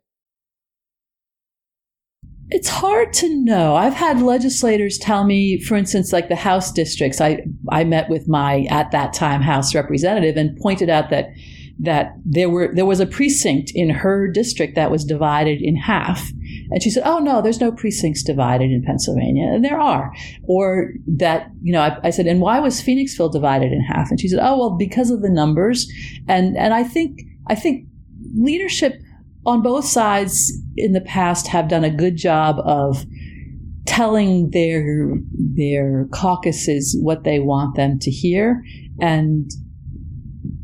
It's 2.50 2.68
hard 2.68 3.12
to 3.14 3.34
know. 3.42 3.74
I've 3.74 3.94
had 3.94 4.20
legislators 4.20 4.98
tell 4.98 5.24
me, 5.24 5.60
for 5.60 5.76
instance, 5.76 6.12
like 6.12 6.28
the 6.28 6.36
House 6.36 6.70
districts. 6.70 7.20
I 7.20 7.44
I 7.70 7.84
met 7.84 8.10
with 8.10 8.28
my 8.28 8.66
at 8.70 8.90
that 8.92 9.14
time 9.14 9.40
House 9.40 9.74
representative 9.74 10.36
and 10.36 10.56
pointed 10.58 10.90
out 10.90 11.10
that 11.10 11.30
that 11.80 12.14
there 12.24 12.50
were 12.50 12.72
there 12.74 12.86
was 12.86 13.00
a 13.00 13.06
precinct 13.06 13.72
in 13.74 13.90
her 13.90 14.28
district 14.28 14.76
that 14.76 14.90
was 14.90 15.04
divided 15.04 15.60
in 15.62 15.76
half. 15.76 16.30
And 16.70 16.82
she 16.82 16.90
said, 16.90 17.02
"Oh 17.06 17.18
no, 17.18 17.40
there's 17.40 17.60
no 17.60 17.72
precincts 17.72 18.22
divided 18.22 18.70
in 18.70 18.84
Pennsylvania." 18.84 19.50
And 19.52 19.64
there 19.64 19.80
are. 19.80 20.12
Or 20.44 20.92
that, 21.16 21.50
you 21.62 21.72
know, 21.72 21.80
I, 21.80 21.98
I 22.04 22.10
said, 22.10 22.26
"And 22.26 22.40
why 22.40 22.60
was 22.60 22.80
Phoenixville 22.80 23.32
divided 23.32 23.72
in 23.72 23.80
half?" 23.80 24.10
And 24.10 24.20
she 24.20 24.28
said, 24.28 24.40
"Oh, 24.42 24.58
well, 24.58 24.76
because 24.76 25.10
of 25.10 25.22
the 25.22 25.30
numbers." 25.30 25.90
And 26.28 26.56
and 26.56 26.74
I 26.74 26.84
think 26.84 27.22
I 27.48 27.54
think 27.54 27.86
leadership 28.36 29.00
on 29.46 29.62
both 29.62 29.84
sides 29.84 30.52
in 30.76 30.92
the 30.92 31.00
past 31.00 31.46
have 31.48 31.68
done 31.68 31.84
a 31.84 31.90
good 31.90 32.16
job 32.16 32.56
of 32.64 33.04
telling 33.86 34.50
their 34.50 35.16
their 35.32 36.08
caucuses 36.12 36.96
what 37.00 37.24
they 37.24 37.38
want 37.38 37.76
them 37.76 37.98
to 37.98 38.10
hear. 38.10 38.62
And 39.00 39.50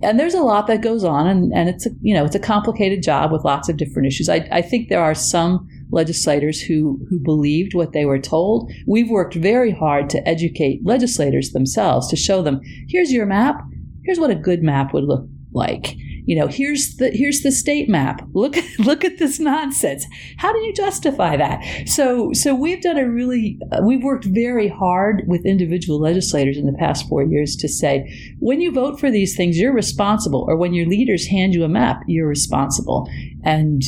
and 0.02 0.18
there's 0.18 0.34
a 0.34 0.42
lot 0.42 0.66
that 0.66 0.80
goes 0.80 1.04
on 1.04 1.26
and, 1.26 1.52
and 1.52 1.68
it's 1.68 1.86
a 1.86 1.90
you 2.00 2.14
know 2.14 2.24
it's 2.24 2.34
a 2.34 2.40
complicated 2.40 3.02
job 3.02 3.30
with 3.32 3.44
lots 3.44 3.68
of 3.68 3.76
different 3.76 4.08
issues. 4.08 4.28
I, 4.28 4.48
I 4.50 4.62
think 4.62 4.88
there 4.88 5.02
are 5.02 5.14
some 5.14 5.68
legislators 5.90 6.60
who 6.60 7.04
who 7.10 7.18
believed 7.18 7.74
what 7.74 7.92
they 7.92 8.06
were 8.06 8.18
told. 8.18 8.72
We've 8.86 9.10
worked 9.10 9.34
very 9.34 9.72
hard 9.72 10.08
to 10.10 10.28
educate 10.28 10.84
legislators 10.84 11.50
themselves 11.50 12.08
to 12.08 12.16
show 12.16 12.42
them 12.42 12.60
here's 12.88 13.12
your 13.12 13.26
map. 13.26 13.60
Here's 14.04 14.18
what 14.18 14.30
a 14.30 14.34
good 14.34 14.62
map 14.62 14.94
would 14.94 15.04
look 15.04 15.26
like 15.52 15.96
you 16.24 16.36
know 16.36 16.46
here's 16.46 16.96
the 16.96 17.10
here's 17.10 17.40
the 17.40 17.52
state 17.52 17.88
map. 17.88 18.22
Look 18.32 18.56
look 18.78 19.04
at 19.04 19.18
this 19.18 19.38
nonsense. 19.38 20.06
How 20.38 20.52
do 20.52 20.58
you 20.60 20.72
justify 20.72 21.36
that? 21.36 21.62
So 21.86 22.32
so 22.32 22.54
we've 22.54 22.82
done 22.82 22.98
a 22.98 23.08
really 23.08 23.58
uh, 23.72 23.80
we've 23.84 24.02
worked 24.02 24.24
very 24.24 24.68
hard 24.68 25.22
with 25.26 25.44
individual 25.44 26.00
legislators 26.00 26.56
in 26.56 26.66
the 26.66 26.78
past 26.78 27.08
4 27.08 27.24
years 27.24 27.56
to 27.56 27.68
say 27.68 28.34
when 28.38 28.60
you 28.60 28.72
vote 28.72 28.98
for 29.00 29.10
these 29.10 29.36
things 29.36 29.58
you're 29.58 29.72
responsible 29.72 30.44
or 30.48 30.56
when 30.56 30.74
your 30.74 30.86
leaders 30.86 31.26
hand 31.26 31.54
you 31.54 31.64
a 31.64 31.68
map 31.68 32.02
you're 32.06 32.28
responsible. 32.28 33.08
And 33.44 33.82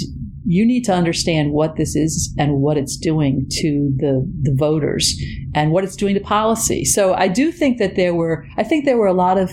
you 0.44 0.66
need 0.66 0.84
to 0.84 0.92
understand 0.92 1.52
what 1.52 1.76
this 1.76 1.94
is 1.94 2.34
and 2.38 2.60
what 2.60 2.76
it's 2.76 2.96
doing 2.96 3.46
to 3.48 3.92
the 3.96 4.28
the 4.42 4.54
voters 4.54 5.14
and 5.54 5.70
what 5.70 5.84
it's 5.84 5.96
doing 5.96 6.14
to 6.14 6.20
policy. 6.20 6.84
So 6.84 7.14
I 7.14 7.28
do 7.28 7.52
think 7.52 7.78
that 7.78 7.96
there 7.96 8.14
were 8.14 8.46
I 8.56 8.64
think 8.64 8.84
there 8.84 8.96
were 8.96 9.06
a 9.06 9.12
lot 9.12 9.38
of 9.38 9.52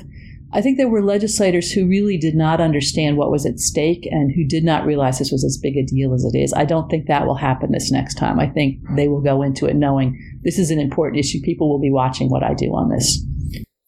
I 0.52 0.62
think 0.62 0.78
there 0.78 0.90
were 0.90 1.04
legislators 1.04 1.72
who 1.72 1.88
really 1.88 2.18
did 2.18 2.36
not 2.36 2.60
understand 2.60 3.18
what 3.18 3.30
was 3.30 3.46
at 3.46 3.60
stake 3.60 4.08
and 4.10 4.32
who 4.36 4.44
did 4.44 4.64
not 4.64 4.86
realize 4.86 5.20
this 5.20 5.32
was 5.32 5.44
as 5.44 5.60
big 5.62 5.78
a 5.78 5.86
deal 5.86 6.14
as 6.14 6.26
it 6.26 6.36
is. 6.36 6.54
I 6.54 6.66
don't 6.66 6.90
think 6.90 7.08
that 7.08 7.28
will 7.28 7.36
happen 7.36 7.72
this 7.72 7.92
next 7.92 8.16
time. 8.16 8.40
I 8.40 8.48
think 8.48 8.80
they 8.96 9.08
will 9.08 9.22
go 9.22 9.44
into 9.44 9.68
it 9.68 9.76
knowing 9.76 10.18
this 10.44 10.58
is 10.58 10.72
an 10.72 10.80
important 10.80 11.20
issue. 11.20 11.40
People 11.44 11.70
will 11.70 11.80
be 11.80 11.92
watching 11.92 12.30
what 12.30 12.44
I 12.44 12.56
do 12.56 12.74
on 12.74 12.90
this. 12.90 13.24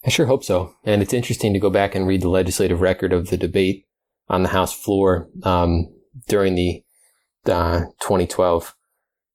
I 0.05 0.09
sure 0.09 0.27
hope 0.27 0.43
so. 0.43 0.75
And 0.83 1.01
it's 1.01 1.13
interesting 1.13 1.53
to 1.53 1.59
go 1.59 1.71
back 1.71 1.95
and 1.95 2.07
read 2.07 2.21
the 2.21 2.29
legislative 2.29 2.81
record 2.81 3.11
of 3.11 3.29
the 3.29 3.37
debate 3.37 3.85
on 4.29 4.43
the 4.43 4.49
House 4.49 4.73
floor 4.73 5.29
um, 5.43 5.91
during 6.27 6.53
the 6.53 6.83
uh, 7.45 7.81
2012 8.01 8.75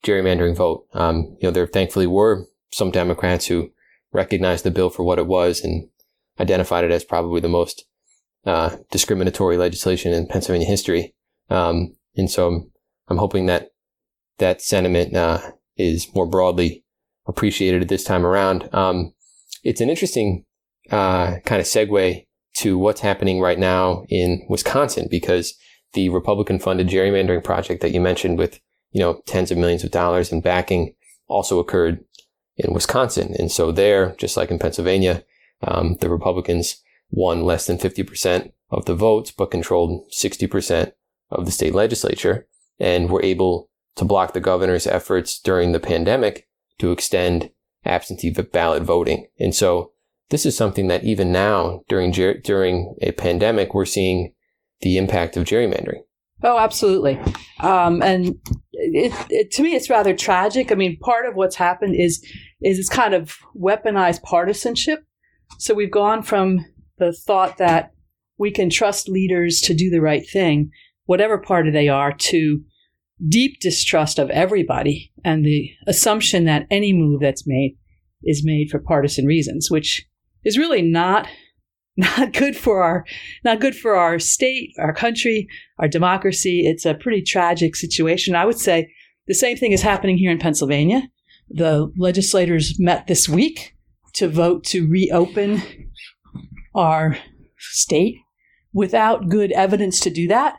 gerrymandering 0.05 0.57
vote. 0.57 0.87
Um, 0.93 1.37
you 1.41 1.49
know, 1.49 1.51
there 1.51 1.67
thankfully 1.67 2.07
were 2.07 2.47
some 2.73 2.93
Democrats 2.93 3.47
who 3.47 3.71
recognized 4.13 4.65
the 4.65 4.71
bill 4.71 4.91
for 4.91 5.03
what 5.03 5.19
it 5.19 5.27
was 5.27 5.61
and 5.61 5.89
identified 6.41 6.85
it 6.85 6.91
as 6.91 7.05
probably 7.05 7.41
the 7.41 7.49
most 7.49 7.85
uh, 8.45 8.77
discriminatory 8.91 9.57
legislation 9.57 10.13
in 10.13 10.27
Pennsylvania 10.27 10.67
history. 10.67 11.15
Um, 11.51 11.97
and 12.17 12.31
so 12.31 12.49
I'm, 12.49 12.71
I'm, 13.09 13.17
hoping 13.19 13.47
that 13.47 13.71
that 14.39 14.63
sentiment 14.63 15.15
uh, 15.17 15.41
is 15.77 16.13
more 16.15 16.27
broadly 16.27 16.85
appreciated 17.27 17.83
at 17.83 17.89
this 17.89 18.05
time 18.05 18.25
around. 18.25 18.69
Um, 18.73 19.13
it's 19.65 19.81
an 19.81 19.91
interesting 19.91 20.45
uh, 20.91 21.37
kind 21.45 21.61
of 21.61 21.67
segue 21.67 22.27
to 22.59 22.79
what's 22.79 23.01
happening 23.01 23.41
right 23.41 23.59
now 23.59 24.05
in 24.09 24.47
Wisconsin 24.49 25.09
because 25.11 25.55
the 25.93 26.09
Republican 26.09 26.59
funded 26.59 26.89
gerrymandering 26.89 27.45
project 27.45 27.83
that 27.83 27.93
you 27.93 28.01
mentioned 28.01 28.39
with 28.39 28.61
you 28.93 29.01
know 29.01 29.21
tens 29.27 29.51
of 29.51 29.59
millions 29.59 29.85
of 29.85 29.91
dollars 29.91 30.33
in 30.33 30.41
backing 30.41 30.95
also 31.29 31.59
occurred 31.59 32.05
in 32.57 32.73
Wisconsin. 32.73 33.35
And 33.39 33.51
so 33.51 33.73
there, 33.73 34.15
just 34.17 34.37
like 34.37 34.51
in 34.51 34.59
Pennsylvania, 34.59 35.25
um, 35.63 35.97
the 36.01 36.11
Republicans 36.11 36.83
won 37.11 37.45
less 37.45 37.67
than 37.67 37.79
50% 37.79 38.53
of 38.71 38.85
the 38.85 38.95
votes, 38.95 39.31
but 39.31 39.51
controlled 39.51 40.11
60% 40.11 40.93
of 41.31 41.45
the 41.45 41.53
state 41.53 41.75
legislature 41.75 42.47
and 42.79 43.11
were 43.11 43.23
able 43.23 43.71
to 43.97 44.05
block 44.05 44.33
the 44.33 44.41
governor's 44.41 44.87
efforts 44.87 45.41
during 45.41 45.73
the 45.73 45.81
pandemic 45.81 46.49
to 46.79 46.93
extend 46.93 47.51
absentee 47.85 48.31
ballot 48.31 48.83
voting. 48.83 49.27
And 49.39 49.55
so 49.55 49.93
this 50.31 50.45
is 50.45 50.57
something 50.57 50.89
that 50.89 51.05
even 51.05 51.33
now 51.33 51.83
during 51.89 52.11
during 52.11 52.97
a 53.01 53.13
pandemic 53.13 53.75
we're 53.75 53.85
seeing 53.85 54.35
the 54.81 54.99
impact 54.99 55.37
of 55.37 55.45
gerrymandering. 55.45 56.01
Oh, 56.43 56.59
absolutely. 56.59 57.19
Um, 57.61 58.03
and 58.03 58.39
it, 58.73 59.13
it, 59.31 59.51
to 59.53 59.63
me, 59.63 59.75
it's 59.75 59.89
rather 59.89 60.15
tragic. 60.15 60.71
I 60.71 60.75
mean, 60.75 60.99
part 60.99 61.27
of 61.27 61.35
what's 61.35 61.57
happened 61.57 61.95
is 61.97 62.25
is 62.61 62.77
this 62.77 62.89
kind 62.89 63.15
of 63.15 63.37
weaponized 63.59 64.23
partisanship. 64.23 65.05
So 65.59 65.75
we've 65.75 65.91
gone 65.91 66.23
from 66.23 66.65
the 66.99 67.13
thought 67.13 67.59
that 67.59 67.93
we 68.39 68.51
can 68.51 68.71
trust 68.71 69.09
leaders 69.09 69.61
to 69.63 69.75
do 69.75 69.91
the 69.91 70.01
right 70.01 70.29
thing, 70.29 70.71
whatever 71.05 71.39
party 71.39 71.71
they 71.71 71.89
are, 71.89 72.13
to 72.13 72.63
deep 73.29 73.61
distrust 73.61 74.19
of 74.19 74.29
everybody 74.31 75.13
and 75.25 75.45
the 75.45 75.71
assumption 75.87 76.45
that 76.45 76.67
any 76.71 76.93
move 76.93 77.21
that's 77.21 77.47
made 77.47 77.77
is 78.23 78.45
made 78.45 78.69
for 78.71 78.79
partisan 78.79 79.25
reasons, 79.25 79.71
which 79.71 80.07
is 80.45 80.59
really 80.59 80.83
not 80.83 81.29
not 81.97 82.35
good 82.35 82.55
for 82.55 82.83
our 82.83 83.07
not 83.43 83.59
good 83.59 83.75
for 83.75 83.97
our 83.97 84.19
state, 84.19 84.75
our 84.79 84.93
country, 84.93 85.49
our 85.79 85.89
democracy. 85.89 86.67
It's 86.67 86.85
a 86.85 86.95
pretty 86.95 87.23
tragic 87.23 87.75
situation. 87.75 88.35
I 88.35 88.45
would 88.45 88.59
say 88.59 88.93
the 89.27 89.35
same 89.35 89.57
thing 89.57 89.73
is 89.73 89.81
happening 89.81 90.19
here 90.19 90.31
in 90.31 90.39
Pennsylvania. 90.39 91.09
The 91.49 91.91
legislators 91.97 92.79
met 92.79 93.07
this 93.07 93.29
week 93.29 93.76
to 94.17 94.29
vote 94.29 94.65
to 94.65 94.89
reopen 94.89 95.63
our 96.75 97.17
state 97.59 98.17
without 98.73 99.29
good 99.29 99.53
evidence 99.53 100.01
to 100.01 100.11
do 100.11 100.29
that. 100.29 100.57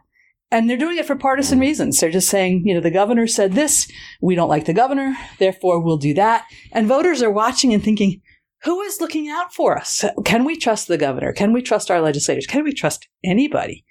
And 0.50 0.70
they're 0.70 0.78
doing 0.78 0.98
it 0.98 1.06
for 1.06 1.16
partisan 1.16 1.60
reasons. 1.60 2.00
They're 2.00 2.10
just 2.10 2.30
saying, 2.30 2.64
you 2.66 2.74
know, 2.74 2.80
the 2.80 2.90
governor 2.90 3.28
said 3.28 3.54
this, 3.54 3.92
we 4.22 4.34
don't 4.34 4.50
like 4.50 4.66
the 4.66 4.74
governor, 4.74 5.16
therefore 5.40 5.80
we'll 5.80 5.98
do 5.98 6.14
that. 6.14 6.46
And 6.72 6.88
voters 6.88 7.22
are 7.22 7.32
watching 7.32 7.74
and 7.74 7.84
thinking, 7.84 8.22
who 8.64 8.82
is 8.82 9.02
looking 9.02 9.28
out 9.28 9.54
for 9.54 9.78
us? 9.78 10.04
Can 10.26 10.46
we 10.46 10.56
trust 10.56 10.88
the 10.88 10.98
governor? 10.98 11.34
Can 11.34 11.54
we 11.54 11.62
trust 11.62 11.92
our 11.92 12.02
legislators? 12.02 12.48
Can 12.48 12.64
we 12.64 12.74
trust 12.74 13.08
anybody? 13.24 13.86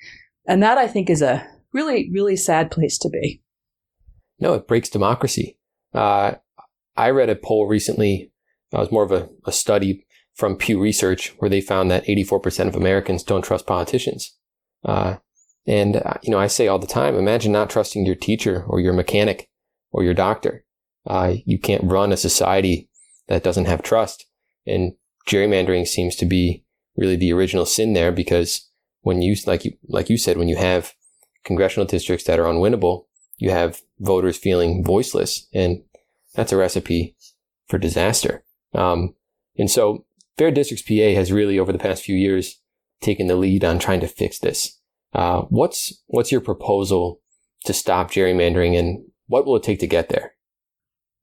And 0.46 0.62
that 0.62 0.78
I 0.78 0.88
think 0.88 1.10
is 1.10 1.22
a 1.22 1.46
really, 1.72 2.10
really 2.12 2.36
sad 2.36 2.70
place 2.70 2.98
to 2.98 3.10
be. 3.10 3.42
No, 4.40 4.54
it 4.54 4.66
breaks 4.66 4.88
democracy. 4.88 5.58
Uh, 5.94 6.34
I 6.96 7.10
read 7.10 7.28
a 7.28 7.36
poll 7.36 7.68
recently. 7.68 8.32
It 8.72 8.78
was 8.78 8.92
more 8.92 9.04
of 9.04 9.12
a, 9.12 9.28
a 9.46 9.52
study 9.52 10.06
from 10.34 10.56
Pew 10.56 10.80
Research 10.80 11.34
where 11.38 11.48
they 11.48 11.60
found 11.60 11.90
that 11.90 12.04
84% 12.04 12.68
of 12.68 12.76
Americans 12.76 13.22
don't 13.22 13.42
trust 13.42 13.66
politicians. 13.66 14.36
Uh, 14.84 15.16
and, 15.66 15.96
uh, 15.96 16.14
you 16.22 16.30
know, 16.30 16.38
I 16.38 16.46
say 16.46 16.68
all 16.68 16.78
the 16.78 16.86
time, 16.86 17.16
imagine 17.16 17.52
not 17.52 17.70
trusting 17.70 18.06
your 18.06 18.14
teacher 18.14 18.64
or 18.68 18.78
your 18.78 18.92
mechanic 18.92 19.48
or 19.90 20.04
your 20.04 20.14
doctor. 20.14 20.64
Uh, 21.06 21.36
you 21.44 21.58
can't 21.58 21.84
run 21.84 22.12
a 22.12 22.16
society 22.16 22.88
that 23.28 23.42
doesn't 23.42 23.64
have 23.64 23.82
trust. 23.82 24.26
And 24.66 24.92
gerrymandering 25.26 25.86
seems 25.86 26.14
to 26.16 26.26
be 26.26 26.64
really 26.96 27.16
the 27.16 27.32
original 27.32 27.66
sin 27.66 27.94
there 27.94 28.12
because 28.12 28.68
when 29.00 29.22
you, 29.22 29.36
like 29.46 29.64
you, 29.64 29.72
like 29.88 30.10
you 30.10 30.18
said, 30.18 30.36
when 30.36 30.48
you 30.48 30.56
have 30.56 30.92
congressional 31.44 31.86
districts 31.86 32.26
that 32.26 32.38
are 32.38 32.44
unwinnable, 32.44 33.06
you 33.38 33.50
have 33.50 33.80
voters 33.98 34.36
feeling 34.36 34.84
voiceless 34.84 35.46
and 35.52 35.82
that's 36.34 36.52
a 36.52 36.56
recipe 36.56 37.16
for 37.68 37.78
disaster. 37.78 38.44
Um, 38.76 39.14
and 39.56 39.70
so 39.70 40.04
Fair 40.36 40.50
Districts 40.50 40.86
PA 40.86 41.14
has 41.14 41.32
really 41.32 41.58
over 41.58 41.72
the 41.72 41.78
past 41.78 42.04
few 42.04 42.16
years 42.16 42.60
taken 43.00 43.26
the 43.26 43.36
lead 43.36 43.64
on 43.64 43.78
trying 43.78 44.00
to 44.00 44.06
fix 44.06 44.38
this. 44.38 44.78
Uh, 45.12 45.42
what's, 45.48 46.02
what's 46.06 46.30
your 46.30 46.40
proposal 46.40 47.20
to 47.64 47.72
stop 47.72 48.10
gerrymandering 48.10 48.78
and 48.78 49.04
what 49.26 49.46
will 49.46 49.56
it 49.56 49.62
take 49.62 49.80
to 49.80 49.86
get 49.86 50.08
there? 50.08 50.32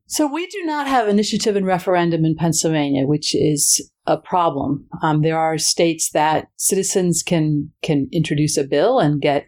So 0.07 0.27
we 0.27 0.47
do 0.47 0.63
not 0.63 0.87
have 0.87 1.07
initiative 1.07 1.55
and 1.55 1.65
referendum 1.65 2.25
in 2.25 2.35
Pennsylvania, 2.35 3.05
which 3.07 3.33
is 3.33 3.89
a 4.05 4.17
problem. 4.17 4.87
Um, 5.01 5.21
there 5.21 5.39
are 5.39 5.57
states 5.57 6.11
that 6.11 6.49
citizens 6.57 7.23
can 7.23 7.71
can 7.81 8.09
introduce 8.11 8.57
a 8.57 8.65
bill 8.65 8.99
and 8.99 9.21
get 9.21 9.45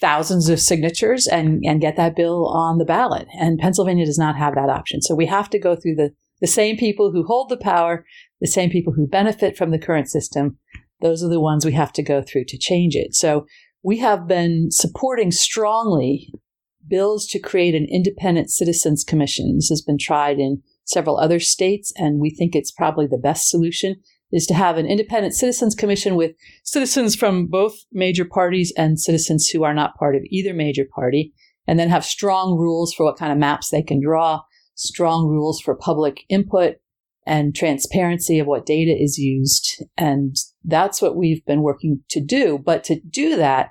thousands 0.00 0.48
of 0.48 0.60
signatures 0.60 1.26
and, 1.26 1.62
and 1.64 1.80
get 1.80 1.96
that 1.96 2.16
bill 2.16 2.48
on 2.48 2.78
the 2.78 2.84
ballot. 2.84 3.28
And 3.38 3.58
Pennsylvania 3.58 4.06
does 4.06 4.18
not 4.18 4.36
have 4.36 4.54
that 4.54 4.70
option. 4.70 5.02
So 5.02 5.14
we 5.14 5.26
have 5.26 5.50
to 5.50 5.58
go 5.58 5.76
through 5.76 5.96
the, 5.96 6.14
the 6.40 6.46
same 6.46 6.76
people 6.76 7.12
who 7.12 7.24
hold 7.24 7.48
the 7.48 7.56
power, 7.56 8.04
the 8.40 8.46
same 8.46 8.70
people 8.70 8.92
who 8.92 9.06
benefit 9.06 9.56
from 9.56 9.70
the 9.70 9.78
current 9.78 10.08
system. 10.08 10.58
Those 11.00 11.22
are 11.22 11.28
the 11.28 11.40
ones 11.40 11.64
we 11.64 11.72
have 11.72 11.92
to 11.94 12.02
go 12.02 12.22
through 12.22 12.44
to 12.48 12.58
change 12.58 12.94
it. 12.94 13.14
So 13.14 13.46
we 13.82 13.98
have 13.98 14.26
been 14.26 14.70
supporting 14.70 15.30
strongly 15.30 16.32
bills 16.88 17.26
to 17.28 17.38
create 17.38 17.74
an 17.74 17.86
independent 17.90 18.50
citizens 18.50 19.04
commission. 19.04 19.56
This 19.56 19.68
has 19.68 19.82
been 19.82 19.98
tried 19.98 20.38
in 20.38 20.62
several 20.84 21.18
other 21.18 21.38
states, 21.38 21.92
and 21.96 22.20
we 22.20 22.30
think 22.30 22.54
it's 22.54 22.72
probably 22.72 23.06
the 23.06 23.18
best 23.18 23.48
solution 23.48 23.96
is 24.32 24.46
to 24.46 24.54
have 24.54 24.78
an 24.78 24.86
independent 24.86 25.34
citizens 25.34 25.74
commission 25.74 26.14
with 26.14 26.32
citizens 26.62 27.16
from 27.16 27.46
both 27.46 27.76
major 27.90 28.24
parties 28.24 28.72
and 28.76 29.00
citizens 29.00 29.48
who 29.48 29.64
are 29.64 29.74
not 29.74 29.96
part 29.96 30.14
of 30.14 30.22
either 30.30 30.54
major 30.54 30.84
party, 30.94 31.32
and 31.66 31.78
then 31.78 31.88
have 31.88 32.04
strong 32.04 32.56
rules 32.56 32.94
for 32.94 33.04
what 33.04 33.18
kind 33.18 33.32
of 33.32 33.38
maps 33.38 33.70
they 33.70 33.82
can 33.82 34.00
draw, 34.00 34.40
strong 34.80 35.26
rules 35.26 35.60
for 35.60 35.74
public 35.74 36.24
input 36.28 36.76
and 37.26 37.54
transparency 37.54 38.38
of 38.38 38.46
what 38.46 38.64
data 38.64 38.96
is 38.98 39.18
used. 39.18 39.84
And 39.96 40.34
that's 40.64 41.02
what 41.02 41.16
we've 41.16 41.44
been 41.44 41.62
working 41.62 42.00
to 42.10 42.20
do. 42.20 42.58
But 42.58 42.82
to 42.84 42.98
do 42.98 43.36
that 43.36 43.70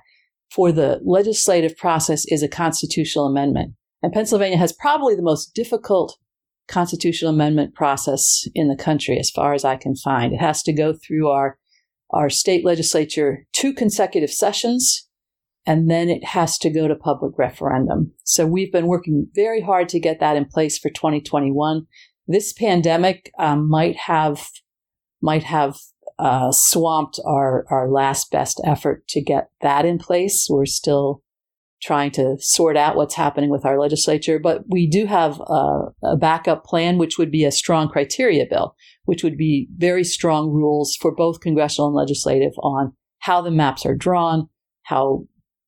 for 0.50 0.70
the 0.70 1.00
legislative 1.04 1.76
process 1.76 2.24
is 2.26 2.42
a 2.42 2.48
constitutional 2.48 3.26
amendment. 3.26 3.74
And 4.02 4.12
Pennsylvania 4.12 4.56
has 4.56 4.72
probably 4.72 5.16
the 5.16 5.22
most 5.22 5.52
difficult 5.54 6.16
constitutional 6.68 7.32
amendment 7.32 7.74
process 7.74 8.46
in 8.54 8.68
the 8.68 8.76
country, 8.76 9.18
as 9.18 9.30
far 9.30 9.52
as 9.52 9.64
I 9.64 9.76
can 9.76 9.96
find. 9.96 10.32
It 10.32 10.40
has 10.40 10.62
to 10.62 10.72
go 10.72 10.94
through 10.94 11.28
our 11.28 11.58
our 12.12 12.30
state 12.30 12.64
legislature 12.64 13.46
two 13.52 13.72
consecutive 13.72 14.30
sessions, 14.30 15.08
and 15.70 15.88
then 15.88 16.08
it 16.08 16.24
has 16.24 16.58
to 16.58 16.68
go 16.68 16.88
to 16.88 16.96
public 16.96 17.38
referendum. 17.38 18.10
So 18.24 18.44
we've 18.44 18.72
been 18.72 18.88
working 18.88 19.28
very 19.36 19.60
hard 19.60 19.88
to 19.90 20.00
get 20.00 20.18
that 20.18 20.36
in 20.36 20.44
place 20.44 20.76
for 20.76 20.90
2021. 20.90 21.86
This 22.26 22.52
pandemic 22.52 23.30
um, 23.38 23.70
might 23.70 23.96
have 23.96 24.48
might 25.22 25.44
have 25.44 25.76
uh, 26.18 26.50
swamped 26.50 27.20
our 27.24 27.66
our 27.70 27.88
last 27.88 28.32
best 28.32 28.60
effort 28.64 29.06
to 29.10 29.22
get 29.22 29.50
that 29.60 29.84
in 29.84 29.98
place. 29.98 30.48
We're 30.50 30.66
still 30.66 31.22
trying 31.80 32.10
to 32.12 32.36
sort 32.40 32.76
out 32.76 32.96
what's 32.96 33.14
happening 33.14 33.48
with 33.48 33.64
our 33.64 33.78
legislature. 33.78 34.40
But 34.40 34.64
we 34.68 34.88
do 34.88 35.06
have 35.06 35.40
a, 35.40 35.82
a, 36.02 36.16
backup 36.16 36.64
plan, 36.64 36.98
which 36.98 37.16
would 37.16 37.30
be 37.30 37.44
a 37.44 37.52
strong 37.52 37.88
criteria 37.88 38.44
bill, 38.44 38.74
which 39.04 39.22
would 39.22 39.38
be 39.38 39.68
very 39.78 40.04
strong 40.04 40.50
rules 40.50 40.96
for 40.96 41.14
both 41.14 41.40
congressional 41.40 41.86
and 41.86 41.96
legislative 41.96 42.52
on 42.58 42.92
how 43.20 43.40
the 43.40 43.52
maps 43.52 43.86
are 43.86 43.94
drawn, 43.94 44.48
how 44.82 45.24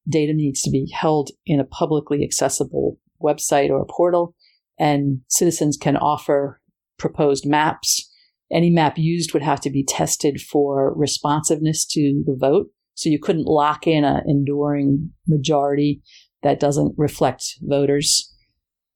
data 0.08 0.32
needs 0.34 0.62
to 0.62 0.70
be 0.70 0.90
held 0.92 1.30
in 1.46 1.60
a 1.60 1.64
publicly 1.64 2.22
accessible 2.24 2.98
website 3.22 3.70
or 3.70 3.86
portal, 3.86 4.34
and 4.78 5.20
citizens 5.28 5.76
can 5.76 5.96
offer 5.96 6.60
proposed 6.98 7.46
maps. 7.46 8.10
Any 8.50 8.70
map 8.70 8.98
used 8.98 9.32
would 9.32 9.42
have 9.42 9.60
to 9.60 9.70
be 9.70 9.84
tested 9.84 10.40
for 10.40 10.92
responsiveness 10.94 11.86
to 11.86 12.22
the 12.26 12.36
vote. 12.36 12.66
So 12.94 13.08
you 13.08 13.18
couldn't 13.18 13.46
lock 13.46 13.86
in 13.86 14.04
an 14.04 14.22
enduring 14.26 15.10
majority 15.26 16.02
that 16.42 16.60
doesn't 16.60 16.94
reflect 16.98 17.54
voters. 17.62 18.28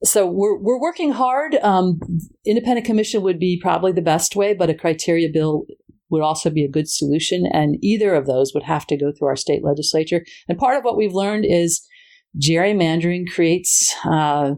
So 0.05 0.27
we're 0.27 0.59
we're 0.59 0.81
working 0.81 1.13
hard. 1.13 1.55
Um, 1.63 2.01
independent 2.45 2.87
commission 2.87 3.23
would 3.23 3.39
be 3.39 3.59
probably 3.61 3.93
the 3.93 4.03
best 4.03 4.37
way, 4.37 4.53
but 4.53 4.69
a 4.69 4.75
criteria 4.75 5.29
bill 5.33 5.65
would 6.11 6.23
also 6.23 6.51
be 6.51 6.65
a 6.65 6.71
good 6.71 6.89
solution. 6.89 7.47
And 7.53 7.77
either 7.83 8.15
of 8.15 8.27
those 8.27 8.53
would 8.55 8.63
have 8.63 8.87
to 8.89 8.97
go 8.97 9.13
through 9.13 9.29
our 9.29 9.37
state 9.37 9.65
legislature. 9.65 10.25
And 10.49 10.59
part 10.59 10.77
of 10.77 10.85
what 10.85 10.97
we've 10.97 11.15
learned 11.15 11.45
is 11.49 11.87
gerrymandering 12.41 13.25
creates 13.33 13.95
uh, 14.05 14.55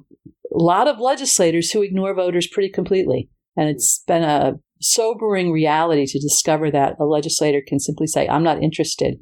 a 0.54 0.62
lot 0.62 0.88
of 0.88 1.00
legislators 1.00 1.70
who 1.70 1.82
ignore 1.82 2.14
voters 2.14 2.46
pretty 2.46 2.68
completely. 2.68 3.30
And 3.56 3.68
it's 3.68 4.02
been 4.06 4.22
a 4.22 4.54
sobering 4.80 5.52
reality 5.52 6.06
to 6.06 6.20
discover 6.20 6.70
that 6.70 6.96
a 7.00 7.04
legislator 7.04 7.62
can 7.66 7.80
simply 7.80 8.06
say, 8.06 8.28
I'm 8.28 8.44
not 8.44 8.62
interested 8.62 9.18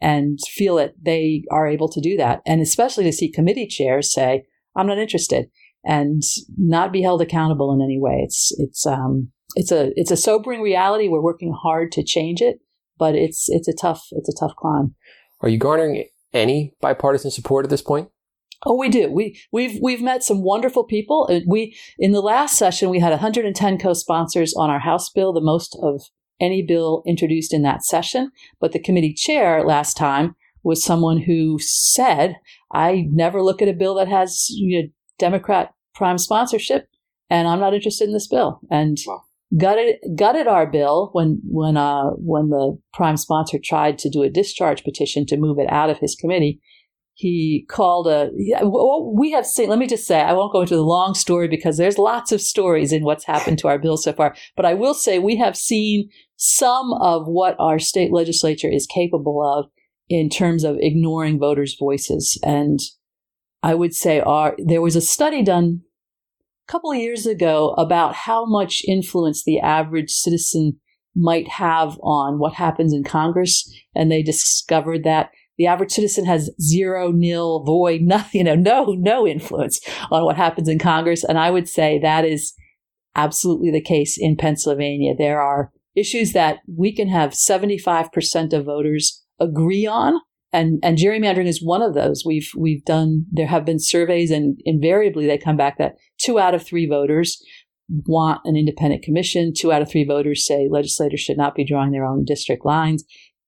and 0.00 0.38
feel 0.48 0.76
that 0.76 0.94
they 1.00 1.44
are 1.50 1.66
able 1.66 1.88
to 1.90 2.00
do 2.00 2.16
that. 2.16 2.40
And 2.46 2.60
especially 2.60 3.04
to 3.04 3.12
see 3.12 3.30
committee 3.30 3.66
chairs 3.66 4.12
say, 4.12 4.44
I'm 4.76 4.86
not 4.86 4.98
interested 4.98 5.50
and 5.84 6.22
not 6.56 6.92
be 6.92 7.02
held 7.02 7.20
accountable 7.22 7.72
in 7.72 7.82
any 7.82 7.98
way. 7.98 8.22
It's, 8.24 8.54
it's, 8.58 8.86
um, 8.86 9.32
it's 9.54 9.72
a, 9.72 9.90
it's 9.96 10.10
a 10.10 10.16
sobering 10.16 10.60
reality. 10.62 11.08
We're 11.08 11.20
working 11.20 11.52
hard 11.52 11.92
to 11.92 12.04
change 12.04 12.40
it, 12.40 12.60
but 12.98 13.14
it's, 13.14 13.48
it's 13.48 13.68
a 13.68 13.74
tough, 13.74 14.06
it's 14.12 14.28
a 14.28 14.38
tough 14.38 14.56
climb. 14.56 14.94
Are 15.40 15.48
you 15.48 15.58
garnering 15.58 16.04
any 16.32 16.74
bipartisan 16.80 17.30
support 17.30 17.64
at 17.64 17.70
this 17.70 17.82
point? 17.82 18.10
Oh, 18.66 18.76
we 18.76 18.90
do. 18.90 19.10
We 19.10 19.40
we've 19.52 19.78
we've 19.80 20.02
met 20.02 20.22
some 20.22 20.42
wonderful 20.42 20.84
people. 20.84 21.28
Uh, 21.30 21.40
we 21.46 21.74
in 21.98 22.12
the 22.12 22.20
last 22.20 22.58
session 22.58 22.90
we 22.90 23.00
had 23.00 23.10
110 23.10 23.78
co-sponsors 23.78 24.54
on 24.54 24.68
our 24.68 24.80
House 24.80 25.08
bill, 25.08 25.32
the 25.32 25.40
most 25.40 25.78
of 25.82 26.02
any 26.40 26.62
bill 26.62 27.02
introduced 27.06 27.54
in 27.54 27.62
that 27.62 27.84
session. 27.84 28.30
But 28.60 28.72
the 28.72 28.78
committee 28.78 29.14
chair 29.14 29.64
last 29.64 29.96
time 29.96 30.36
was 30.62 30.84
someone 30.84 31.22
who 31.22 31.58
said, 31.58 32.36
"I 32.70 33.06
never 33.10 33.42
look 33.42 33.62
at 33.62 33.68
a 33.68 33.72
bill 33.72 33.94
that 33.94 34.08
has 34.08 34.48
you 34.50 34.82
know, 34.82 34.88
Democrat 35.18 35.72
prime 35.94 36.18
sponsorship, 36.18 36.88
and 37.30 37.48
I'm 37.48 37.60
not 37.60 37.72
interested 37.72 38.08
in 38.08 38.12
this 38.12 38.28
bill." 38.28 38.60
And 38.70 38.98
wow. 39.06 39.22
Gutted 39.56 39.96
gutted 40.16 40.46
our 40.46 40.66
bill 40.66 41.10
when 41.12 41.40
when 41.44 41.76
uh 41.76 42.10
when 42.16 42.50
the 42.50 42.78
prime 42.92 43.16
sponsor 43.16 43.58
tried 43.62 43.98
to 43.98 44.08
do 44.08 44.22
a 44.22 44.30
discharge 44.30 44.84
petition 44.84 45.26
to 45.26 45.36
move 45.36 45.58
it 45.58 45.70
out 45.70 45.90
of 45.90 45.98
his 45.98 46.14
committee. 46.14 46.60
He 47.14 47.66
called 47.68 48.06
a 48.06 48.30
we 49.14 49.32
have 49.32 49.44
seen 49.44 49.68
let 49.68 49.78
me 49.78 49.86
just 49.86 50.06
say 50.06 50.20
i 50.20 50.32
won't 50.32 50.52
go 50.52 50.62
into 50.62 50.74
the 50.76 50.82
long 50.82 51.12
story 51.12 51.48
because 51.48 51.76
there's 51.76 51.98
lots 51.98 52.32
of 52.32 52.40
stories 52.40 52.92
in 52.94 53.04
what's 53.04 53.26
happened 53.26 53.58
to 53.58 53.68
our 53.68 53.78
bill 53.78 53.98
so 53.98 54.14
far 54.14 54.34
but 54.56 54.64
i 54.64 54.72
will 54.72 54.94
say 54.94 55.18
we 55.18 55.36
have 55.36 55.54
seen 55.54 56.08
some 56.36 56.94
of 56.94 57.26
what 57.26 57.56
our 57.58 57.78
state 57.78 58.10
legislature 58.10 58.70
is 58.70 58.86
capable 58.86 59.44
of 59.44 59.66
in 60.10 60.28
terms 60.28 60.64
of 60.64 60.76
ignoring 60.80 61.38
voters 61.38 61.76
voices. 61.78 62.38
And 62.42 62.80
i 63.62 63.74
would 63.74 63.94
say 63.94 64.20
our 64.20 64.56
there 64.58 64.82
was 64.82 64.96
a 64.96 65.00
study 65.00 65.42
done 65.42 65.82
couple 66.70 66.92
of 66.92 66.98
years 66.98 67.26
ago 67.26 67.74
about 67.76 68.14
how 68.14 68.46
much 68.46 68.82
influence 68.86 69.42
the 69.44 69.58
average 69.58 70.10
citizen 70.10 70.78
might 71.16 71.48
have 71.48 71.98
on 72.02 72.38
what 72.38 72.54
happens 72.54 72.92
in 72.92 73.02
congress 73.02 73.68
and 73.96 74.10
they 74.10 74.22
discovered 74.22 75.02
that 75.02 75.30
the 75.60 75.66
average 75.66 75.92
citizen 75.92 76.24
has 76.24 76.50
zero, 76.58 77.12
nil, 77.12 77.62
void, 77.64 78.00
nothing, 78.04 78.38
you 78.38 78.44
know, 78.44 78.54
no, 78.54 78.96
no 78.98 79.26
influence 79.26 79.78
on 80.10 80.24
what 80.24 80.36
happens 80.36 80.70
in 80.70 80.78
Congress. 80.78 81.22
And 81.22 81.38
I 81.38 81.50
would 81.50 81.68
say 81.68 81.98
that 81.98 82.24
is 82.24 82.54
absolutely 83.14 83.70
the 83.70 83.82
case 83.82 84.16
in 84.18 84.36
Pennsylvania. 84.36 85.12
There 85.14 85.38
are 85.38 85.70
issues 85.94 86.32
that 86.32 86.60
we 86.66 86.94
can 86.94 87.08
have 87.08 87.32
75% 87.32 88.54
of 88.54 88.64
voters 88.64 89.22
agree 89.38 89.86
on. 89.86 90.20
And, 90.52 90.80
and 90.82 90.98
gerrymandering 90.98 91.46
is 91.46 91.62
one 91.62 91.82
of 91.82 91.94
those. 91.94 92.24
We've, 92.26 92.50
we've 92.56 92.84
done, 92.84 93.26
there 93.30 93.46
have 93.46 93.64
been 93.64 93.78
surveys 93.78 94.30
and 94.30 94.58
invariably 94.64 95.26
they 95.26 95.38
come 95.38 95.56
back 95.56 95.78
that 95.78 95.94
two 96.18 96.38
out 96.38 96.54
of 96.54 96.66
three 96.66 96.86
voters 96.86 97.40
want 97.88 98.40
an 98.44 98.56
independent 98.56 99.02
commission. 99.02 99.52
Two 99.56 99.72
out 99.72 99.82
of 99.82 99.90
three 99.90 100.04
voters 100.04 100.44
say 100.44 100.68
legislators 100.68 101.20
should 101.20 101.36
not 101.36 101.54
be 101.54 101.64
drawing 101.64 101.92
their 101.92 102.04
own 102.04 102.24
district 102.24 102.64
lines. 102.64 103.04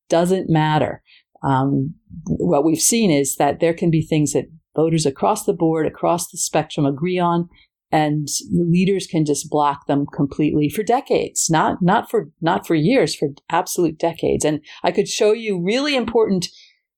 Doesn't 0.08 0.48
matter 0.48 1.02
um, 1.42 1.94
what 2.26 2.64
we've 2.64 2.80
seen 2.80 3.10
is 3.10 3.36
that 3.36 3.60
there 3.60 3.74
can 3.74 3.90
be 3.90 4.02
things 4.02 4.32
that 4.32 4.46
voters 4.76 5.04
across 5.04 5.44
the 5.44 5.52
board, 5.52 5.86
across 5.86 6.30
the 6.30 6.38
spectrum 6.38 6.86
agree 6.86 7.18
on, 7.18 7.48
and 7.90 8.28
leaders 8.50 9.06
can 9.06 9.24
just 9.24 9.50
block 9.50 9.86
them 9.86 10.06
completely 10.14 10.68
for 10.68 10.82
decades, 10.82 11.48
not 11.50 11.82
not 11.82 12.10
for 12.10 12.30
not 12.40 12.66
for 12.66 12.74
years, 12.74 13.14
for 13.14 13.28
absolute 13.50 13.98
decades. 13.98 14.44
And 14.44 14.60
I 14.82 14.92
could 14.92 15.08
show 15.08 15.32
you 15.32 15.62
really 15.62 15.94
important 15.94 16.48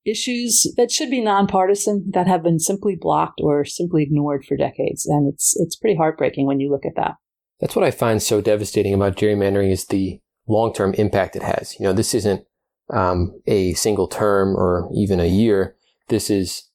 issues 0.05 0.73
that 0.77 0.91
should 0.91 1.11
be 1.11 1.21
nonpartisan 1.21 2.11
that 2.13 2.27
have 2.27 2.43
been 2.43 2.59
simply 2.59 2.97
blocked 2.97 3.41
or 3.43 3.65
simply 3.65 4.03
ignored 4.03 4.45
for 4.45 4.57
decades. 4.57 5.07
And 5.07 5.33
it's 5.33 5.55
it's 5.57 5.77
pretty 5.77 5.97
heartbreaking 5.97 6.47
when 6.47 6.61
you 6.61 6.71
look 6.71 6.85
at 6.87 6.97
that. 6.97 7.17
That's 7.61 7.77
what 7.77 7.85
I 7.85 7.91
find 7.91 8.23
so 8.23 8.41
devastating 8.41 8.95
about 8.95 9.17
gerrymandering 9.17 9.71
is 9.71 9.87
the 9.87 10.21
long 10.47 10.73
term 10.73 10.95
impact 10.95 11.37
it 11.37 11.43
has. 11.43 11.79
You 11.79 11.85
know, 11.85 11.93
this 11.93 12.15
isn't 12.15 12.45
um, 12.91 13.41
a 13.47 13.73
single 13.75 14.09
term 14.09 14.57
or 14.57 14.89
even 14.95 15.21
a 15.21 15.27
year. 15.27 15.77
This 16.09 16.29
is 16.31 16.69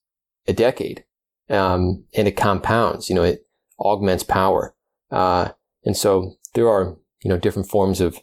a 0.47 0.53
decade, 0.53 1.03
um, 1.49 2.05
and 2.15 2.27
it 2.27 2.37
compounds. 2.37 3.09
You 3.09 3.15
know, 3.15 3.23
it 3.23 3.45
augments 3.79 4.23
power, 4.23 4.75
uh, 5.11 5.49
and 5.85 5.95
so 5.95 6.33
there 6.55 6.67
are 6.67 6.97
you 7.21 7.29
know 7.29 7.37
different 7.37 7.69
forms 7.69 8.01
of 8.01 8.19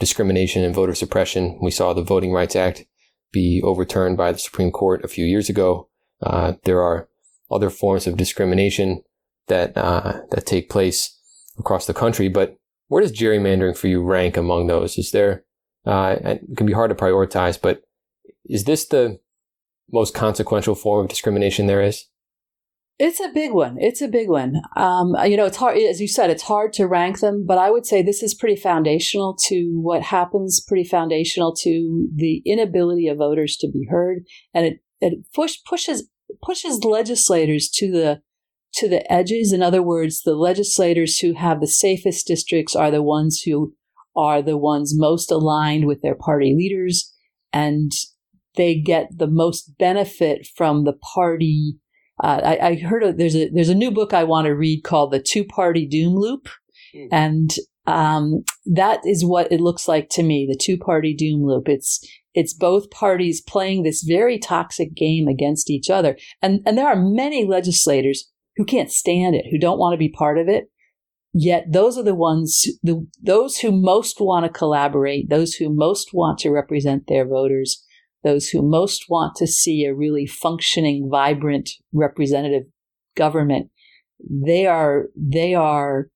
discrimination 0.00 0.64
and 0.64 0.74
voter 0.74 0.94
suppression. 0.94 1.58
We 1.60 1.70
saw 1.70 1.92
the 1.92 2.02
Voting 2.02 2.32
Rights 2.32 2.56
Act 2.56 2.86
be 3.32 3.60
overturned 3.62 4.16
by 4.16 4.32
the 4.32 4.38
Supreme 4.38 4.70
Court 4.70 5.04
a 5.04 5.08
few 5.08 5.24
years 5.24 5.48
ago. 5.48 5.88
Uh, 6.22 6.54
there 6.64 6.82
are 6.82 7.08
other 7.50 7.70
forms 7.70 8.06
of 8.06 8.16
discrimination 8.16 9.02
that 9.48 9.76
uh, 9.76 10.20
that 10.30 10.46
take 10.46 10.70
place 10.70 11.18
across 11.58 11.86
the 11.86 11.94
country, 11.94 12.28
but 12.28 12.56
where 12.88 13.02
does 13.02 13.12
gerrymandering 13.12 13.76
for 13.76 13.88
you 13.88 14.02
rank 14.02 14.36
among 14.36 14.66
those? 14.66 14.98
Is 14.98 15.10
there 15.10 15.44
uh, 15.84 16.16
it 16.20 16.40
can 16.56 16.66
be 16.66 16.72
hard 16.72 16.90
to 16.90 16.94
prioritize, 16.94 17.60
but 17.60 17.82
is 18.44 18.64
this 18.64 18.86
the 18.86 19.18
most 19.92 20.14
consequential 20.14 20.74
form 20.74 21.04
of 21.04 21.08
discrimination 21.08 21.66
there 21.66 21.82
is? 21.82 22.06
It's 22.98 23.20
a 23.20 23.28
big 23.28 23.52
one. 23.52 23.76
It's 23.78 24.00
a 24.00 24.08
big 24.08 24.30
one. 24.30 24.62
Um, 24.74 25.14
you 25.26 25.36
know, 25.36 25.44
it's 25.44 25.58
hard, 25.58 25.76
as 25.76 26.00
you 26.00 26.08
said, 26.08 26.30
it's 26.30 26.44
hard 26.44 26.72
to 26.74 26.86
rank 26.86 27.20
them, 27.20 27.44
but 27.46 27.58
I 27.58 27.70
would 27.70 27.84
say 27.84 28.00
this 28.00 28.22
is 28.22 28.32
pretty 28.32 28.56
foundational 28.56 29.36
to 29.48 29.78
what 29.82 30.02
happens, 30.02 30.64
pretty 30.66 30.88
foundational 30.88 31.54
to 31.56 32.08
the 32.14 32.42
inability 32.46 33.06
of 33.08 33.18
voters 33.18 33.56
to 33.58 33.70
be 33.70 33.86
heard. 33.90 34.24
And 34.54 34.64
it, 34.64 34.78
it 35.02 35.18
push, 35.34 35.56
pushes, 35.68 36.08
pushes 36.42 36.84
legislators 36.84 37.68
to 37.74 37.90
the, 37.90 38.22
to 38.76 38.88
the 38.88 39.10
edges. 39.12 39.52
In 39.52 39.62
other 39.62 39.82
words, 39.82 40.22
the 40.22 40.34
legislators 40.34 41.18
who 41.18 41.34
have 41.34 41.60
the 41.60 41.66
safest 41.66 42.26
districts 42.26 42.74
are 42.74 42.90
the 42.90 43.02
ones 43.02 43.42
who 43.42 43.74
are 44.16 44.40
the 44.40 44.56
ones 44.56 44.94
most 44.96 45.30
aligned 45.30 45.86
with 45.86 46.00
their 46.00 46.14
party 46.14 46.54
leaders 46.56 47.12
and 47.52 47.92
they 48.56 48.74
get 48.74 49.18
the 49.18 49.26
most 49.26 49.76
benefit 49.78 50.46
from 50.56 50.84
the 50.84 50.94
party. 50.94 51.76
Uh, 52.22 52.40
I, 52.42 52.68
I, 52.68 52.74
heard 52.76 53.02
of, 53.02 53.18
there's 53.18 53.36
a 53.36 53.50
there's 53.50 53.68
a 53.68 53.74
new 53.74 53.90
book 53.90 54.14
I 54.14 54.24
want 54.24 54.46
to 54.46 54.54
read 54.54 54.84
called 54.84 55.12
The 55.12 55.20
Two 55.20 55.44
Party 55.44 55.86
Doom 55.86 56.14
Loop, 56.14 56.48
mm. 56.94 57.08
and 57.12 57.50
um, 57.86 58.42
that 58.64 59.00
is 59.04 59.24
what 59.24 59.50
it 59.52 59.60
looks 59.60 59.86
like 59.86 60.08
to 60.10 60.22
me. 60.22 60.46
The 60.50 60.58
two 60.58 60.76
party 60.78 61.14
doom 61.14 61.44
loop. 61.44 61.68
It's 61.68 62.06
it's 62.34 62.52
both 62.52 62.90
parties 62.90 63.40
playing 63.40 63.82
this 63.82 64.02
very 64.02 64.38
toxic 64.38 64.94
game 64.94 65.28
against 65.28 65.70
each 65.70 65.90
other, 65.90 66.16
and 66.42 66.60
and 66.66 66.76
there 66.76 66.88
are 66.88 66.96
many 66.96 67.46
legislators 67.46 68.30
who 68.56 68.64
can't 68.64 68.90
stand 68.90 69.34
it, 69.34 69.44
who 69.50 69.58
don't 69.58 69.78
want 69.78 69.92
to 69.92 69.98
be 69.98 70.08
part 70.08 70.38
of 70.38 70.48
it, 70.48 70.70
Yet 71.38 71.70
those 71.70 71.98
are 71.98 72.02
the 72.02 72.14
ones, 72.14 72.66
the, 72.82 73.06
those 73.22 73.58
who 73.58 73.70
most 73.70 74.22
want 74.22 74.46
to 74.46 74.58
collaborate, 74.58 75.28
those 75.28 75.52
who 75.52 75.68
most 75.68 76.14
want 76.14 76.38
to 76.38 76.50
represent 76.50 77.08
their 77.08 77.28
voters, 77.28 77.84
those 78.26 78.48
who 78.48 78.60
most 78.60 79.06
want 79.08 79.36
to 79.36 79.46
see 79.46 79.84
a 79.84 79.94
really 79.94 80.26
functioning, 80.26 81.08
vibrant, 81.10 81.70
representative 81.92 82.64
government, 83.16 83.70
they 84.30 84.66
are, 84.66 85.06
they 85.16 85.54
are 85.54 86.08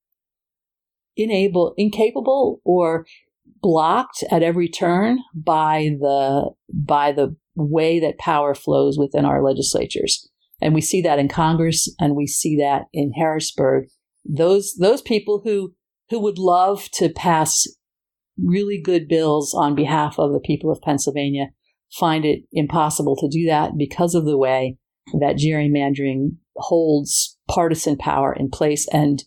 unable, 1.16 1.74
incapable 1.76 2.60
or 2.64 3.06
blocked 3.62 4.24
at 4.30 4.42
every 4.42 4.68
turn 4.68 5.18
by 5.34 5.90
the, 6.00 6.50
by 6.72 7.12
the 7.12 7.36
way 7.54 8.00
that 8.00 8.18
power 8.18 8.54
flows 8.54 8.98
within 8.98 9.24
our 9.24 9.42
legislatures. 9.42 10.28
And 10.60 10.74
we 10.74 10.80
see 10.80 11.00
that 11.02 11.18
in 11.18 11.28
Congress 11.28 11.94
and 12.00 12.16
we 12.16 12.26
see 12.26 12.56
that 12.56 12.86
in 12.92 13.12
Harrisburg 13.12 13.86
those 14.24 14.74
those 14.76 15.02
people 15.02 15.40
who 15.44 15.74
who 16.10 16.20
would 16.20 16.38
love 16.38 16.88
to 16.92 17.08
pass 17.08 17.66
really 18.42 18.80
good 18.80 19.08
bills 19.08 19.54
on 19.54 19.74
behalf 19.74 20.18
of 20.18 20.32
the 20.32 20.40
people 20.40 20.70
of 20.70 20.80
Pennsylvania 20.82 21.46
find 21.92 22.24
it 22.24 22.42
impossible 22.52 23.16
to 23.16 23.28
do 23.28 23.46
that 23.46 23.72
because 23.76 24.14
of 24.14 24.24
the 24.24 24.38
way 24.38 24.76
that 25.18 25.36
gerrymandering 25.36 26.36
holds 26.56 27.36
partisan 27.48 27.96
power 27.96 28.32
in 28.32 28.50
place 28.50 28.86
and 28.92 29.24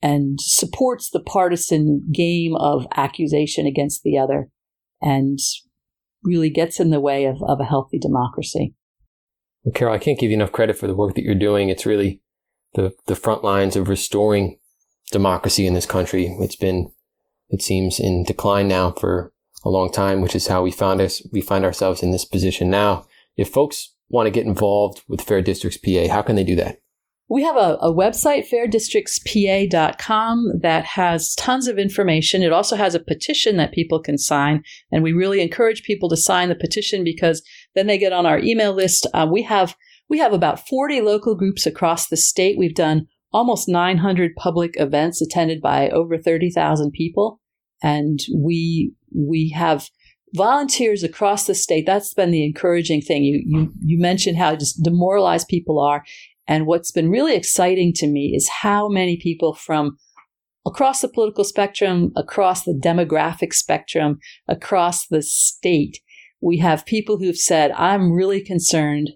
and 0.00 0.40
supports 0.40 1.10
the 1.10 1.20
partisan 1.20 2.08
game 2.12 2.54
of 2.54 2.86
accusation 2.94 3.66
against 3.66 4.02
the 4.04 4.16
other 4.16 4.48
and 5.02 5.38
really 6.22 6.50
gets 6.50 6.78
in 6.78 6.90
the 6.90 7.00
way 7.00 7.24
of, 7.24 7.42
of 7.42 7.58
a 7.60 7.64
healthy 7.64 7.98
democracy. 7.98 8.74
Well, 9.64 9.72
Carol, 9.72 9.94
I 9.94 9.98
can't 9.98 10.18
give 10.18 10.30
you 10.30 10.36
enough 10.36 10.52
credit 10.52 10.78
for 10.78 10.86
the 10.86 10.94
work 10.94 11.16
that 11.16 11.24
you're 11.24 11.34
doing. 11.34 11.68
It's 11.68 11.84
really 11.84 12.20
the, 12.74 12.92
the 13.06 13.16
front 13.16 13.42
lines 13.42 13.74
of 13.74 13.88
restoring 13.88 14.58
democracy 15.10 15.66
in 15.66 15.74
this 15.74 15.86
country. 15.86 16.26
It's 16.40 16.56
been, 16.56 16.92
it 17.50 17.62
seems, 17.62 17.98
in 17.98 18.24
decline 18.24 18.68
now 18.68 18.92
for 18.92 19.32
a 19.64 19.70
long 19.70 19.90
time, 19.90 20.20
which 20.20 20.36
is 20.36 20.46
how 20.46 20.62
we 20.62 20.70
found 20.70 21.00
us, 21.00 21.26
we 21.32 21.40
find 21.40 21.64
ourselves 21.64 22.02
in 22.02 22.10
this 22.10 22.24
position 22.24 22.70
now. 22.70 23.06
If 23.36 23.50
folks 23.50 23.94
want 24.08 24.26
to 24.26 24.30
get 24.30 24.46
involved 24.46 25.02
with 25.08 25.20
Fair 25.20 25.42
Districts 25.42 25.78
PA, 25.78 26.08
how 26.08 26.22
can 26.22 26.36
they 26.36 26.44
do 26.44 26.56
that? 26.56 26.78
We 27.30 27.42
have 27.42 27.56
a, 27.56 27.76
a 27.82 27.92
website, 27.92 28.48
fairdistrictspa.com, 28.48 30.60
that 30.62 30.86
has 30.86 31.34
tons 31.34 31.68
of 31.68 31.78
information. 31.78 32.42
It 32.42 32.54
also 32.54 32.74
has 32.74 32.94
a 32.94 33.00
petition 33.00 33.58
that 33.58 33.72
people 33.72 34.00
can 34.00 34.16
sign. 34.16 34.62
And 34.90 35.02
we 35.02 35.12
really 35.12 35.42
encourage 35.42 35.82
people 35.82 36.08
to 36.08 36.16
sign 36.16 36.48
the 36.48 36.54
petition 36.54 37.04
because 37.04 37.42
then 37.74 37.86
they 37.86 37.98
get 37.98 38.14
on 38.14 38.24
our 38.24 38.38
email 38.38 38.72
list. 38.72 39.06
Uh, 39.12 39.26
we 39.30 39.42
have 39.42 39.76
we 40.08 40.16
have 40.18 40.32
about 40.32 40.66
40 40.66 41.02
local 41.02 41.34
groups 41.34 41.66
across 41.66 42.08
the 42.08 42.16
state. 42.16 42.56
We've 42.56 42.74
done 42.74 43.08
almost 43.30 43.68
900 43.68 44.34
public 44.36 44.80
events 44.80 45.20
attended 45.20 45.60
by 45.60 45.90
over 45.90 46.16
30,000 46.16 46.92
people. 46.92 47.42
And 47.82 48.20
we, 48.34 48.92
we 49.14 49.50
have 49.50 49.88
volunteers 50.34 51.02
across 51.02 51.46
the 51.46 51.54
state. 51.54 51.86
That's 51.86 52.14
been 52.14 52.30
the 52.30 52.44
encouraging 52.44 53.02
thing. 53.02 53.24
You, 53.24 53.42
you, 53.44 53.72
you 53.80 54.00
mentioned 54.00 54.38
how 54.38 54.54
just 54.56 54.82
demoralized 54.82 55.48
people 55.48 55.78
are. 55.78 56.04
And 56.46 56.66
what's 56.66 56.90
been 56.90 57.10
really 57.10 57.34
exciting 57.34 57.92
to 57.94 58.06
me 58.06 58.32
is 58.34 58.48
how 58.62 58.88
many 58.88 59.16
people 59.16 59.54
from 59.54 59.96
across 60.66 61.00
the 61.00 61.08
political 61.08 61.44
spectrum, 61.44 62.12
across 62.16 62.64
the 62.64 62.78
demographic 62.78 63.52
spectrum, 63.52 64.18
across 64.48 65.06
the 65.06 65.22
state, 65.22 65.98
we 66.40 66.58
have 66.58 66.86
people 66.86 67.18
who've 67.18 67.36
said, 67.36 67.72
I'm 67.72 68.12
really 68.12 68.42
concerned 68.42 69.10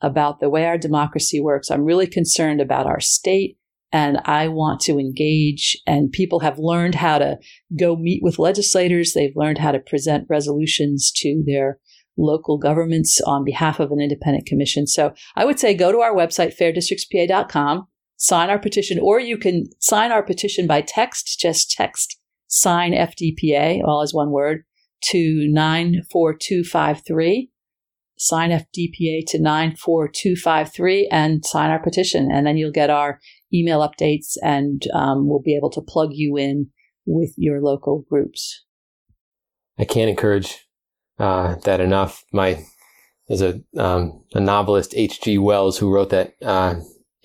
about 0.00 0.40
the 0.40 0.48
way 0.48 0.66
our 0.66 0.78
democracy 0.78 1.40
works. 1.40 1.70
I'm 1.70 1.84
really 1.84 2.06
concerned 2.06 2.60
about 2.60 2.86
our 2.86 3.00
state 3.00 3.57
And 3.90 4.18
I 4.24 4.48
want 4.48 4.80
to 4.82 4.98
engage, 4.98 5.76
and 5.86 6.12
people 6.12 6.40
have 6.40 6.58
learned 6.58 6.94
how 6.94 7.18
to 7.18 7.38
go 7.78 7.96
meet 7.96 8.22
with 8.22 8.38
legislators. 8.38 9.14
They've 9.14 9.34
learned 9.34 9.58
how 9.58 9.72
to 9.72 9.78
present 9.78 10.26
resolutions 10.28 11.10
to 11.16 11.42
their 11.46 11.78
local 12.18 12.58
governments 12.58 13.20
on 13.22 13.44
behalf 13.44 13.80
of 13.80 13.90
an 13.90 14.00
independent 14.00 14.44
commission. 14.44 14.86
So 14.86 15.14
I 15.36 15.44
would 15.44 15.58
say 15.58 15.74
go 15.74 15.92
to 15.92 16.00
our 16.00 16.14
website, 16.14 16.58
fairdistrictspa.com, 16.58 17.86
sign 18.16 18.50
our 18.50 18.58
petition, 18.58 18.98
or 19.00 19.20
you 19.20 19.38
can 19.38 19.64
sign 19.78 20.12
our 20.12 20.22
petition 20.22 20.66
by 20.66 20.82
text. 20.82 21.38
Just 21.40 21.70
text 21.70 22.18
sign 22.48 22.92
FDPA, 22.92 23.82
all 23.84 24.02
as 24.02 24.12
one 24.12 24.30
word, 24.30 24.64
to 25.04 25.46
94253. 25.48 27.50
Sign 28.20 28.50
FDPA 28.50 29.24
to 29.28 29.40
94253 29.40 31.08
and 31.12 31.44
sign 31.44 31.70
our 31.70 31.80
petition. 31.80 32.28
And 32.32 32.44
then 32.44 32.56
you'll 32.56 32.72
get 32.72 32.90
our 32.90 33.20
email 33.52 33.80
updates 33.80 34.36
and 34.42 34.82
um, 34.94 35.28
we'll 35.28 35.42
be 35.42 35.56
able 35.56 35.70
to 35.70 35.80
plug 35.80 36.10
you 36.12 36.36
in 36.36 36.68
with 37.06 37.32
your 37.36 37.60
local 37.60 38.04
groups. 38.08 38.64
I 39.78 39.84
can't 39.84 40.10
encourage 40.10 40.66
uh, 41.18 41.56
that 41.64 41.80
enough. 41.80 42.24
My 42.32 42.64
there's 43.28 43.42
a 43.42 43.60
um, 43.76 44.24
a 44.34 44.40
novelist 44.40 44.94
H.G. 44.96 45.38
Wells 45.38 45.78
who 45.78 45.92
wrote 45.92 46.10
that 46.10 46.34
uh, 46.42 46.76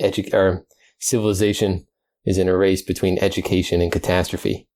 edu- 0.02 0.34
or 0.34 0.66
civilization 1.00 1.88
is 2.26 2.38
in 2.38 2.48
a 2.48 2.58
race 2.58 2.82
between 2.82 3.20
education 3.20 3.82
and 3.82 3.92
catastrophe, 3.92 4.68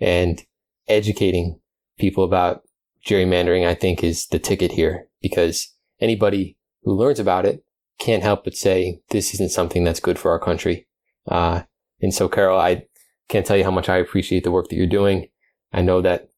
and 0.00 0.42
educating 0.88 1.60
people 1.98 2.24
about 2.24 2.62
gerrymandering, 3.06 3.66
I 3.66 3.74
think, 3.74 4.02
is 4.02 4.26
the 4.26 4.38
ticket 4.38 4.72
here 4.72 5.08
because 5.20 5.72
anybody 6.00 6.56
who 6.82 6.94
learns 6.94 7.20
about 7.20 7.46
it 7.46 7.64
can't 7.98 8.22
help 8.22 8.44
but 8.44 8.54
say 8.54 9.00
this 9.10 9.34
isn't 9.34 9.50
something 9.50 9.84
that's 9.84 10.00
good 10.00 10.18
for 10.18 10.30
our 10.30 10.38
country. 10.38 10.85
Uh, 11.26 11.62
and 12.00 12.12
so, 12.12 12.28
Carol, 12.28 12.58
I 12.58 12.86
can't 13.28 13.46
tell 13.46 13.56
you 13.56 13.64
how 13.64 13.70
much 13.70 13.88
I 13.88 13.96
appreciate 13.96 14.44
the 14.44 14.50
work 14.50 14.68
that 14.68 14.76
you're 14.76 14.86
doing. 14.86 15.28
I 15.72 15.82
know 15.82 16.00
that 16.02 16.28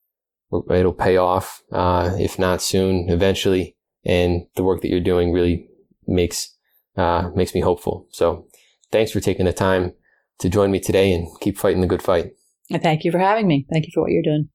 it'll 0.70 0.93
pay 0.93 1.16
off, 1.16 1.62
uh, 1.72 2.16
if 2.18 2.39
not 2.39 2.62
soon, 2.62 3.09
eventually. 3.09 3.76
And 4.05 4.47
the 4.57 4.62
work 4.62 4.80
that 4.82 4.89
you're 4.89 5.01
doing 5.01 5.32
really 5.32 5.68
makes 6.07 6.55
uh, 6.97 7.30
makes 7.34 7.55
me 7.55 7.61
hopeful. 7.61 8.07
So, 8.11 8.47
thanks 8.91 9.12
for 9.12 9.20
taking 9.20 9.47
the 9.47 9.53
time 9.53 9.93
to 10.39 10.49
join 10.49 10.70
me 10.70 10.80
today 10.80 11.12
and 11.12 11.28
keep 11.41 11.59
fighting 11.59 11.80
the 11.80 11.86
good 11.86 12.03
fight. 12.03 12.32
Thank 12.70 13.05
you 13.05 13.12
for 13.12 13.18
having 13.18 13.47
me. 13.47 13.66
Thank 13.70 13.86
you 13.86 13.93
for 13.95 14.03
what 14.03 14.11
you're 14.12 14.22
doing. 14.22 14.49